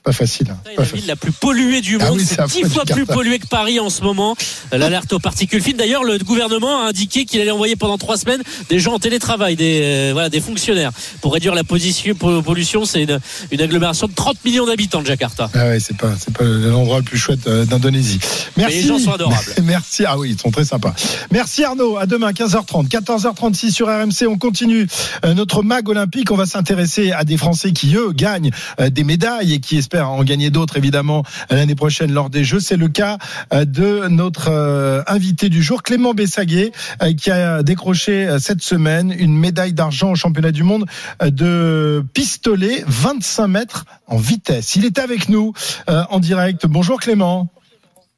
Pas 0.03 0.13
facile. 0.13 0.47
hein. 0.49 0.57
Pas 0.63 0.71
la 0.71 0.77
facile. 0.77 0.95
ville 0.97 1.07
la 1.07 1.15
plus 1.15 1.31
polluée 1.31 1.81
du 1.81 1.97
Ah 2.01 2.05
monde. 2.09 2.17
oui, 2.17 2.25
c'est 2.25 2.43
dix 2.47 2.67
fois 2.67 2.85
plus 2.85 3.05
pollué 3.05 3.37
que 3.37 3.45
Paris 3.45 3.79
en 3.79 3.91
ce 3.91 4.01
moment. 4.01 4.35
L'alerte 4.71 5.13
aux 5.13 5.19
particules 5.19 5.61
fines. 5.61 5.77
D'ailleurs, 5.77 6.03
le 6.03 6.17
gouvernement 6.17 6.81
a 6.85 6.87
indiqué 6.89 7.25
qu'il 7.25 7.39
allait 7.39 7.51
envoyer 7.51 7.75
pendant 7.75 7.99
trois 7.99 8.17
semaines 8.17 8.41
des 8.69 8.79
gens 8.79 8.93
en 8.93 8.99
télétravail, 8.99 9.55
des, 9.55 9.81
euh, 9.83 10.09
voilà, 10.13 10.29
des 10.29 10.41
fonctionnaires. 10.41 10.91
Pour 11.21 11.33
réduire 11.33 11.53
la 11.53 11.63
position- 11.63 12.15
po- 12.15 12.41
pollution, 12.41 12.83
c'est 12.85 13.03
une, 13.03 13.19
une 13.51 13.61
agglomération 13.61 14.07
de 14.07 14.13
30 14.13 14.43
millions 14.43 14.65
d'habitants 14.65 15.01
de 15.01 15.05
Jakarta. 15.07 15.51
Ah 15.53 15.65
ouais, 15.67 15.79
c'est 15.79 15.95
pas, 15.95 16.13
c'est 16.17 16.33
pas 16.35 16.45
l'endroit 16.45 16.97
le 16.97 17.03
plus 17.03 17.19
chouette 17.19 17.45
euh, 17.45 17.65
d'Indonésie. 17.65 18.19
Merci. 18.57 18.77
les 18.81 18.87
gens 18.87 18.97
sont 18.97 19.11
adorables. 19.13 19.45
Merci. 19.63 20.03
Ah 20.07 20.17
oui, 20.17 20.31
ils 20.31 20.41
sont 20.41 20.49
très 20.49 20.65
sympas. 20.65 20.95
Merci 21.31 21.63
Arnaud. 21.63 21.97
À 21.97 22.07
demain, 22.07 22.31
15h30, 22.31 22.87
14h36 22.89 23.71
sur 23.71 23.85
RMC. 23.87 24.25
On 24.27 24.39
continue 24.39 24.87
euh, 25.25 25.35
notre 25.35 25.61
mag 25.61 25.87
olympique. 25.89 26.31
On 26.31 26.37
va 26.37 26.47
s'intéresser 26.47 27.11
à 27.11 27.23
des 27.23 27.37
Français 27.37 27.71
qui, 27.71 27.95
eux, 27.95 28.13
gagnent 28.13 28.49
euh, 28.79 28.89
des 28.89 29.03
médailles 29.03 29.53
et 29.53 29.59
qui 29.59 29.77
espèrent 29.77 29.90
en 29.99 30.23
gagner 30.23 30.49
d'autres, 30.49 30.77
évidemment, 30.77 31.23
l'année 31.49 31.75
prochaine 31.75 32.11
lors 32.11 32.29
des 32.29 32.43
Jeux. 32.43 32.59
C'est 32.59 32.77
le 32.77 32.87
cas 32.87 33.17
euh, 33.53 33.65
de 33.65 34.07
notre 34.07 34.49
euh, 34.49 35.01
invité 35.07 35.49
du 35.49 35.61
jour, 35.61 35.83
Clément 35.83 36.13
Bessaguet, 36.13 36.71
euh, 37.01 37.13
qui 37.13 37.31
a 37.31 37.63
décroché 37.63 38.37
cette 38.39 38.61
semaine 38.61 39.13
une 39.17 39.37
médaille 39.37 39.73
d'argent 39.73 40.11
au 40.11 40.15
championnat 40.15 40.51
du 40.51 40.63
monde 40.63 40.85
de 41.21 42.03
pistolet 42.13 42.83
25 42.87 43.47
mètres 43.47 43.85
en 44.07 44.17
vitesse. 44.17 44.75
Il 44.75 44.85
est 44.85 44.99
avec 44.99 45.29
nous 45.29 45.53
en 45.87 46.19
direct. 46.19 46.65
Bonjour 46.65 46.99
Clément. 46.99 47.49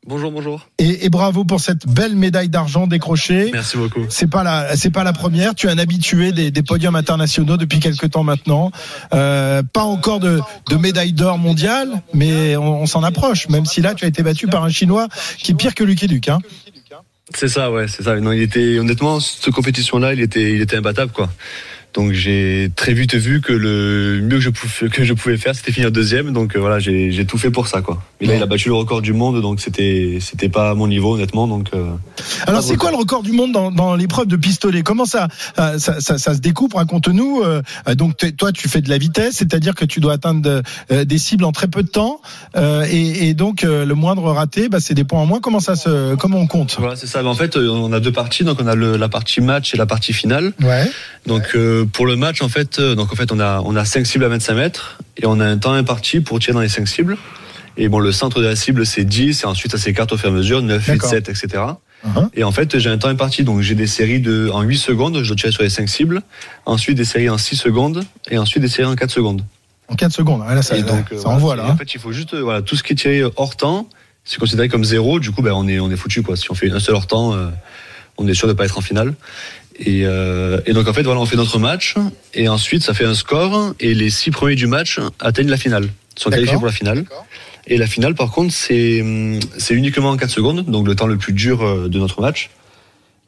Bonjour, 0.05 0.31
bonjour. 0.31 0.67
Et, 0.79 1.05
et 1.05 1.09
bravo 1.09 1.45
pour 1.45 1.61
cette 1.61 1.87
belle 1.87 2.15
médaille 2.15 2.49
d'argent 2.49 2.87
décrochée. 2.87 3.51
Merci 3.53 3.77
beaucoup. 3.77 4.05
C'est 4.09 4.29
pas 4.29 4.43
la, 4.43 4.75
c'est 4.75 4.89
pas 4.89 5.05
la 5.05 5.13
première. 5.13 5.55
Tu 5.55 5.67
es 5.67 5.69
un 5.69 5.77
habitué 5.77 6.33
des, 6.33 6.51
des 6.51 6.61
podiums 6.61 6.95
internationaux 6.95 7.55
depuis 7.55 7.79
quelques 7.79 8.11
temps 8.11 8.23
maintenant. 8.23 8.71
Euh, 9.13 9.63
pas 9.63 9.83
encore 9.83 10.19
de, 10.19 10.41
de 10.69 10.75
médaille 10.75 11.13
d'or 11.13 11.37
mondiale, 11.37 12.01
mais 12.13 12.57
on, 12.57 12.81
on 12.81 12.85
s'en 12.85 13.01
approche. 13.01 13.47
Même 13.47 13.65
si 13.65 13.81
là, 13.81 13.93
tu 13.93 14.03
as 14.03 14.09
été 14.09 14.23
battu 14.23 14.47
par 14.47 14.63
un 14.65 14.69
Chinois 14.69 15.07
qui 15.37 15.53
est 15.53 15.55
pire 15.55 15.73
que 15.73 15.85
Lucky 15.85 16.07
Luke. 16.07 16.27
Hein. 16.27 16.39
C'est 17.33 17.47
ça, 17.47 17.71
ouais, 17.71 17.87
c'est 17.87 18.03
ça. 18.03 18.19
Non, 18.19 18.33
il 18.33 18.41
était, 18.41 18.79
honnêtement, 18.79 19.21
cette 19.21 19.51
compétition-là, 19.51 20.13
il 20.13 20.19
était, 20.19 20.53
il 20.53 20.61
était 20.61 20.75
imbattable, 20.75 21.13
quoi. 21.13 21.29
Donc 21.93 22.11
j'ai 22.13 22.71
très 22.75 22.93
vite 22.93 23.15
vu 23.15 23.41
que 23.41 23.53
le 23.53 24.19
mieux 24.21 24.37
que 24.37 24.41
je 24.41 24.49
pouvais, 24.49 24.89
que 24.89 25.03
je 25.03 25.13
pouvais 25.13 25.37
faire, 25.37 25.55
c'était 25.55 25.71
finir 25.71 25.91
deuxième. 25.91 26.31
Donc 26.33 26.55
euh, 26.55 26.59
voilà, 26.59 26.79
j'ai 26.79 27.25
tout 27.25 27.37
fait 27.37 27.51
pour 27.51 27.67
ça, 27.67 27.81
quoi. 27.81 28.01
Et 28.19 28.25
là, 28.25 28.35
il 28.35 28.41
a 28.41 28.45
battu 28.45 28.69
le 28.69 28.75
record 28.75 29.01
du 29.01 29.13
monde, 29.13 29.41
donc 29.41 29.59
c'était, 29.59 30.17
c'était 30.21 30.49
pas 30.49 30.71
à 30.71 30.73
mon 30.73 30.87
niveau, 30.87 31.15
honnêtement. 31.15 31.47
Donc 31.47 31.69
euh, 31.73 31.91
Alors, 32.47 32.63
c'est 32.63 32.77
quoi 32.77 32.91
le 32.91 32.97
record 32.97 33.21
du 33.21 33.31
monde 33.31 33.51
dans, 33.51 33.69
dans 33.71 33.95
l'épreuve 33.95 34.27
de 34.27 34.35
pistolet? 34.35 34.81
Comment 34.81 35.05
ça, 35.05 35.27
euh, 35.59 35.77
ça, 35.77 35.99
ça, 35.99 36.17
ça 36.17 36.33
se 36.33 36.39
découpe? 36.39 36.73
Raconte-nous. 36.73 37.43
Donc, 37.95 38.17
toi, 38.37 38.51
tu 38.51 38.69
fais 38.69 38.81
de 38.81 38.89
la 38.89 38.97
vitesse, 38.97 39.35
c'est-à-dire 39.35 39.75
que 39.75 39.85
tu 39.85 39.99
dois 39.99 40.13
atteindre 40.13 40.41
de- 40.41 41.03
des 41.03 41.17
cibles 41.17 41.43
en 41.43 41.51
très 41.51 41.67
peu 41.67 41.83
de 41.83 41.89
temps, 41.89 42.21
euh, 42.55 42.85
et, 42.89 43.27
et 43.27 43.33
donc 43.33 43.63
le 43.63 43.93
moindre 43.93 44.23
raté, 44.31 44.69
bah, 44.69 44.79
c'est 44.79 44.93
des 44.93 45.03
points 45.03 45.19
en 45.19 45.25
moins. 45.25 45.41
Comment 45.41 45.59
ça 45.59 45.75
se, 45.75 46.15
comment 46.15 46.39
on 46.39 46.47
compte? 46.47 46.75
Voilà, 46.79 46.95
c'est 46.95 47.07
ça. 47.07 47.21
Mais 47.21 47.29
en 47.29 47.35
fait, 47.35 47.55
on 47.57 47.91
a 47.93 47.99
deux 47.99 48.11
parties. 48.11 48.43
Donc 48.43 48.59
on 48.61 48.67
a 48.67 48.75
le, 48.75 48.97
la 48.97 49.09
partie 49.09 49.41
match 49.41 49.73
et 49.73 49.77
la 49.77 49.85
partie 49.85 50.13
finale. 50.13 50.53
Ouais. 50.61 50.89
Donc 51.27 51.55
euh, 51.83 51.85
pour 51.85 52.05
le 52.05 52.15
match 52.15 52.41
en 52.41 52.49
fait, 52.49 52.79
euh, 52.79 52.95
donc 52.95 53.11
en 53.11 53.15
fait 53.15 53.31
on 53.31 53.39
a 53.39 53.61
on 53.65 53.75
a 53.75 53.85
cinq 53.85 54.05
cibles 54.05 54.25
à 54.25 54.29
25 54.29 54.53
mètres 54.55 54.97
et 55.17 55.25
on 55.25 55.39
a 55.39 55.45
un 55.45 55.57
temps 55.57 55.73
imparti 55.73 56.21
pour 56.21 56.39
tirer 56.39 56.53
dans 56.53 56.61
les 56.61 56.69
cinq 56.69 56.87
cibles. 56.87 57.17
Et 57.77 57.89
bon 57.89 57.99
le 57.99 58.11
centre 58.11 58.39
de 58.39 58.45
la 58.45 58.55
cible 58.55 58.85
c'est 58.85 59.03
10 59.03 59.43
et 59.43 59.45
ensuite 59.45 59.71
ça 59.71 59.77
s'écarte 59.77 60.11
au 60.11 60.17
fur 60.17 60.29
et 60.29 60.31
à 60.31 60.35
mesure 60.35 60.61
9, 60.61 60.85
8, 60.85 60.91
D'accord. 60.93 61.09
7, 61.09 61.29
etc. 61.29 61.47
Uh-huh. 62.05 62.29
Et 62.33 62.43
en 62.43 62.51
fait 62.51 62.77
j'ai 62.77 62.89
un 62.89 62.97
temps 62.97 63.07
imparti 63.07 63.43
donc 63.43 63.61
j'ai 63.61 63.75
des 63.75 63.87
séries 63.87 64.19
de 64.19 64.49
en 64.53 64.61
8 64.61 64.77
secondes, 64.77 65.23
je 65.23 65.27
dois 65.27 65.35
tirer 65.35 65.51
sur 65.51 65.63
les 65.63 65.69
cinq 65.69 65.89
cibles. 65.89 66.21
Ensuite 66.65 66.97
des 66.97 67.05
séries 67.05 67.29
en 67.29 67.37
6 67.37 67.55
secondes 67.55 68.03
et 68.29 68.37
ensuite 68.37 68.61
des 68.61 68.69
séries 68.69 68.87
en 68.87 68.95
4 68.95 69.09
secondes. 69.09 69.43
En 69.87 69.95
4 69.95 70.11
secondes. 70.11 70.41
Ouais, 70.41 70.55
là, 70.55 70.61
ça, 70.61 70.77
et 70.77 70.83
donc 70.83 71.09
ça 71.09 71.15
euh, 71.15 71.17
voilà, 71.17 71.35
envoie 71.35 71.55
là. 71.55 71.65
En 71.65 71.69
hein. 71.69 71.77
fait 71.77 71.93
il 71.93 71.99
faut 71.99 72.11
juste 72.11 72.33
euh, 72.33 72.41
voilà 72.41 72.61
tout 72.61 72.75
ce 72.75 72.83
qui 72.83 72.93
est 72.93 72.95
tiré 72.95 73.23
hors 73.35 73.55
temps 73.55 73.87
c'est 74.25 74.39
considéré 74.39 74.69
comme 74.69 74.85
zéro. 74.85 75.19
Du 75.19 75.31
coup 75.31 75.41
ben 75.41 75.53
on 75.53 75.67
est 75.67 75.79
on 75.79 75.91
est 75.91 75.97
foutu 75.97 76.21
quoi. 76.21 76.35
Si 76.35 76.49
on 76.51 76.55
fait 76.55 76.71
un 76.71 76.79
seul 76.79 76.95
hors 76.95 77.07
temps, 77.07 77.33
euh, 77.33 77.47
on 78.17 78.27
est 78.27 78.33
sûr 78.33 78.47
de 78.47 78.53
pas 78.53 78.65
être 78.65 78.77
en 78.77 78.81
finale. 78.81 79.13
Et, 79.79 80.03
euh, 80.05 80.59
et 80.65 80.73
donc 80.73 80.87
en 80.87 80.93
fait 80.93 81.03
voilà 81.03 81.19
on 81.19 81.25
fait 81.25 81.35
notre 81.35 81.57
match 81.57 81.95
et 82.33 82.47
ensuite 82.47 82.83
ça 82.83 82.93
fait 82.93 83.05
un 83.05 83.15
score 83.15 83.73
et 83.79 83.93
les 83.95 84.09
six 84.11 84.29
premiers 84.29 84.55
du 84.55 84.67
match 84.67 84.99
atteignent 85.19 85.49
la 85.49 85.57
finale. 85.57 85.89
Sont 86.15 86.29
qualifiés 86.29 86.57
pour 86.57 86.67
la 86.67 86.71
finale. 86.71 87.05
Et 87.65 87.77
la 87.77 87.87
finale 87.87 88.13
par 88.13 88.31
contre 88.31 88.53
c'est 88.53 89.01
hum, 89.01 89.39
c'est 89.57 89.73
uniquement 89.73 90.09
en 90.09 90.17
4 90.17 90.29
secondes 90.29 90.65
donc 90.65 90.87
le 90.87 90.95
temps 90.95 91.07
le 91.07 91.17
plus 91.17 91.33
dur 91.33 91.63
euh, 91.63 91.87
de 91.89 91.99
notre 91.99 92.21
match. 92.21 92.49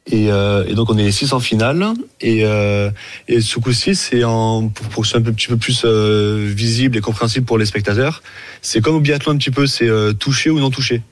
Et, 0.08 0.30
euh, 0.30 0.64
et 0.68 0.74
donc 0.74 0.88
on 0.88 0.96
est 0.98 1.02
les 1.02 1.10
six 1.10 1.32
en 1.32 1.40
finale 1.40 1.84
et, 2.20 2.44
euh, 2.44 2.90
et 3.26 3.40
ce 3.40 3.58
coup-ci 3.58 3.96
c'est 3.96 4.22
en 4.22 4.68
pour, 4.68 4.86
pour 4.86 5.02
que 5.02 5.08
ce 5.08 5.18
soit 5.18 5.20
un 5.20 5.32
petit 5.32 5.48
peu 5.48 5.56
plus 5.56 5.82
euh, 5.84 6.48
visible 6.48 6.96
et 6.96 7.00
compréhensible 7.00 7.44
pour 7.44 7.58
les 7.58 7.66
spectateurs 7.66 8.22
c'est 8.62 8.80
comme 8.80 8.94
au 8.94 9.00
biathlon 9.00 9.32
un 9.32 9.36
petit 9.36 9.50
peu 9.50 9.66
c'est 9.66 9.88
euh, 9.88 10.12
touché 10.12 10.48
ou 10.50 10.60
non 10.60 10.70
touché 10.70 11.02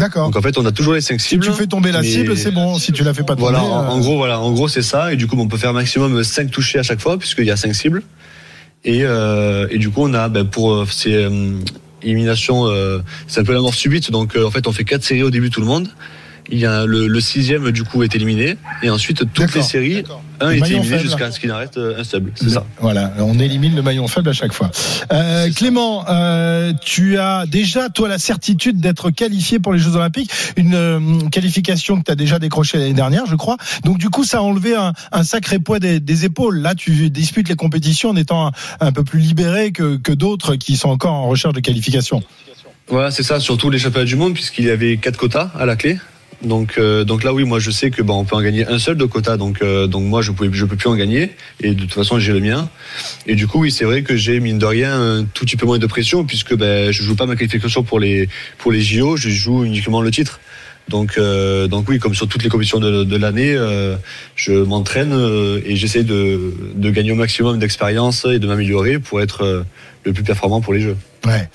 D'accord. 0.00 0.26
Donc 0.26 0.36
en 0.36 0.42
fait, 0.42 0.58
on 0.58 0.66
a 0.66 0.72
toujours 0.72 0.94
les 0.94 1.00
cinq 1.00 1.20
Si 1.20 1.28
cibles. 1.28 1.44
tu 1.46 1.52
fais 1.52 1.66
tomber 1.68 1.92
la 1.92 2.00
mais- 2.02 2.08
cible, 2.08 2.36
c'est 2.36 2.50
bon. 2.50 2.78
Si 2.78 2.90
tu 2.90 3.04
la 3.04 3.14
fais 3.14 3.22
pas 3.22 3.36
tomber. 3.36 3.50
Voilà, 3.50 3.62
en, 3.62 3.92
en 3.92 3.98
euh, 3.98 4.00
gros, 4.00 4.16
voilà, 4.16 4.40
en 4.40 4.50
gros, 4.52 4.66
c'est 4.66 4.82
ça. 4.82 5.12
Et 5.12 5.16
du 5.16 5.26
coup, 5.28 5.36
on 5.38 5.46
peut 5.46 5.58
faire 5.58 5.72
maximum 5.72 6.24
5 6.24 6.50
touchés 6.50 6.78
à 6.78 6.82
chaque 6.82 7.00
fois, 7.00 7.18
puisqu'il 7.18 7.44
y 7.44 7.50
a 7.52 7.56
5 7.56 7.72
cibles. 7.74 8.02
Et, 8.84 9.04
euh, 9.04 9.68
et 9.70 9.78
du 9.78 9.90
coup, 9.90 10.00
on 10.02 10.14
a, 10.14 10.28
ben, 10.28 10.44
pour 10.46 10.72
euh, 10.72 10.86
ces 10.90 11.14
euh, 11.14 11.52
éliminations, 12.02 12.66
euh, 12.66 13.00
c'est 13.26 13.40
un 13.40 13.44
peu 13.44 13.52
la 13.52 13.60
mort 13.60 13.74
subite. 13.74 14.10
Donc, 14.10 14.34
euh, 14.36 14.46
en 14.46 14.50
fait, 14.50 14.66
on 14.66 14.72
fait 14.72 14.84
4 14.84 15.04
séries 15.04 15.22
au 15.22 15.30
début, 15.30 15.50
tout 15.50 15.60
le 15.60 15.66
monde. 15.66 15.88
Il 16.50 16.58
y 16.58 16.66
a 16.66 16.84
le, 16.84 17.06
le 17.06 17.20
sixième, 17.20 17.70
du 17.70 17.84
coup, 17.84 18.02
est 18.02 18.14
éliminé. 18.14 18.56
Et 18.82 18.90
ensuite, 18.90 19.32
toutes 19.32 19.54
les 19.54 19.62
séries, 19.62 20.02
un 20.40 20.48
Le 20.48 20.54
est 20.54 20.70
éliminé 20.70 20.98
jusqu'à 20.98 21.30
ce 21.30 21.38
qu'il 21.38 21.52
en 21.52 21.58
reste 21.58 21.76
euh, 21.78 22.00
un 22.00 22.04
seul. 22.04 22.24
C'est 22.34 22.50
ça. 22.50 22.64
Voilà, 22.80 23.12
on 23.18 23.38
élimine 23.38 23.76
le 23.76 23.82
maillon 23.82 24.08
faible 24.08 24.30
à 24.30 24.32
chaque 24.32 24.52
fois. 24.52 24.70
Euh, 25.12 25.48
Clément, 25.54 26.04
euh, 26.08 26.72
tu 26.82 27.18
as 27.18 27.46
déjà, 27.46 27.88
toi, 27.88 28.08
la 28.08 28.18
certitude 28.18 28.80
d'être 28.80 29.10
qualifié 29.10 29.58
pour 29.58 29.72
les 29.72 29.78
Jeux 29.78 29.94
Olympiques, 29.94 30.30
une 30.56 30.74
euh, 30.74 31.28
qualification 31.30 31.98
que 31.98 32.04
tu 32.04 32.10
as 32.10 32.16
déjà 32.16 32.38
décrochée 32.38 32.78
l'année 32.78 32.94
dernière, 32.94 33.26
je 33.26 33.36
crois. 33.36 33.56
Donc, 33.84 33.98
du 33.98 34.10
coup, 34.10 34.24
ça 34.24 34.38
a 34.38 34.40
enlevé 34.40 34.74
un, 34.74 34.92
un 35.12 35.24
sacré 35.24 35.58
poids 35.58 35.78
des, 35.78 36.00
des 36.00 36.24
épaules. 36.24 36.58
Là, 36.58 36.74
tu 36.74 37.10
disputes 37.10 37.48
les 37.48 37.54
compétitions 37.56 38.10
en 38.10 38.16
étant 38.16 38.48
un, 38.48 38.52
un 38.80 38.92
peu 38.92 39.04
plus 39.04 39.20
libéré 39.20 39.72
que, 39.72 39.96
que 39.96 40.12
d'autres 40.12 40.56
qui 40.56 40.76
sont 40.76 40.88
encore 40.88 41.12
en 41.12 41.28
recherche 41.28 41.54
de 41.54 41.60
qualification. 41.60 42.22
Voilà, 42.88 43.12
c'est 43.12 43.22
ça, 43.22 43.38
surtout 43.38 43.70
les 43.70 43.78
championnats 43.78 44.04
du 44.04 44.16
monde, 44.16 44.34
puisqu'il 44.34 44.64
y 44.64 44.70
avait 44.70 44.96
quatre 44.96 45.16
quotas 45.16 45.50
à 45.56 45.64
la 45.64 45.76
clé. 45.76 45.98
Donc, 46.42 46.74
euh, 46.78 47.04
donc 47.04 47.22
là, 47.22 47.34
oui, 47.34 47.44
moi, 47.44 47.58
je 47.58 47.70
sais 47.70 47.90
que 47.90 48.02
bon, 48.02 48.20
on 48.20 48.24
peut 48.24 48.36
en 48.36 48.40
gagner 48.40 48.66
un 48.66 48.78
seul 48.78 48.96
de 48.96 49.04
quota. 49.04 49.36
Donc, 49.36 49.62
euh, 49.62 49.86
donc 49.86 50.04
moi, 50.04 50.22
je 50.22 50.32
pouvais, 50.32 50.48
je 50.52 50.64
peux 50.64 50.76
plus 50.76 50.88
en 50.88 50.96
gagner. 50.96 51.32
Et 51.60 51.74
de 51.74 51.80
toute 51.80 51.92
façon, 51.92 52.18
j'ai 52.18 52.32
le 52.32 52.40
mien. 52.40 52.68
Et 53.26 53.34
du 53.34 53.46
coup, 53.46 53.60
oui, 53.60 53.70
c'est 53.70 53.84
vrai 53.84 54.02
que 54.02 54.16
j'ai 54.16 54.40
mine 54.40 54.58
de 54.58 54.66
rien 54.66 55.00
un 55.00 55.24
tout 55.24 55.44
petit 55.44 55.56
peu 55.56 55.66
moins 55.66 55.78
de 55.78 55.86
pression, 55.86 56.24
puisque 56.24 56.54
ben, 56.54 56.90
je 56.90 57.02
joue 57.02 57.14
pas 57.14 57.26
ma 57.26 57.36
qualification 57.36 57.82
pour 57.82 58.00
les 58.00 58.28
pour 58.58 58.72
les 58.72 58.80
JO, 58.80 59.16
je 59.16 59.28
joue 59.28 59.64
uniquement 59.64 60.00
le 60.00 60.10
titre. 60.10 60.40
Donc, 60.90 61.18
euh, 61.18 61.68
donc 61.68 61.88
oui, 61.88 62.00
comme 62.00 62.14
sur 62.14 62.26
toutes 62.26 62.42
les 62.42 62.48
compétitions 62.48 62.80
de, 62.80 63.04
de 63.04 63.16
l'année, 63.16 63.54
euh, 63.54 63.96
je 64.34 64.52
m'entraîne 64.52 65.12
euh, 65.12 65.60
et 65.64 65.76
j'essaie 65.76 66.02
de, 66.02 66.52
de 66.74 66.90
gagner 66.90 67.12
au 67.12 67.14
maximum 67.14 67.60
d'expérience 67.60 68.24
et 68.24 68.40
de 68.40 68.46
m'améliorer 68.48 68.98
pour 68.98 69.20
être 69.20 69.44
euh, 69.44 69.62
le 70.04 70.12
plus 70.12 70.24
performant 70.24 70.60
pour 70.60 70.72
les 70.72 70.80
Jeux. 70.80 70.96
Ouais. 71.26 71.48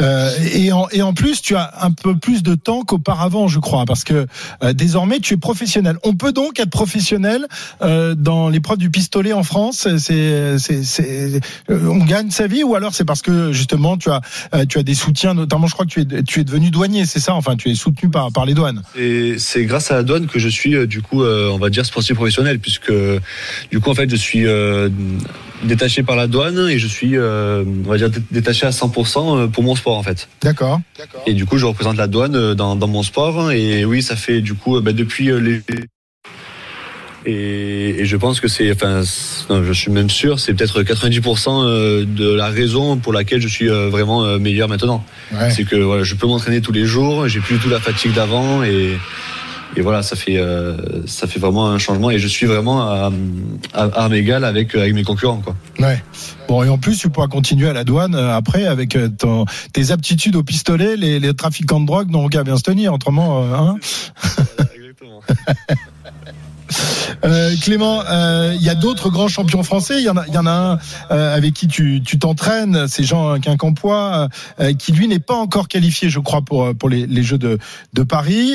Euh, 0.00 0.30
et, 0.52 0.72
en, 0.72 0.88
et 0.90 1.00
en 1.02 1.14
plus, 1.14 1.40
tu 1.42 1.54
as 1.54 1.72
un 1.82 1.92
peu 1.92 2.16
plus 2.16 2.42
de 2.42 2.54
temps 2.54 2.82
qu'auparavant, 2.82 3.46
je 3.46 3.60
crois, 3.60 3.84
parce 3.84 4.02
que 4.04 4.26
euh, 4.62 4.72
désormais, 4.72 5.20
tu 5.20 5.34
es 5.34 5.36
professionnel. 5.36 5.96
On 6.02 6.14
peut 6.14 6.32
donc 6.32 6.58
être 6.58 6.70
professionnel 6.70 7.46
euh, 7.82 8.14
dans 8.16 8.48
l'épreuve 8.48 8.78
du 8.78 8.90
pistolet 8.90 9.32
en 9.32 9.42
France. 9.44 9.86
On 11.68 12.04
gagne 12.04 12.30
sa 12.30 12.46
vie, 12.46 12.62
ou 12.64 12.74
alors 12.74 12.94
c'est 12.94 13.04
parce 13.04 13.22
que 13.22 13.52
justement, 13.52 13.96
tu 13.96 14.10
as, 14.10 14.20
tu 14.68 14.78
as 14.78 14.82
des 14.82 14.94
soutiens, 14.94 15.34
notamment, 15.34 15.66
je 15.66 15.74
crois 15.74 15.86
que 15.86 15.90
tu 15.90 16.00
es, 16.00 16.22
tu 16.22 16.40
es 16.40 16.44
devenu 16.44 16.70
douanier, 16.70 17.06
c'est 17.06 17.20
ça? 17.20 17.34
Enfin, 17.34 17.56
tu 17.56 17.70
es 17.70 17.74
soutenu 17.74 18.10
par, 18.10 18.32
par 18.32 18.44
les 18.46 18.54
douanes. 18.54 18.82
Et 18.96 19.36
c'est 19.38 19.64
grâce 19.64 19.90
à 19.90 19.94
la 19.94 20.02
douane 20.02 20.26
que 20.26 20.38
je 20.38 20.48
suis 20.48 20.86
du 20.86 21.02
coup, 21.02 21.22
on 21.22 21.58
va 21.58 21.70
dire 21.70 21.84
sportif 21.86 22.16
professionnel, 22.16 22.58
puisque 22.58 22.92
du 23.70 23.80
coup 23.80 23.90
en 23.90 23.94
fait 23.94 24.08
je 24.10 24.16
suis 24.16 24.44
détaché 25.64 26.02
par 26.02 26.16
la 26.16 26.26
douane 26.26 26.68
et 26.68 26.78
je 26.78 26.86
suis, 26.86 27.18
on 27.18 27.88
va 27.88 27.96
dire 27.98 28.10
dé- 28.10 28.22
détaché 28.30 28.66
à 28.66 28.70
100% 28.70 29.11
pour 29.52 29.62
mon 29.62 29.76
sport 29.76 29.96
en 29.96 30.02
fait. 30.02 30.28
D'accord. 30.42 30.80
Et 31.26 31.34
du 31.34 31.46
coup 31.46 31.58
je 31.58 31.66
représente 31.66 31.96
la 31.96 32.06
douane 32.06 32.36
euh, 32.36 32.54
dans, 32.54 32.76
dans 32.76 32.88
mon 32.88 33.02
sport 33.02 33.52
et 33.52 33.84
oui 33.84 34.02
ça 34.02 34.16
fait 34.16 34.40
du 34.40 34.54
coup 34.54 34.76
euh, 34.76 34.80
bah, 34.80 34.92
depuis 34.92 35.30
euh, 35.30 35.38
les 35.38 35.62
et, 37.24 38.00
et 38.00 38.04
je 38.04 38.16
pense 38.16 38.40
que 38.40 38.48
c'est, 38.48 38.72
enfin, 38.72 39.02
non, 39.48 39.62
je 39.62 39.72
suis 39.72 39.90
même 39.90 40.10
sûr, 40.10 40.40
c'est 40.40 40.54
peut-être 40.54 40.82
90% 40.82 41.64
euh, 41.64 42.04
de 42.04 42.32
la 42.32 42.48
raison 42.48 42.96
pour 42.96 43.12
laquelle 43.12 43.40
je 43.40 43.48
suis 43.48 43.68
euh, 43.68 43.88
vraiment 43.88 44.24
euh, 44.24 44.38
meilleur 44.38 44.68
maintenant. 44.68 45.04
Ouais. 45.32 45.50
C'est 45.50 45.64
que 45.64 45.76
voilà, 45.76 46.02
je 46.02 46.14
peux 46.14 46.26
m'entraîner 46.26 46.60
tous 46.60 46.72
les 46.72 46.84
jours, 46.84 47.28
j'ai 47.28 47.40
plus 47.40 47.56
du 47.56 47.60
tout 47.60 47.68
la 47.68 47.80
fatigue 47.80 48.12
d'avant 48.12 48.62
et, 48.64 48.96
et 49.76 49.80
voilà, 49.80 50.02
ça 50.02 50.16
fait 50.16 50.38
euh, 50.38 50.76
ça 51.06 51.26
fait 51.26 51.38
vraiment 51.38 51.68
un 51.68 51.78
changement 51.78 52.10
et 52.10 52.18
je 52.18 52.28
suis 52.28 52.46
vraiment 52.46 52.82
à, 52.82 53.10
à, 53.72 53.84
à 53.84 54.02
armes 54.02 54.14
égales 54.14 54.44
avec 54.44 54.74
avec 54.74 54.94
mes 54.94 55.04
concurrents 55.04 55.40
quoi. 55.40 55.56
Ouais. 55.78 56.02
Bon, 56.48 56.62
et 56.62 56.68
en 56.68 56.78
plus, 56.78 56.98
tu 56.98 57.08
pourras 57.08 57.28
continuer 57.28 57.68
à 57.68 57.72
la 57.72 57.84
douane 57.84 58.14
euh, 58.14 58.36
après 58.36 58.66
avec 58.66 58.96
euh, 58.96 59.08
ton, 59.08 59.46
tes 59.72 59.90
aptitudes 59.90 60.36
au 60.36 60.42
pistolet. 60.42 60.96
Les, 60.96 61.18
les 61.18 61.34
trafiquants 61.34 61.80
de 61.80 61.86
drogue 61.86 62.10
n'ont 62.10 62.28
qu'à 62.28 62.44
bien 62.44 62.56
se 62.56 62.62
tenir. 62.62 62.92
Autrement, 62.92 63.42
euh, 63.42 63.54
hein 63.54 63.76
Exactement. 64.76 65.20
Euh, 67.24 67.54
Clément, 67.62 68.02
euh, 68.08 68.52
il 68.54 68.62
y 68.62 68.68
a 68.68 68.74
d'autres 68.74 69.10
grands 69.10 69.28
champions 69.28 69.62
français. 69.62 69.94
Il 69.98 70.04
y 70.04 70.08
en 70.10 70.16
a, 70.16 70.26
il 70.26 70.34
y 70.34 70.38
en 70.38 70.46
a 70.46 70.50
un 70.50 70.78
euh, 71.10 71.36
avec 71.36 71.54
qui 71.54 71.68
tu 71.68 72.02
tu 72.04 72.18
t'entraînes, 72.18 72.86
c'est 72.88 73.04
Jean 73.04 73.38
Quincampoix, 73.40 74.28
qui 74.78 74.92
lui 74.92 75.08
n'est 75.08 75.18
pas 75.18 75.34
encore 75.34 75.68
qualifié, 75.68 76.08
je 76.10 76.18
crois, 76.20 76.42
pour 76.42 76.74
pour 76.74 76.88
les, 76.88 77.06
les 77.06 77.22
Jeux 77.22 77.38
de 77.38 77.58
de 77.92 78.02
Paris. 78.02 78.54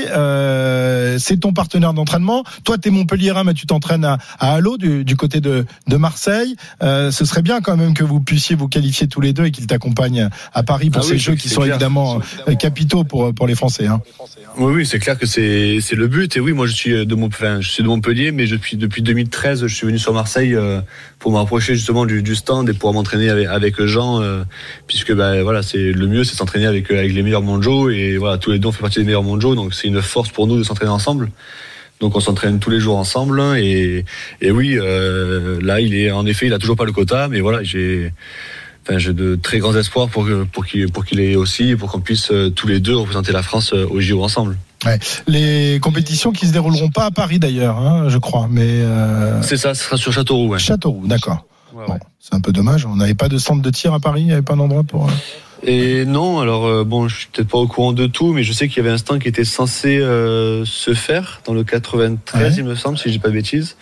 C'est 1.20 1.38
ton 1.40 1.54
partenaire 1.54 1.94
d'entraînement. 1.94 2.44
Toi, 2.64 2.78
t'es 2.78 2.90
Montpellierin, 2.90 3.44
mais 3.44 3.54
tu 3.54 3.66
t'entraînes 3.66 4.06
à, 4.06 4.18
à 4.40 4.54
Allo, 4.54 4.78
du, 4.78 5.04
du 5.06 5.16
côté 5.16 5.42
de 5.42 5.66
de 5.88 5.98
Marseille. 5.98 6.56
Ce 6.82 7.26
serait 7.26 7.42
bien 7.42 7.62
quand 7.62 7.78
même 7.78 7.94
que 7.94 8.04
vous 8.04 8.20
puissiez 8.20 8.56
vous 8.56 8.68
qualifier 8.68 9.08
tous 9.08 9.22
les 9.22 9.34
deux 9.34 9.46
et 9.46 9.52
qu'il 9.52 9.68
t'accompagne 9.68 10.30
à 10.54 10.64
Paris 10.64 10.90
pour 10.90 11.02
Ah 11.04 11.08
ces 11.08 11.14
oui, 11.14 11.20
Jeux 11.20 11.36
qui 11.36 11.50
sont 11.50 11.62
clair. 11.62 11.76
évidemment 11.76 12.20
capitaux 12.60 13.04
pour 13.04 13.34
pour 13.34 13.48
les 13.48 13.56
Français. 13.56 13.88
Hein. 13.88 14.02
Oui, 14.58 14.74
oui, 14.74 14.86
c'est 14.86 15.00
clair 15.00 15.18
que 15.18 15.26
c'est 15.26 15.80
le 15.94 16.08
but. 16.08 16.36
Et 16.38 16.40
oui, 16.40 16.54
moi 16.54 16.68
je 16.68 16.74
suis 16.74 16.92
de 17.06 17.16
je 17.60 17.70
suis 17.70 17.84
de 17.84 17.88
Montpellier, 17.88 18.06
mais 18.08 18.48
depuis 18.48 18.78
depuis 18.78 19.02
2013, 19.02 19.68
je 19.68 19.76
suis 19.76 19.86
venu 19.86 20.00
sur 20.00 20.14
Marseille 20.14 20.56
euh, 20.56 20.80
pour 21.20 21.32
me 21.34 21.38
rapprocher 21.38 21.76
justement 21.76 22.06
du, 22.06 22.36
stand 22.36 22.70
et 22.70 22.74
pouvoir 22.74 22.94
m'entraîner 22.94 23.30
avec, 23.30 23.82
Jean, 23.84 24.22
euh, 24.22 24.44
puisque 24.88 25.14
ben 25.14 25.44
voilà, 25.44 25.62
c'est 25.62 25.92
le 25.92 26.08
mieux, 26.08 26.24
c'est 26.24 26.36
s'entraîner 26.36 26.68
avec 26.68 26.90
les 26.90 27.22
meilleurs 27.22 27.42
mondiaux 27.42 27.90
et 27.90 28.18
voilà, 28.18 28.38
tous 28.38 28.52
les 28.52 28.60
deux 28.60 28.70
on 28.70 28.72
fait 28.72 28.82
partie 28.82 29.00
des 29.00 29.06
meilleurs 29.06 29.24
mondiaux, 29.24 29.56
donc 29.56 29.74
c'est 29.74 29.88
une 29.88 30.02
force 30.02 30.30
pour 30.30 30.48
nous 30.48 30.58
de 30.58 30.64
s'entraîner 30.64 30.92
ensemble. 30.92 31.32
Donc 32.00 32.16
on 32.16 32.22
s'entraîne 32.22 32.60
tous 32.60 32.70
les 32.70 32.80
jours 32.80 32.98
ensemble 32.98 33.42
et 33.58 34.06
oui, 34.42 34.78
euh, 34.78 35.60
là 35.62 35.82
il 35.82 35.94
est 35.94 36.10
en 36.12 36.26
effet, 36.26 36.46
il 36.48 36.54
a 36.54 36.60
toujours 36.60 36.78
pas 36.78 36.86
le 36.86 36.94
quota, 36.94 37.28
mais 37.28 37.42
voilà, 37.42 37.62
j'ai 37.64 38.14
de 38.90 39.36
très 39.36 39.60
grands 39.60 39.76
espoirs 39.76 40.08
pour 40.08 40.66
qu'il 40.66 41.20
ait 41.20 41.36
aussi 41.36 41.76
pour 41.76 41.92
qu'on 41.92 42.00
puisse 42.00 42.32
tous 42.56 42.68
les 42.68 42.80
deux 42.80 42.96
représenter 42.96 43.34
la 43.34 43.44
France 43.44 43.74
au 43.74 44.00
JO 44.00 44.24
ensemble. 44.24 44.56
Les 45.28 45.80
compétitions 45.82 46.32
qui 46.32 46.48
se 46.48 46.54
dérouleront 46.54 46.90
pas 46.90 47.06
à 47.06 47.12
Paris 47.12 47.40
d'ailleurs, 47.40 47.78
hein, 47.78 48.06
je 48.10 48.18
crois, 48.18 48.48
mais 48.50 48.62
euh, 48.66 49.42
C'est 49.42 49.58
ça, 49.58 49.74
ce 49.74 49.84
sera 49.84 49.98
sur 49.98 50.14
Châteauroux. 50.14 50.50
Ouais. 50.50 50.60
Châteauroux, 50.60 51.06
d'accord. 51.08 51.46
Ouais, 51.74 51.86
Bon, 51.88 52.00
c'est 52.20 52.34
un 52.34 52.40
peu 52.42 52.52
dommage. 52.52 52.86
On 52.86 52.96
n'avait 52.96 53.14
pas 53.16 53.28
de 53.30 53.38
centre 53.38 53.62
de 53.62 53.70
tir 53.70 53.94
à 53.94 54.00
Paris, 54.00 54.22
il 54.22 54.28
n'y 54.28 54.34
avait 54.34 54.42
pas 54.42 54.56
d'endroit 54.56 54.84
pour. 54.84 55.08
euh, 55.08 55.12
Et 55.64 56.06
non, 56.06 56.40
alors 56.40 56.66
euh, 56.66 56.84
bon, 56.84 57.08
je 57.08 57.16
suis 57.18 57.28
peut-être 57.32 57.50
pas 57.50 57.58
au 57.58 57.68
courant 57.68 57.94
de 57.94 58.06
tout, 58.08 58.34
mais 58.34 58.44
je 58.44 58.54
sais 58.54 58.68
qu'il 58.68 58.78
y 58.78 58.80
avait 58.82 58.94
un 58.94 58.98
stand 58.98 59.20
qui 59.20 59.28
était 59.28 59.44
censé 59.46 59.98
euh, 59.98 60.64
se 60.66 60.94
faire 60.94 61.42
dans 61.46 61.54
le 61.54 61.64
93, 61.64 62.42
Ouais. 62.42 62.56
il 62.60 62.64
me 62.66 62.76
semble, 62.76 62.98
si 62.98 63.06
je 63.06 63.14
dis 63.14 63.20
pas 63.20 63.30
de 63.30 63.34
bêtises. 63.34 63.76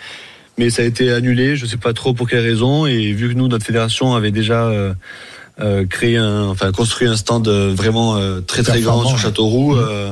Mais 0.58 0.70
ça 0.70 0.82
a 0.84 0.86
été 0.86 1.12
annulé, 1.12 1.58
je 1.58 1.66
sais 1.66 1.76
pas 1.78 1.92
trop 1.92 2.14
pour 2.14 2.30
quelle 2.30 2.40
raison. 2.44 2.86
Et 2.86 3.12
vu 3.12 3.28
que 3.30 3.34
nous, 3.38 3.50
notre 3.50 3.66
fédération 3.66 4.16
avait 4.16 4.32
déjà 4.32 4.72
euh, 5.62 5.86
créé 5.86 6.18
un, 6.18 6.44
enfin 6.48 6.72
construit 6.72 7.08
un 7.08 7.16
stand 7.16 7.48
euh, 7.48 7.74
vraiment 7.74 8.18
euh, 8.18 8.42
très 8.42 8.62
très 8.64 8.82
grand 8.82 9.06
sur. 9.06 9.18
Châteauroux, 9.18 9.76
euh, 9.78 10.12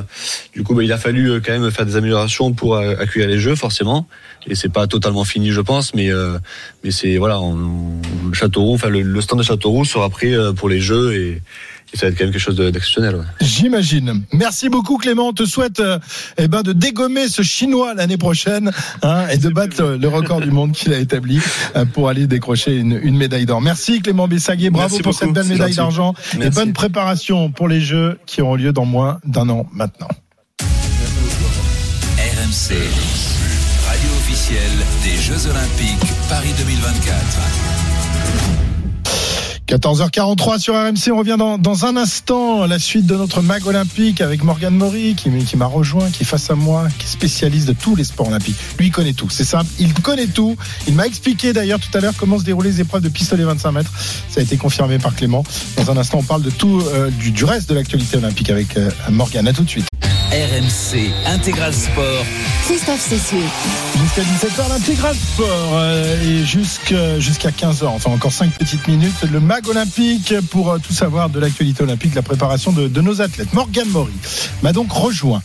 du 0.54 0.62
coup, 0.62 0.74
bah, 0.74 0.82
il 0.82 0.92
a 0.92 0.96
fallu 0.98 1.30
euh, 1.30 1.40
quand 1.44 1.52
même 1.52 1.70
faire 1.70 1.84
des 1.86 1.96
améliorations 1.96 2.52
pour 2.52 2.76
euh, 2.76 2.94
accueillir 2.98 3.28
les 3.28 3.38
Jeux, 3.38 3.54
forcément. 3.54 4.06
Et 4.46 4.54
c'est 4.54 4.68
pas 4.72 4.86
totalement 4.86 5.24
fini, 5.24 5.50
je 5.52 5.60
pense, 5.60 5.94
mais 5.94 6.10
euh, 6.12 6.38
mais 6.82 6.90
c'est 6.90 7.16
voilà, 7.18 7.40
on, 7.40 7.52
on- 7.56 8.32
Châteauroux, 8.32 8.74
enfin 8.74 8.88
le, 8.88 9.02
le 9.02 9.20
stand 9.20 9.38
de 9.38 9.44
Châteauroux 9.44 9.84
sera 9.84 10.08
pris 10.10 10.34
euh, 10.34 10.52
pour 10.52 10.68
les 10.68 10.80
Jeux 10.80 11.14
et, 11.14 11.42
et 11.94 11.96
ça 11.96 12.06
va 12.06 12.10
être 12.12 12.18
quelque 12.18 12.38
chose 12.38 12.56
de- 12.56 12.70
d'exceptionnel. 12.70 13.14
Ouais. 13.16 13.24
J'imagine. 13.40 14.24
Merci 14.32 14.68
beaucoup 14.68 14.98
Clément. 14.98 15.28
On 15.28 15.32
te 15.32 15.44
souhaite 15.46 15.78
euh, 15.80 15.98
eh 16.36 16.48
ben 16.48 16.62
de 16.62 16.72
dégommer 16.72 17.28
ce 17.28 17.42
chinois 17.42 17.94
l'année 17.94 18.16
prochaine 18.18 18.72
hein, 19.02 19.28
et 19.32 19.38
de 19.38 19.48
battre 19.48 19.80
le, 19.82 19.96
le 19.96 20.08
record 20.08 20.40
du 20.40 20.50
monde 20.50 20.72
qu'il 20.72 20.92
a 20.92 20.98
établi 20.98 21.40
euh, 21.76 21.84
pour 21.84 22.08
aller 22.08 22.26
décrocher 22.26 22.76
une, 22.76 22.98
une 23.02 23.16
médaille 23.16 23.46
d'or. 23.46 23.60
Merci 23.60 24.02
Clément 24.02 24.26
Bessaguet. 24.28 24.70
Bravo 24.70 24.88
Merci 24.88 25.02
pour 25.02 25.12
beaucoup, 25.12 25.24
cette 25.24 25.32
belle 25.34 25.46
médaille 25.46 25.74
d'argent 25.74 26.14
et 26.40 26.50
bonne 26.50 26.72
préparation 26.72 27.50
pour 27.50 27.68
les 27.68 27.80
Jeux 27.80 28.18
qui 28.26 28.42
auront 28.42 28.56
lieu 28.56 28.72
dans 28.72 28.84
moins 28.86 29.20
d'un 29.24 29.48
an 29.48 29.66
maintenant. 29.72 30.08
RMC, 32.18 32.74
radio 33.86 34.10
officielle 34.18 34.78
des 35.04 35.16
Jeux 35.22 35.46
Olympiques 35.48 36.12
Paris 36.28 36.52
2024. 36.58 37.63
14h43 39.66 40.58
sur 40.58 40.74
RMC, 40.74 41.10
on 41.10 41.16
revient 41.16 41.36
dans, 41.38 41.56
dans 41.56 41.86
un 41.86 41.96
instant 41.96 42.66
la 42.66 42.78
suite 42.78 43.06
de 43.06 43.16
notre 43.16 43.40
mag 43.40 43.66
olympique 43.66 44.20
avec 44.20 44.44
Morgan 44.44 44.74
Maury 44.74 45.14
qui, 45.14 45.30
m'a 45.56 45.64
rejoint, 45.64 46.10
qui 46.10 46.22
est 46.22 46.26
face 46.26 46.50
à 46.50 46.54
moi, 46.54 46.86
qui 46.98 47.06
est 47.06 47.08
spécialiste 47.08 47.66
de 47.66 47.72
tous 47.72 47.96
les 47.96 48.04
sports 48.04 48.28
olympiques. 48.28 48.56
Lui 48.78 48.88
il 48.88 48.90
connaît 48.90 49.14
tout, 49.14 49.30
c'est 49.30 49.44
simple, 49.44 49.70
il 49.78 49.94
connaît 49.94 50.26
tout. 50.26 50.54
Il 50.86 50.94
m'a 50.94 51.06
expliqué 51.06 51.54
d'ailleurs 51.54 51.80
tout 51.80 51.96
à 51.96 52.00
l'heure 52.02 52.12
comment 52.18 52.38
se 52.38 52.44
déroulaient 52.44 52.70
les 52.70 52.82
épreuves 52.82 53.02
de 53.02 53.08
pistolet 53.08 53.44
25 53.44 53.72
mètres. 53.72 53.92
Ça 54.28 54.40
a 54.40 54.42
été 54.42 54.58
confirmé 54.58 54.98
par 54.98 55.14
Clément. 55.14 55.44
Dans 55.78 55.90
un 55.90 55.96
instant, 55.96 56.18
on 56.18 56.22
parle 56.22 56.42
de 56.42 56.50
tout 56.50 56.82
euh, 56.92 57.08
du, 57.10 57.44
reste 57.44 57.68
de 57.70 57.74
l'actualité 57.74 58.18
olympique 58.18 58.50
avec 58.50 58.76
euh, 58.76 58.90
Morgan. 59.10 59.48
À 59.48 59.54
tout 59.54 59.64
de 59.64 59.70
suite. 59.70 59.86
RMC 60.34 61.12
Intégral 61.26 61.72
Sport. 61.72 62.24
Christophe 62.64 63.00
Cessieux. 63.00 63.38
Jusqu'à 64.02 64.22
17h, 64.22 64.68
l'intégral 64.68 65.14
sport. 65.14 65.46
euh, 65.74 66.20
et 66.24 66.44
jusqu'à 66.44 67.20
jusqu'à 67.20 67.50
15h, 67.50 67.84
enfin 67.86 68.10
encore 68.10 68.32
5 68.32 68.50
petites 68.58 68.88
minutes, 68.88 69.14
le 69.30 69.38
MAG 69.38 69.68
olympique 69.68 70.34
pour 70.50 70.72
euh, 70.72 70.78
tout 70.78 70.92
savoir 70.92 71.30
de 71.30 71.38
l'actualité 71.38 71.84
olympique, 71.84 72.16
la 72.16 72.22
préparation 72.22 72.72
de, 72.72 72.88
de 72.88 73.00
nos 73.00 73.20
athlètes. 73.22 73.52
Morgane 73.52 73.88
Maury 73.90 74.12
m'a 74.64 74.72
donc 74.72 74.90
rejoint. 74.90 75.40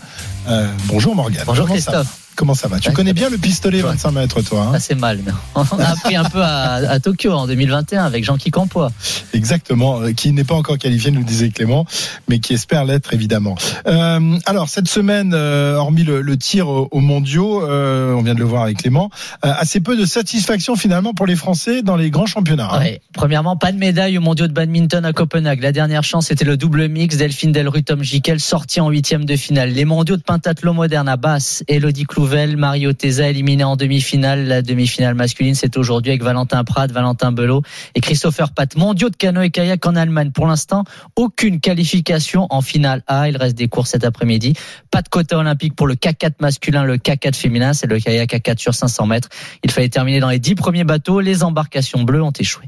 Euh, 0.48 0.68
bonjour 0.86 1.16
Morgane. 1.16 1.44
Bonjour 1.46 1.68
Christophe. 1.68 2.08
Comment 2.40 2.54
ça 2.54 2.70
va 2.70 2.80
Tu 2.80 2.94
connais 2.94 3.12
bien 3.12 3.30
le 3.30 3.38
pistolet 3.38 3.82
25 3.82 4.12
mètres, 4.12 4.42
toi 4.44 4.68
hein 4.70 4.74
Assez 4.74 4.96
mal. 4.96 5.20
mais 5.26 5.34
On 5.56 5.78
a 5.78 5.90
appris 5.90 6.16
un 6.16 6.24
peu 6.24 6.42
à, 6.42 6.76
à 6.90 7.00
Tokyo 7.02 7.34
en 7.34 7.48
2021 7.48 8.06
avec 8.06 8.26
Campois. 8.50 8.94
Exactement, 9.34 10.00
euh, 10.02 10.14
qui 10.14 10.32
n'est 10.32 10.46
pas 10.46 10.56
encore 10.56 10.78
qualifié, 10.78 11.12
nous 11.12 11.26
disait 11.26 11.50
Clément, 11.50 11.86
mais 12.30 12.40
qui 12.40 12.54
espère 12.54 12.86
l'être 12.86 13.14
évidemment. 13.14 13.56
Euh, 13.88 14.38
alors 14.46 14.70
cette 14.70 14.88
semaine, 14.88 15.34
euh, 15.34 15.76
hormis 15.76 16.06
le, 16.06 16.22
le 16.22 16.38
tir 16.38 16.70
aux, 16.70 16.88
aux 16.92 17.00
mondiaux, 17.02 17.62
euh, 17.68 18.14
on 18.14 18.22
vient 18.22 18.36
de 18.36 18.40
le 18.40 18.46
voir 18.46 18.64
avec 18.64 18.78
Clément, 18.78 19.10
assez 19.42 19.82
peu 19.82 19.98
de 19.98 20.06
satisfaction 20.06 20.78
finalement 20.78 21.14
pour 21.14 21.26
les 21.26 21.36
Français 21.36 21.82
dans 21.82 21.98
les 21.98 22.10
grands 22.10 22.26
championnats. 22.26 22.70
hein. 22.72 22.80
Ouais. 22.80 23.02
Premièrement, 23.12 23.58
pas 23.58 23.74
de 23.74 23.78
médaille 23.78 24.18
aux 24.18 24.22
mondiaux 24.22 24.48
de 24.48 24.54
badminton 24.54 25.04
à 25.04 25.12
Copenhague. 25.12 25.62
La 25.62 25.74
dernière 25.74 26.04
chance, 26.06 26.28
c'était 26.28 26.46
le 26.46 26.56
double 26.56 26.88
mix 26.88 27.18
Delphine 27.18 27.52
Delru, 27.52 27.84
Tom 27.84 28.02
Jikel, 28.02 28.40
sorti 28.40 28.80
en 28.80 28.88
huitième 28.90 29.26
de 29.26 29.36
finale. 29.36 29.72
Les 29.72 29.84
mondiaux 29.84 30.16
de 30.16 30.22
pentathlon 30.24 30.74
moderne 30.74 31.10
à 31.10 31.18
Basse, 31.18 31.66
Elodie 31.68 32.06
Clouvel, 32.30 32.58
Mario 32.58 32.94
Teza 32.94 33.28
éliminée 33.28 33.64
en 33.64 33.76
demi-finale. 33.76 34.46
La 34.46 34.62
demi-finale 34.62 35.16
masculine, 35.16 35.56
c'est 35.56 35.78
aujourd'hui 35.78 36.12
avec 36.12 36.22
Valentin 36.22 36.64
Prat, 36.64 36.86
Valentin 36.86 37.32
Belot 37.32 37.64
et 37.96 38.02
Christopher 38.02 38.52
Pat. 38.52 38.76
Mondiaux 38.76 39.10
de 39.10 39.16
canoë 39.16 39.50
kayak 39.50 39.84
en 39.88 39.96
Allemagne. 39.96 40.30
Pour 40.30 40.46
l'instant, 40.46 40.84
aucune 41.16 41.60
qualification 41.60 42.46
en 42.52 42.62
finale 42.62 43.02
A. 43.08 43.30
Il 43.30 43.38
reste 43.38 43.58
des 43.58 43.68
cours 43.68 43.88
cet 43.88 44.04
après-midi. 44.04 44.54
Pas 44.92 45.02
de 45.02 45.10
quota 45.10 45.40
olympique 45.40 45.76
pour 45.76 45.88
le 45.88 45.96
K4 45.96 46.34
masculin, 46.40 46.84
le 46.84 46.98
K4 46.98 47.34
féminin, 47.34 47.74
c'est 47.74 47.88
le 47.88 47.98
kayak 47.98 48.32
à 48.32 48.40
4 48.40 48.60
sur 48.60 48.76
500 48.76 49.08
mètres. 49.08 49.30
Il 49.64 49.72
fallait 49.72 49.90
terminer 49.90 50.20
dans 50.20 50.30
les 50.30 50.40
10 50.40 50.54
premiers 50.54 50.84
bateaux. 50.84 51.22
Les 51.22 51.42
embarcations 51.42 52.04
bleues 52.04 52.22
ont 52.22 52.34
échoué. 52.40 52.66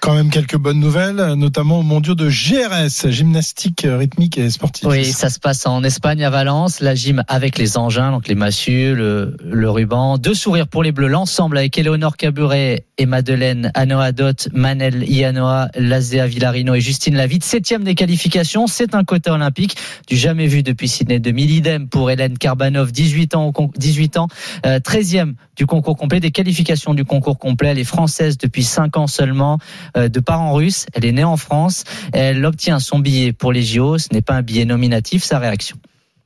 Quand 0.00 0.14
même 0.14 0.30
quelques 0.30 0.56
bonnes 0.56 0.78
nouvelles, 0.78 1.16
notamment 1.34 1.80
au 1.80 1.82
mondiaux 1.82 2.14
de 2.14 2.28
GRS, 2.28 3.10
gymnastique 3.10 3.84
rythmique 3.84 4.38
et 4.38 4.48
sportive. 4.48 4.86
Oui, 4.88 5.04
ça 5.04 5.28
se 5.28 5.40
passe 5.40 5.66
en 5.66 5.82
Espagne 5.82 6.22
à 6.24 6.30
Valence, 6.30 6.80
la 6.80 6.94
gym 6.94 7.24
avec 7.26 7.58
les 7.58 7.76
engins, 7.76 8.12
donc 8.12 8.28
les 8.28 8.36
massues, 8.36 8.94
le, 8.94 9.36
le 9.44 9.68
ruban. 9.70 10.16
Deux 10.16 10.34
sourires 10.34 10.68
pour 10.68 10.84
les 10.84 10.92
bleus, 10.92 11.08
l'ensemble 11.08 11.58
avec 11.58 11.76
Éléonore 11.78 12.16
Caburet 12.16 12.86
et 12.96 13.06
Madeleine 13.06 13.72
Anoa 13.74 14.12
Dot, 14.12 14.48
Manel 14.52 15.02
Ianoa, 15.10 15.68
Lazea 15.74 16.26
Villarino 16.28 16.74
et 16.74 16.80
Justine 16.80 17.16
Lavitte. 17.16 17.42
Septième 17.44 17.82
des 17.82 17.96
qualifications, 17.96 18.68
c'est 18.68 18.94
un 18.94 19.02
quota 19.02 19.32
olympique 19.32 19.76
du 20.06 20.16
jamais 20.16 20.46
vu 20.46 20.62
depuis 20.62 20.86
Sydney 20.88 21.18
2000. 21.18 21.50
Idem 21.50 21.88
pour 21.88 22.10
Hélène 22.10 22.38
Karbanov, 22.38 22.92
18 22.92 23.34
ans, 23.34 23.46
au 23.46 23.52
con- 23.52 23.70
18 23.76 24.16
ans, 24.16 24.28
euh, 24.64 24.78
13e 24.78 25.34
du 25.56 25.66
concours 25.66 25.96
complet, 25.96 26.20
des 26.20 26.30
qualifications 26.30 26.94
du 26.94 27.04
concours 27.04 27.38
complet. 27.38 27.70
Elle 27.70 27.78
est 27.80 27.84
française 27.84 28.38
depuis 28.38 28.62
5 28.62 28.96
ans 28.96 29.06
seulement, 29.08 29.58
euh, 29.86 29.87
de 29.94 30.20
parents 30.20 30.52
russes. 30.52 30.86
Elle 30.92 31.04
est 31.04 31.12
née 31.12 31.24
en 31.24 31.36
France. 31.36 31.84
Elle 32.12 32.44
obtient 32.44 32.78
son 32.78 32.98
billet 32.98 33.32
pour 33.32 33.52
les 33.52 33.62
JO. 33.62 33.98
Ce 33.98 34.08
n'est 34.12 34.22
pas 34.22 34.34
un 34.34 34.42
billet 34.42 34.64
nominatif, 34.64 35.24
sa 35.24 35.38
réaction. 35.38 35.76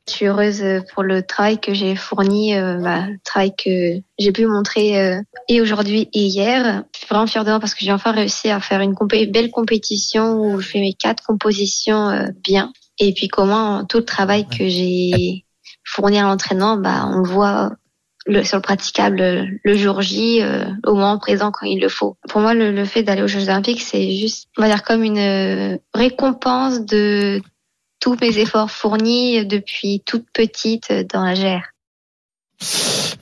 Je 0.08 0.14
suis 0.14 0.26
heureuse 0.26 0.64
pour 0.92 1.04
le 1.04 1.22
travail 1.22 1.60
que 1.60 1.72
j'ai 1.74 1.94
fourni, 1.94 2.56
euh, 2.56 2.78
bah, 2.78 3.06
le 3.06 3.18
travail 3.24 3.54
que 3.54 4.00
j'ai 4.18 4.32
pu 4.32 4.46
montrer 4.46 5.00
euh, 5.00 5.20
et 5.48 5.60
aujourd'hui 5.60 6.08
et 6.12 6.24
hier. 6.24 6.82
Je 6.92 6.98
suis 6.98 7.06
vraiment 7.08 7.28
fière 7.28 7.44
de 7.44 7.50
moi 7.50 7.60
parce 7.60 7.74
que 7.74 7.84
j'ai 7.84 7.92
enfin 7.92 8.10
réussi 8.10 8.50
à 8.50 8.58
faire 8.58 8.80
une 8.80 8.94
compé- 8.94 9.30
belle 9.30 9.50
compétition 9.52 10.34
où 10.40 10.60
je 10.60 10.66
fais 10.66 10.80
mes 10.80 10.92
quatre 10.92 11.22
compositions 11.22 12.08
euh, 12.08 12.26
bien. 12.42 12.72
Et 12.98 13.14
puis 13.14 13.28
comment 13.28 13.84
tout 13.84 13.98
le 13.98 14.04
travail 14.04 14.46
que 14.48 14.68
j'ai 14.68 15.44
fourni 15.84 16.18
à 16.18 16.22
l'entraînement, 16.22 16.76
bah, 16.76 17.08
on 17.08 17.18
le 17.18 17.28
voit 17.28 17.72
le, 18.26 18.44
sur 18.44 18.58
le 18.58 18.62
praticable 18.62 19.46
le 19.64 19.76
jour 19.76 20.02
J, 20.02 20.42
euh, 20.42 20.64
au 20.86 20.94
moment 20.94 21.18
présent 21.18 21.50
quand 21.50 21.66
il 21.66 21.80
le 21.80 21.88
faut. 21.88 22.16
Pour 22.28 22.40
moi, 22.40 22.54
le, 22.54 22.72
le 22.72 22.84
fait 22.84 23.02
d'aller 23.02 23.22
aux 23.22 23.28
Jeux 23.28 23.44
Olympiques, 23.44 23.82
c'est 23.82 24.12
juste, 24.12 24.48
on 24.56 24.62
va 24.62 24.68
dire, 24.68 24.82
comme 24.82 25.02
une 25.02 25.18
euh, 25.18 25.78
récompense 25.94 26.80
de 26.80 27.40
tous 28.00 28.16
mes 28.20 28.38
efforts 28.38 28.70
fournis 28.70 29.46
depuis 29.46 30.02
toute 30.04 30.26
petite 30.32 30.92
dans 31.12 31.24
la 31.24 31.34
GR. 31.34 31.62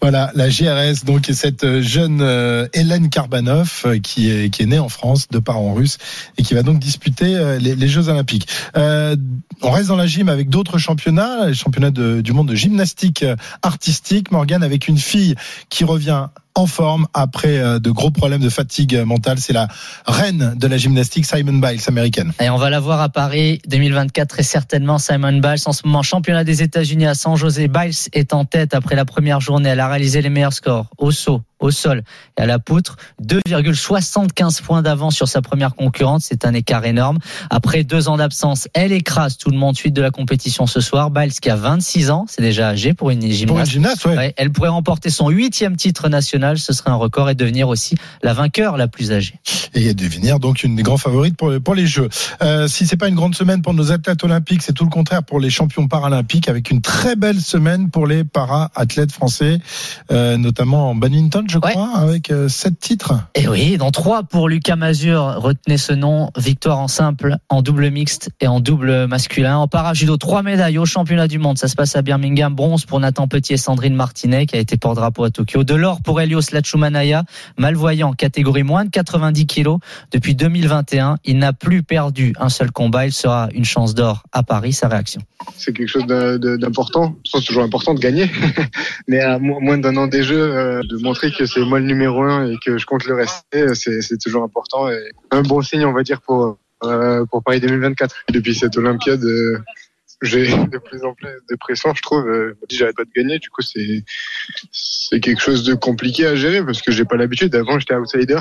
Voilà, 0.02 0.30
la 0.34 0.48
GRS, 0.48 1.04
donc, 1.04 1.28
et 1.28 1.34
cette 1.34 1.62
euh, 1.64 1.82
jeune 1.82 2.22
euh, 2.22 2.66
Hélène 2.72 3.10
Karbanov, 3.10 3.82
euh, 3.84 3.98
qui 3.98 4.30
est, 4.30 4.48
qui 4.48 4.62
est 4.62 4.66
née 4.66 4.78
en 4.78 4.88
France, 4.88 5.28
de 5.28 5.38
parents 5.38 5.74
russes, 5.74 5.98
et 6.38 6.42
qui 6.42 6.54
va 6.54 6.62
donc 6.62 6.78
disputer 6.78 7.58
les, 7.60 7.88
Jeux 7.88 8.08
Olympiques. 8.08 8.48
On 8.74 9.70
reste 9.70 9.88
dans 9.88 9.96
la 9.96 10.06
gym 10.06 10.28
avec 10.28 10.48
d'autres 10.48 10.78
championnats, 10.78 11.46
les 11.46 11.54
championnats 11.54 11.90
du 11.90 12.32
monde 12.32 12.48
de 12.48 12.54
gymnastique 12.54 13.24
artistique. 13.62 14.30
Morgane 14.30 14.62
avec 14.62 14.88
une 14.88 14.96
fille 14.96 15.34
qui 15.68 15.84
revient 15.84 16.28
en 16.54 16.66
forme 16.66 17.06
après 17.14 17.58
euh, 17.58 17.78
de 17.78 17.90
gros 17.90 18.10
problèmes 18.10 18.40
de 18.40 18.48
fatigue 18.48 18.96
mentale. 19.04 19.38
C'est 19.38 19.52
la 19.52 19.68
reine 20.06 20.54
de 20.56 20.66
la 20.66 20.76
gymnastique, 20.76 21.24
Simon 21.26 21.58
Biles, 21.58 21.80
américaine. 21.86 22.32
Et 22.40 22.50
on 22.50 22.56
va 22.56 22.70
la 22.70 22.80
voir 22.80 23.00
à 23.00 23.08
Paris 23.08 23.60
2024 23.68 24.28
très 24.28 24.42
certainement. 24.42 24.98
Simon 24.98 25.38
Biles 25.38 25.62
en 25.66 25.72
ce 25.72 25.86
moment 25.86 26.02
championnat 26.02 26.44
des 26.44 26.62
États-Unis 26.62 27.06
à 27.06 27.14
San 27.14 27.36
José. 27.36 27.68
Biles 27.68 27.94
est 28.12 28.34
en 28.34 28.44
tête 28.44 28.74
après 28.74 28.96
la 28.96 29.04
première 29.04 29.40
journée. 29.40 29.68
Elle 29.68 29.80
a 29.80 29.88
réalisé 29.88 30.22
les 30.22 30.30
meilleurs 30.30 30.52
scores 30.52 30.86
au 30.98 31.10
saut, 31.10 31.42
au 31.60 31.70
sol 31.70 32.02
et 32.38 32.42
à 32.42 32.46
la 32.46 32.58
poutre. 32.58 32.96
2,75 33.22 34.62
points 34.62 34.82
d'avance 34.82 35.14
sur 35.14 35.28
sa 35.28 35.42
première 35.42 35.74
concurrente. 35.74 36.22
C'est 36.22 36.44
un 36.44 36.54
écart 36.54 36.84
énorme. 36.84 37.18
Après 37.50 37.84
deux 37.84 38.08
ans 38.08 38.16
d'absence, 38.16 38.68
elle 38.74 38.92
écrase 38.92 39.36
tout 39.36 39.50
le 39.50 39.58
monde 39.58 39.76
suite 39.76 39.94
de 39.94 40.02
la 40.02 40.10
compétition 40.10 40.66
ce 40.66 40.80
soir. 40.80 41.10
Biles 41.10 41.32
qui 41.32 41.50
a 41.50 41.56
26 41.56 42.10
ans, 42.10 42.24
c'est 42.28 42.42
déjà 42.42 42.68
âgé 42.68 42.94
pour 42.94 43.10
une 43.10 43.20
gymnaste. 43.20 43.46
Pour 43.46 43.58
une 43.60 43.66
gymnaste, 43.66 44.04
ouais. 44.06 44.16
Ouais, 44.16 44.34
elle 44.36 44.50
pourrait 44.50 44.68
remporter 44.68 45.10
son 45.10 45.28
huitième 45.28 45.76
titre 45.76 46.08
national. 46.08 46.39
Ce 46.58 46.72
serait 46.72 46.90
un 46.90 46.96
record 46.96 47.30
et 47.30 47.34
devenir 47.34 47.68
aussi 47.68 47.96
la 48.22 48.32
vainqueur 48.32 48.76
la 48.76 48.88
plus 48.88 49.12
âgée. 49.12 49.34
et 49.74 49.94
devenir 49.94 50.38
donc 50.38 50.62
une 50.62 50.76
des 50.76 50.82
grandes 50.82 51.00
favorites 51.00 51.36
pour, 51.36 51.52
pour 51.62 51.74
les 51.74 51.86
Jeux. 51.86 52.08
Euh, 52.42 52.68
si 52.68 52.86
c'est 52.86 52.96
pas 52.96 53.08
une 53.08 53.14
grande 53.14 53.34
semaine 53.34 53.62
pour 53.62 53.74
nos 53.74 53.92
athlètes 53.92 54.22
olympiques, 54.24 54.62
c'est 54.62 54.72
tout 54.72 54.84
le 54.84 54.90
contraire 54.90 55.22
pour 55.22 55.40
les 55.40 55.50
champions 55.50 55.88
paralympiques, 55.88 56.48
avec 56.48 56.70
une 56.70 56.80
très 56.80 57.16
belle 57.16 57.40
semaine 57.40 57.90
pour 57.90 58.06
les 58.06 58.24
para-athlètes 58.24 59.12
français, 59.12 59.58
euh, 60.10 60.36
notamment 60.36 60.90
en 60.90 60.94
badminton, 60.94 61.44
je 61.48 61.58
crois, 61.58 61.90
avec 61.96 62.30
euh, 62.30 62.48
sept 62.48 62.78
titres. 62.78 63.14
Et 63.34 63.48
oui, 63.48 63.76
dans 63.76 63.90
trois 63.90 64.22
pour 64.22 64.48
Lucas 64.48 64.76
Mazur, 64.76 65.36
retenez 65.38 65.78
ce 65.78 65.92
nom, 65.92 66.30
victoire 66.36 66.78
en 66.78 66.88
simple, 66.88 67.36
en 67.48 67.62
double 67.62 67.90
mixte 67.90 68.30
et 68.40 68.46
en 68.46 68.60
double 68.60 69.06
masculin. 69.06 69.58
En 69.58 69.68
para-judo, 69.68 70.16
trois 70.16 70.42
médailles 70.42 70.78
au 70.78 70.86
championnat 70.86 71.28
du 71.28 71.38
monde, 71.38 71.58
ça 71.58 71.68
se 71.68 71.74
passe 71.74 71.96
à 71.96 72.02
Birmingham, 72.02 72.54
bronze 72.54 72.84
pour 72.84 73.00
Nathan 73.00 73.28
Petit 73.28 73.54
et 73.54 73.56
Sandrine 73.56 73.94
Martinet 73.94 74.46
qui 74.46 74.56
a 74.56 74.58
été 74.58 74.76
porte-drapeau 74.76 75.24
à 75.24 75.30
Tokyo, 75.30 75.64
de 75.64 75.74
l'or 75.74 76.00
pour 76.02 76.20
Elios 76.30 76.52
Lachumanaya, 76.52 77.24
malvoyant, 77.58 78.12
catégorie 78.12 78.62
moins 78.62 78.84
de 78.84 78.90
90 78.90 79.46
kilos. 79.46 79.78
Depuis 80.12 80.36
2021, 80.36 81.16
il 81.24 81.38
n'a 81.38 81.52
plus 81.52 81.82
perdu 81.82 82.32
un 82.38 82.48
seul 82.48 82.70
combat, 82.70 83.06
il 83.06 83.12
sera 83.12 83.48
une 83.52 83.64
chance 83.64 83.94
d'or 83.94 84.22
à 84.32 84.42
Paris, 84.44 84.72
sa 84.72 84.86
réaction. 84.86 85.20
c'est 85.56 85.72
quelque 85.72 85.88
chose 85.88 86.06
d'important. 86.06 87.16
Je 87.26 87.32
pense 87.32 87.44
toujours 87.44 87.64
important 87.64 87.94
de 87.94 88.00
gagner, 88.00 88.30
mais 89.08 89.20
à 89.20 89.38
mo- 89.40 89.58
moins 89.60 89.78
d'un 89.78 89.96
an 89.96 90.06
des 90.06 90.22
Jeux, 90.22 90.40
euh, 90.40 90.82
de 90.88 90.96
montrer 90.98 91.32
que 91.32 91.46
c'est 91.46 91.60
moi 91.64 91.80
le 91.80 91.86
numéro 91.86 92.22
un 92.22 92.48
et 92.50 92.56
que 92.64 92.78
je 92.78 92.86
compte 92.86 93.04
le 93.06 93.14
rester, 93.16 93.74
c'est 93.74 94.00
c'est 94.02 94.18
toujours 94.18 94.44
important 94.44 94.86
un 95.32 95.42
bon 95.42 95.62
signe, 95.62 95.84
on 95.84 95.92
va 95.92 96.02
dire, 96.02 96.20
pour 96.20 96.58
euh, 96.84 97.24
pour 97.30 97.42
Paris 97.42 97.60
2024. 97.60 98.14
Depuis 98.32 98.54
cette 98.54 98.76
Olympiade, 98.76 99.22
euh, 99.24 99.58
j'ai 100.22 100.46
de 100.66 100.78
plus 100.78 101.04
en 101.04 101.14
plus 101.14 101.28
de 101.50 101.56
pression, 101.56 101.94
je 101.94 102.02
trouve. 102.02 102.26
Euh, 102.26 102.56
j'arrête 102.70 102.96
pas 102.96 103.04
de 103.04 103.10
gagner, 103.14 103.38
du 103.38 103.50
coup, 103.50 103.62
c'est 103.62 104.04
c'est 104.72 105.20
quelque 105.20 105.40
chose 105.40 105.64
de 105.64 105.74
compliqué 105.74 106.26
à 106.26 106.34
gérer 106.34 106.64
parce 106.64 106.82
que 106.82 106.92
j'ai 106.92 107.04
pas 107.04 107.16
l'habitude. 107.16 107.54
Avant, 107.54 107.78
j'étais 107.78 107.94
outsider. 107.94 108.40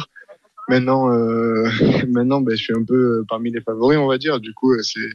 Maintenant, 0.67 1.11
euh, 1.11 1.69
maintenant, 2.09 2.41
ben, 2.41 2.55
je 2.55 2.63
suis 2.63 2.75
un 2.75 2.83
peu 2.83 3.23
parmi 3.27 3.51
les 3.51 3.61
favoris, 3.61 3.97
on 3.97 4.07
va 4.07 4.17
dire. 4.17 4.39
Du 4.39 4.53
coup, 4.53 4.73
euh, 4.73 4.81
c'est 4.83 5.09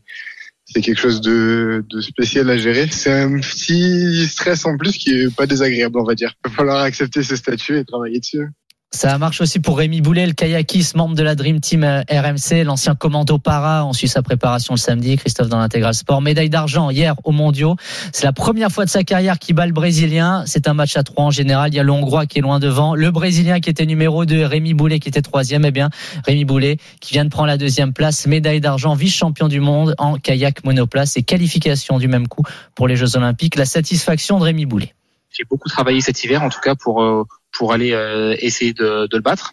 c'est 0.66 0.80
quelque 0.80 0.98
chose 0.98 1.20
de, 1.20 1.84
de 1.90 2.00
spécial 2.00 2.48
à 2.48 2.56
gérer. 2.56 2.88
C'est 2.90 3.12
un 3.12 3.38
petit 3.38 4.26
stress 4.26 4.64
en 4.64 4.78
plus 4.78 4.96
qui 4.96 5.10
est 5.10 5.34
pas 5.34 5.46
désagréable, 5.46 5.98
on 5.98 6.04
va 6.04 6.14
dire. 6.14 6.34
Il 6.44 6.48
va 6.48 6.56
falloir 6.56 6.80
accepter 6.80 7.22
ce 7.22 7.36
statut 7.36 7.78
et 7.78 7.84
travailler 7.84 8.18
dessus. 8.18 8.48
Ça 8.94 9.18
marche 9.18 9.40
aussi 9.40 9.58
pour 9.58 9.78
Rémi 9.78 10.00
Boulet, 10.00 10.24
le 10.24 10.34
kayakiste, 10.34 10.94
membre 10.94 11.16
de 11.16 11.24
la 11.24 11.34
Dream 11.34 11.58
Team 11.58 11.82
euh, 11.82 12.02
RMC, 12.08 12.62
l'ancien 12.62 12.94
commando 12.94 13.38
para. 13.38 13.84
On 13.84 13.92
suit 13.92 14.06
sa 14.06 14.22
préparation 14.22 14.74
le 14.74 14.78
samedi. 14.78 15.16
Christophe 15.16 15.48
dans 15.48 15.58
l'intégral 15.58 15.94
sport. 15.94 16.22
Médaille 16.22 16.48
d'argent 16.48 16.90
hier 16.90 17.16
aux 17.24 17.32
mondiaux. 17.32 17.74
C'est 18.12 18.24
la 18.24 18.32
première 18.32 18.70
fois 18.70 18.84
de 18.84 18.90
sa 18.90 19.02
carrière 19.02 19.40
qu'il 19.40 19.56
bat 19.56 19.66
le 19.66 19.72
Brésilien. 19.72 20.44
C'est 20.46 20.68
un 20.68 20.74
match 20.74 20.96
à 20.96 21.02
trois 21.02 21.24
en 21.24 21.32
général. 21.32 21.74
Il 21.74 21.76
y 21.76 21.80
a 21.80 21.82
le 21.82 21.90
Hongrois 21.90 22.26
qui 22.26 22.38
est 22.38 22.40
loin 22.40 22.60
devant. 22.60 22.94
Le 22.94 23.10
Brésilien 23.10 23.58
qui 23.58 23.68
était 23.68 23.84
numéro 23.84 24.24
2, 24.26 24.44
Rémi 24.44 24.74
Boulet 24.74 25.00
qui 25.00 25.08
était 25.08 25.22
troisième. 25.22 25.64
Eh 25.64 25.72
bien, 25.72 25.90
Rémi 26.24 26.44
Boulet 26.44 26.76
qui 27.00 27.14
vient 27.14 27.24
de 27.24 27.30
prendre 27.30 27.48
la 27.48 27.58
deuxième 27.58 27.92
place. 27.92 28.28
Médaille 28.28 28.60
d'argent, 28.60 28.94
vice-champion 28.94 29.48
du 29.48 29.58
monde 29.58 29.96
en 29.98 30.18
kayak 30.18 30.64
monoplace 30.64 31.16
et 31.16 31.24
qualification 31.24 31.98
du 31.98 32.06
même 32.06 32.28
coup 32.28 32.44
pour 32.76 32.86
les 32.86 32.94
Jeux 32.94 33.16
Olympiques. 33.16 33.56
La 33.56 33.66
satisfaction 33.66 34.38
de 34.38 34.44
Rémi 34.44 34.66
Boulet. 34.66 34.94
J'ai 35.36 35.44
beaucoup 35.50 35.68
travaillé 35.68 36.00
cet 36.00 36.22
hiver, 36.22 36.44
en 36.44 36.48
tout 36.48 36.60
cas 36.60 36.76
pour 36.76 37.02
euh, 37.02 37.24
pour 37.56 37.72
aller 37.72 37.92
euh, 37.92 38.36
essayer 38.40 38.72
de, 38.72 39.06
de, 39.06 39.16
le 39.16 39.22
battre. 39.22 39.52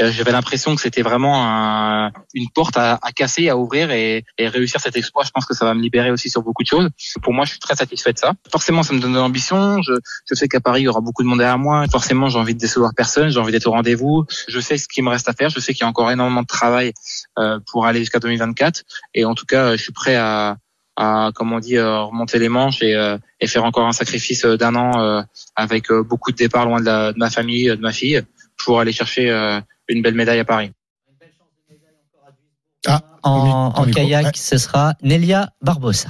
Euh, 0.00 0.10
j'avais 0.12 0.32
l'impression 0.32 0.74
que 0.74 0.80
c'était 0.80 1.02
vraiment 1.02 1.44
un, 1.44 2.12
une 2.34 2.48
porte 2.54 2.76
à, 2.76 2.98
à, 3.02 3.12
casser, 3.12 3.48
à 3.48 3.56
ouvrir 3.56 3.90
et, 3.90 4.24
et, 4.38 4.48
réussir 4.48 4.80
cet 4.80 4.96
exploit. 4.96 5.24
Je 5.24 5.30
pense 5.30 5.44
que 5.44 5.54
ça 5.54 5.64
va 5.64 5.74
me 5.74 5.82
libérer 5.82 6.10
aussi 6.10 6.30
sur 6.30 6.42
beaucoup 6.42 6.62
de 6.62 6.68
choses. 6.68 6.88
Pour 7.22 7.32
moi, 7.32 7.44
je 7.44 7.50
suis 7.50 7.60
très 7.60 7.74
satisfait 7.74 8.12
de 8.12 8.18
ça. 8.18 8.32
Forcément, 8.50 8.82
ça 8.82 8.94
me 8.94 9.00
donne 9.00 9.12
de 9.12 9.18
l'ambition. 9.18 9.82
Je, 9.82 9.92
je 10.28 10.34
sais 10.34 10.48
qu'à 10.48 10.60
Paris, 10.60 10.82
il 10.82 10.84
y 10.84 10.88
aura 10.88 11.00
beaucoup 11.00 11.22
de 11.22 11.28
monde 11.28 11.38
derrière 11.38 11.58
moi. 11.58 11.84
Forcément, 11.90 12.28
j'ai 12.28 12.38
envie 12.38 12.54
de 12.54 12.60
décevoir 12.60 12.92
personne. 12.96 13.30
J'ai 13.30 13.40
envie 13.40 13.52
d'être 13.52 13.66
au 13.66 13.72
rendez-vous. 13.72 14.24
Je 14.48 14.60
sais 14.60 14.78
ce 14.78 14.86
qu'il 14.88 15.04
me 15.04 15.10
reste 15.10 15.28
à 15.28 15.32
faire. 15.32 15.50
Je 15.50 15.60
sais 15.60 15.72
qu'il 15.74 15.82
y 15.82 15.84
a 15.84 15.88
encore 15.88 16.10
énormément 16.10 16.42
de 16.42 16.46
travail 16.46 16.92
euh, 17.38 17.58
pour 17.70 17.86
aller 17.86 18.00
jusqu'à 18.00 18.20
2024. 18.20 18.82
Et 19.14 19.24
en 19.24 19.34
tout 19.34 19.46
cas, 19.46 19.76
je 19.76 19.82
suis 19.82 19.92
prêt 19.92 20.16
à 20.16 20.56
à 21.00 21.30
comme 21.34 21.52
on 21.52 21.60
dit 21.60 21.78
euh, 21.78 22.02
remonter 22.02 22.38
les 22.38 22.50
manches 22.50 22.82
et, 22.82 22.94
euh, 22.94 23.16
et 23.40 23.46
faire 23.46 23.64
encore 23.64 23.86
un 23.86 23.92
sacrifice 23.92 24.44
euh, 24.44 24.58
d'un 24.58 24.74
an 24.74 25.24
avec 25.56 25.90
beaucoup 25.90 26.30
de 26.30 26.36
départs 26.36 26.66
loin 26.66 26.80
de, 26.80 26.84
la, 26.84 27.12
de, 27.12 27.18
ma 27.18 27.30
famille, 27.30 27.68
de 27.68 27.80
ma 27.80 27.92
fille, 27.92 28.22
pour 28.62 28.80
aller 28.80 28.92
chercher 28.92 29.30
une 29.88 30.02
belle 30.02 30.14
médaille 30.14 30.40
à 30.40 30.44
Paris. 30.44 30.72
Ah, 32.86 33.00
en, 33.22 33.72
en 33.76 33.84
kayak, 33.84 34.36
ce 34.36 34.58
sera 34.58 34.94
Nelia 35.02 35.50
Barbosa. 35.62 36.08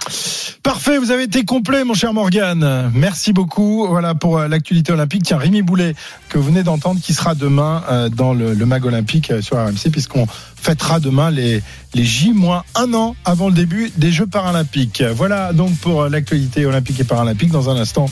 Parfait, 0.62 0.98
vous 0.98 1.11
avez 1.11 1.24
été 1.24 1.44
complet, 1.44 1.84
mon 1.84 1.94
cher 1.94 2.12
Morgan. 2.12 2.90
Merci 2.94 3.32
beaucoup. 3.32 3.86
Voilà 3.88 4.14
pour 4.14 4.38
l'actualité 4.38 4.92
olympique. 4.92 5.22
Tiens, 5.24 5.38
Rémi 5.38 5.62
Boulet, 5.62 5.94
que 6.28 6.38
vous 6.38 6.44
venez 6.44 6.62
d'entendre, 6.62 7.00
qui 7.00 7.14
sera 7.14 7.34
demain 7.34 7.82
dans 8.14 8.34
le, 8.34 8.54
le 8.54 8.66
mag 8.66 8.84
olympique 8.84 9.32
sur 9.40 9.56
RMC, 9.56 9.90
puisqu'on 9.90 10.26
fêtera 10.61 11.00
demain 11.00 11.30
les, 11.30 11.62
les 11.94 12.04
J 12.04 12.32
moins 12.32 12.64
un 12.74 12.92
an 12.94 13.16
avant 13.24 13.48
le 13.48 13.54
début 13.54 13.90
des 13.96 14.12
Jeux 14.12 14.26
paralympiques. 14.26 15.02
Voilà 15.14 15.52
donc 15.52 15.76
pour 15.78 16.04
l'actualité 16.08 16.66
olympique 16.66 17.00
et 17.00 17.04
paralympique. 17.04 17.50
Dans 17.50 17.70
un 17.70 17.76
instant, 17.76 18.06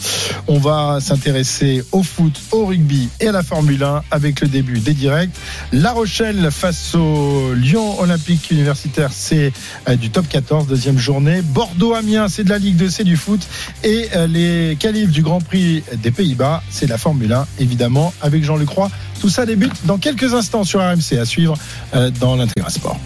on 0.46 0.59
va 0.59 0.99
s'intéresser 1.01 1.84
au 1.92 2.03
foot, 2.03 2.40
au 2.53 2.66
rugby 2.66 3.09
et 3.20 3.28
à 3.28 3.32
la 3.32 3.42
Formule 3.42 3.82
1 3.82 4.03
avec 4.11 4.40
le 4.40 4.49
début 4.49 4.78
des 4.78 4.94
directs. 4.94 5.30
La 5.72 5.92
Rochelle 5.92 6.51
face 6.51 6.94
au 6.94 7.53
Lyon 7.55 8.01
Olympique 8.01 8.51
Universitaire, 8.89 9.11
c'est 9.12 9.53
euh, 9.89 9.97
du 9.97 10.11
top 10.11 10.28
14, 10.28 10.66
deuxième 10.66 10.99
journée. 10.99 11.43
Bordeaux-Amiens, 11.43 12.28
c'est 12.28 12.45
de 12.45 12.51
la 12.51 12.59
Ligue 12.59 12.76
2, 12.76 12.91
c'est 12.91 13.05
du 13.05 13.16
foot. 13.16 13.41
Et 13.84 14.09
euh, 14.14 14.26
les 14.26 14.76
qualifs 14.76 15.11
du 15.11 15.22
Grand 15.22 15.41
Prix 15.41 15.82
des 16.03 16.11
Pays-Bas, 16.11 16.62
c'est 16.70 16.86
la 16.86 16.99
Formule 16.99 17.32
1, 17.32 17.47
évidemment, 17.59 18.12
avec 18.20 18.45
Jean-Luc 18.45 18.68
Roy. 18.70 18.91
Tout 19.20 19.28
ça 19.28 19.47
débute 19.47 19.84
dans 19.84 19.99
quelques 19.99 20.34
instants 20.34 20.64
sur 20.64 20.80
RMC 20.80 21.18
à 21.20 21.24
suivre 21.24 21.55
euh, 21.95 22.11
dans 22.20 22.36
l'intégral 22.36 22.72
sport. 22.72 22.99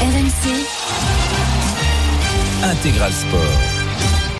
RMC 0.00 0.50
Intégral 2.62 3.12
sport. 3.12 3.77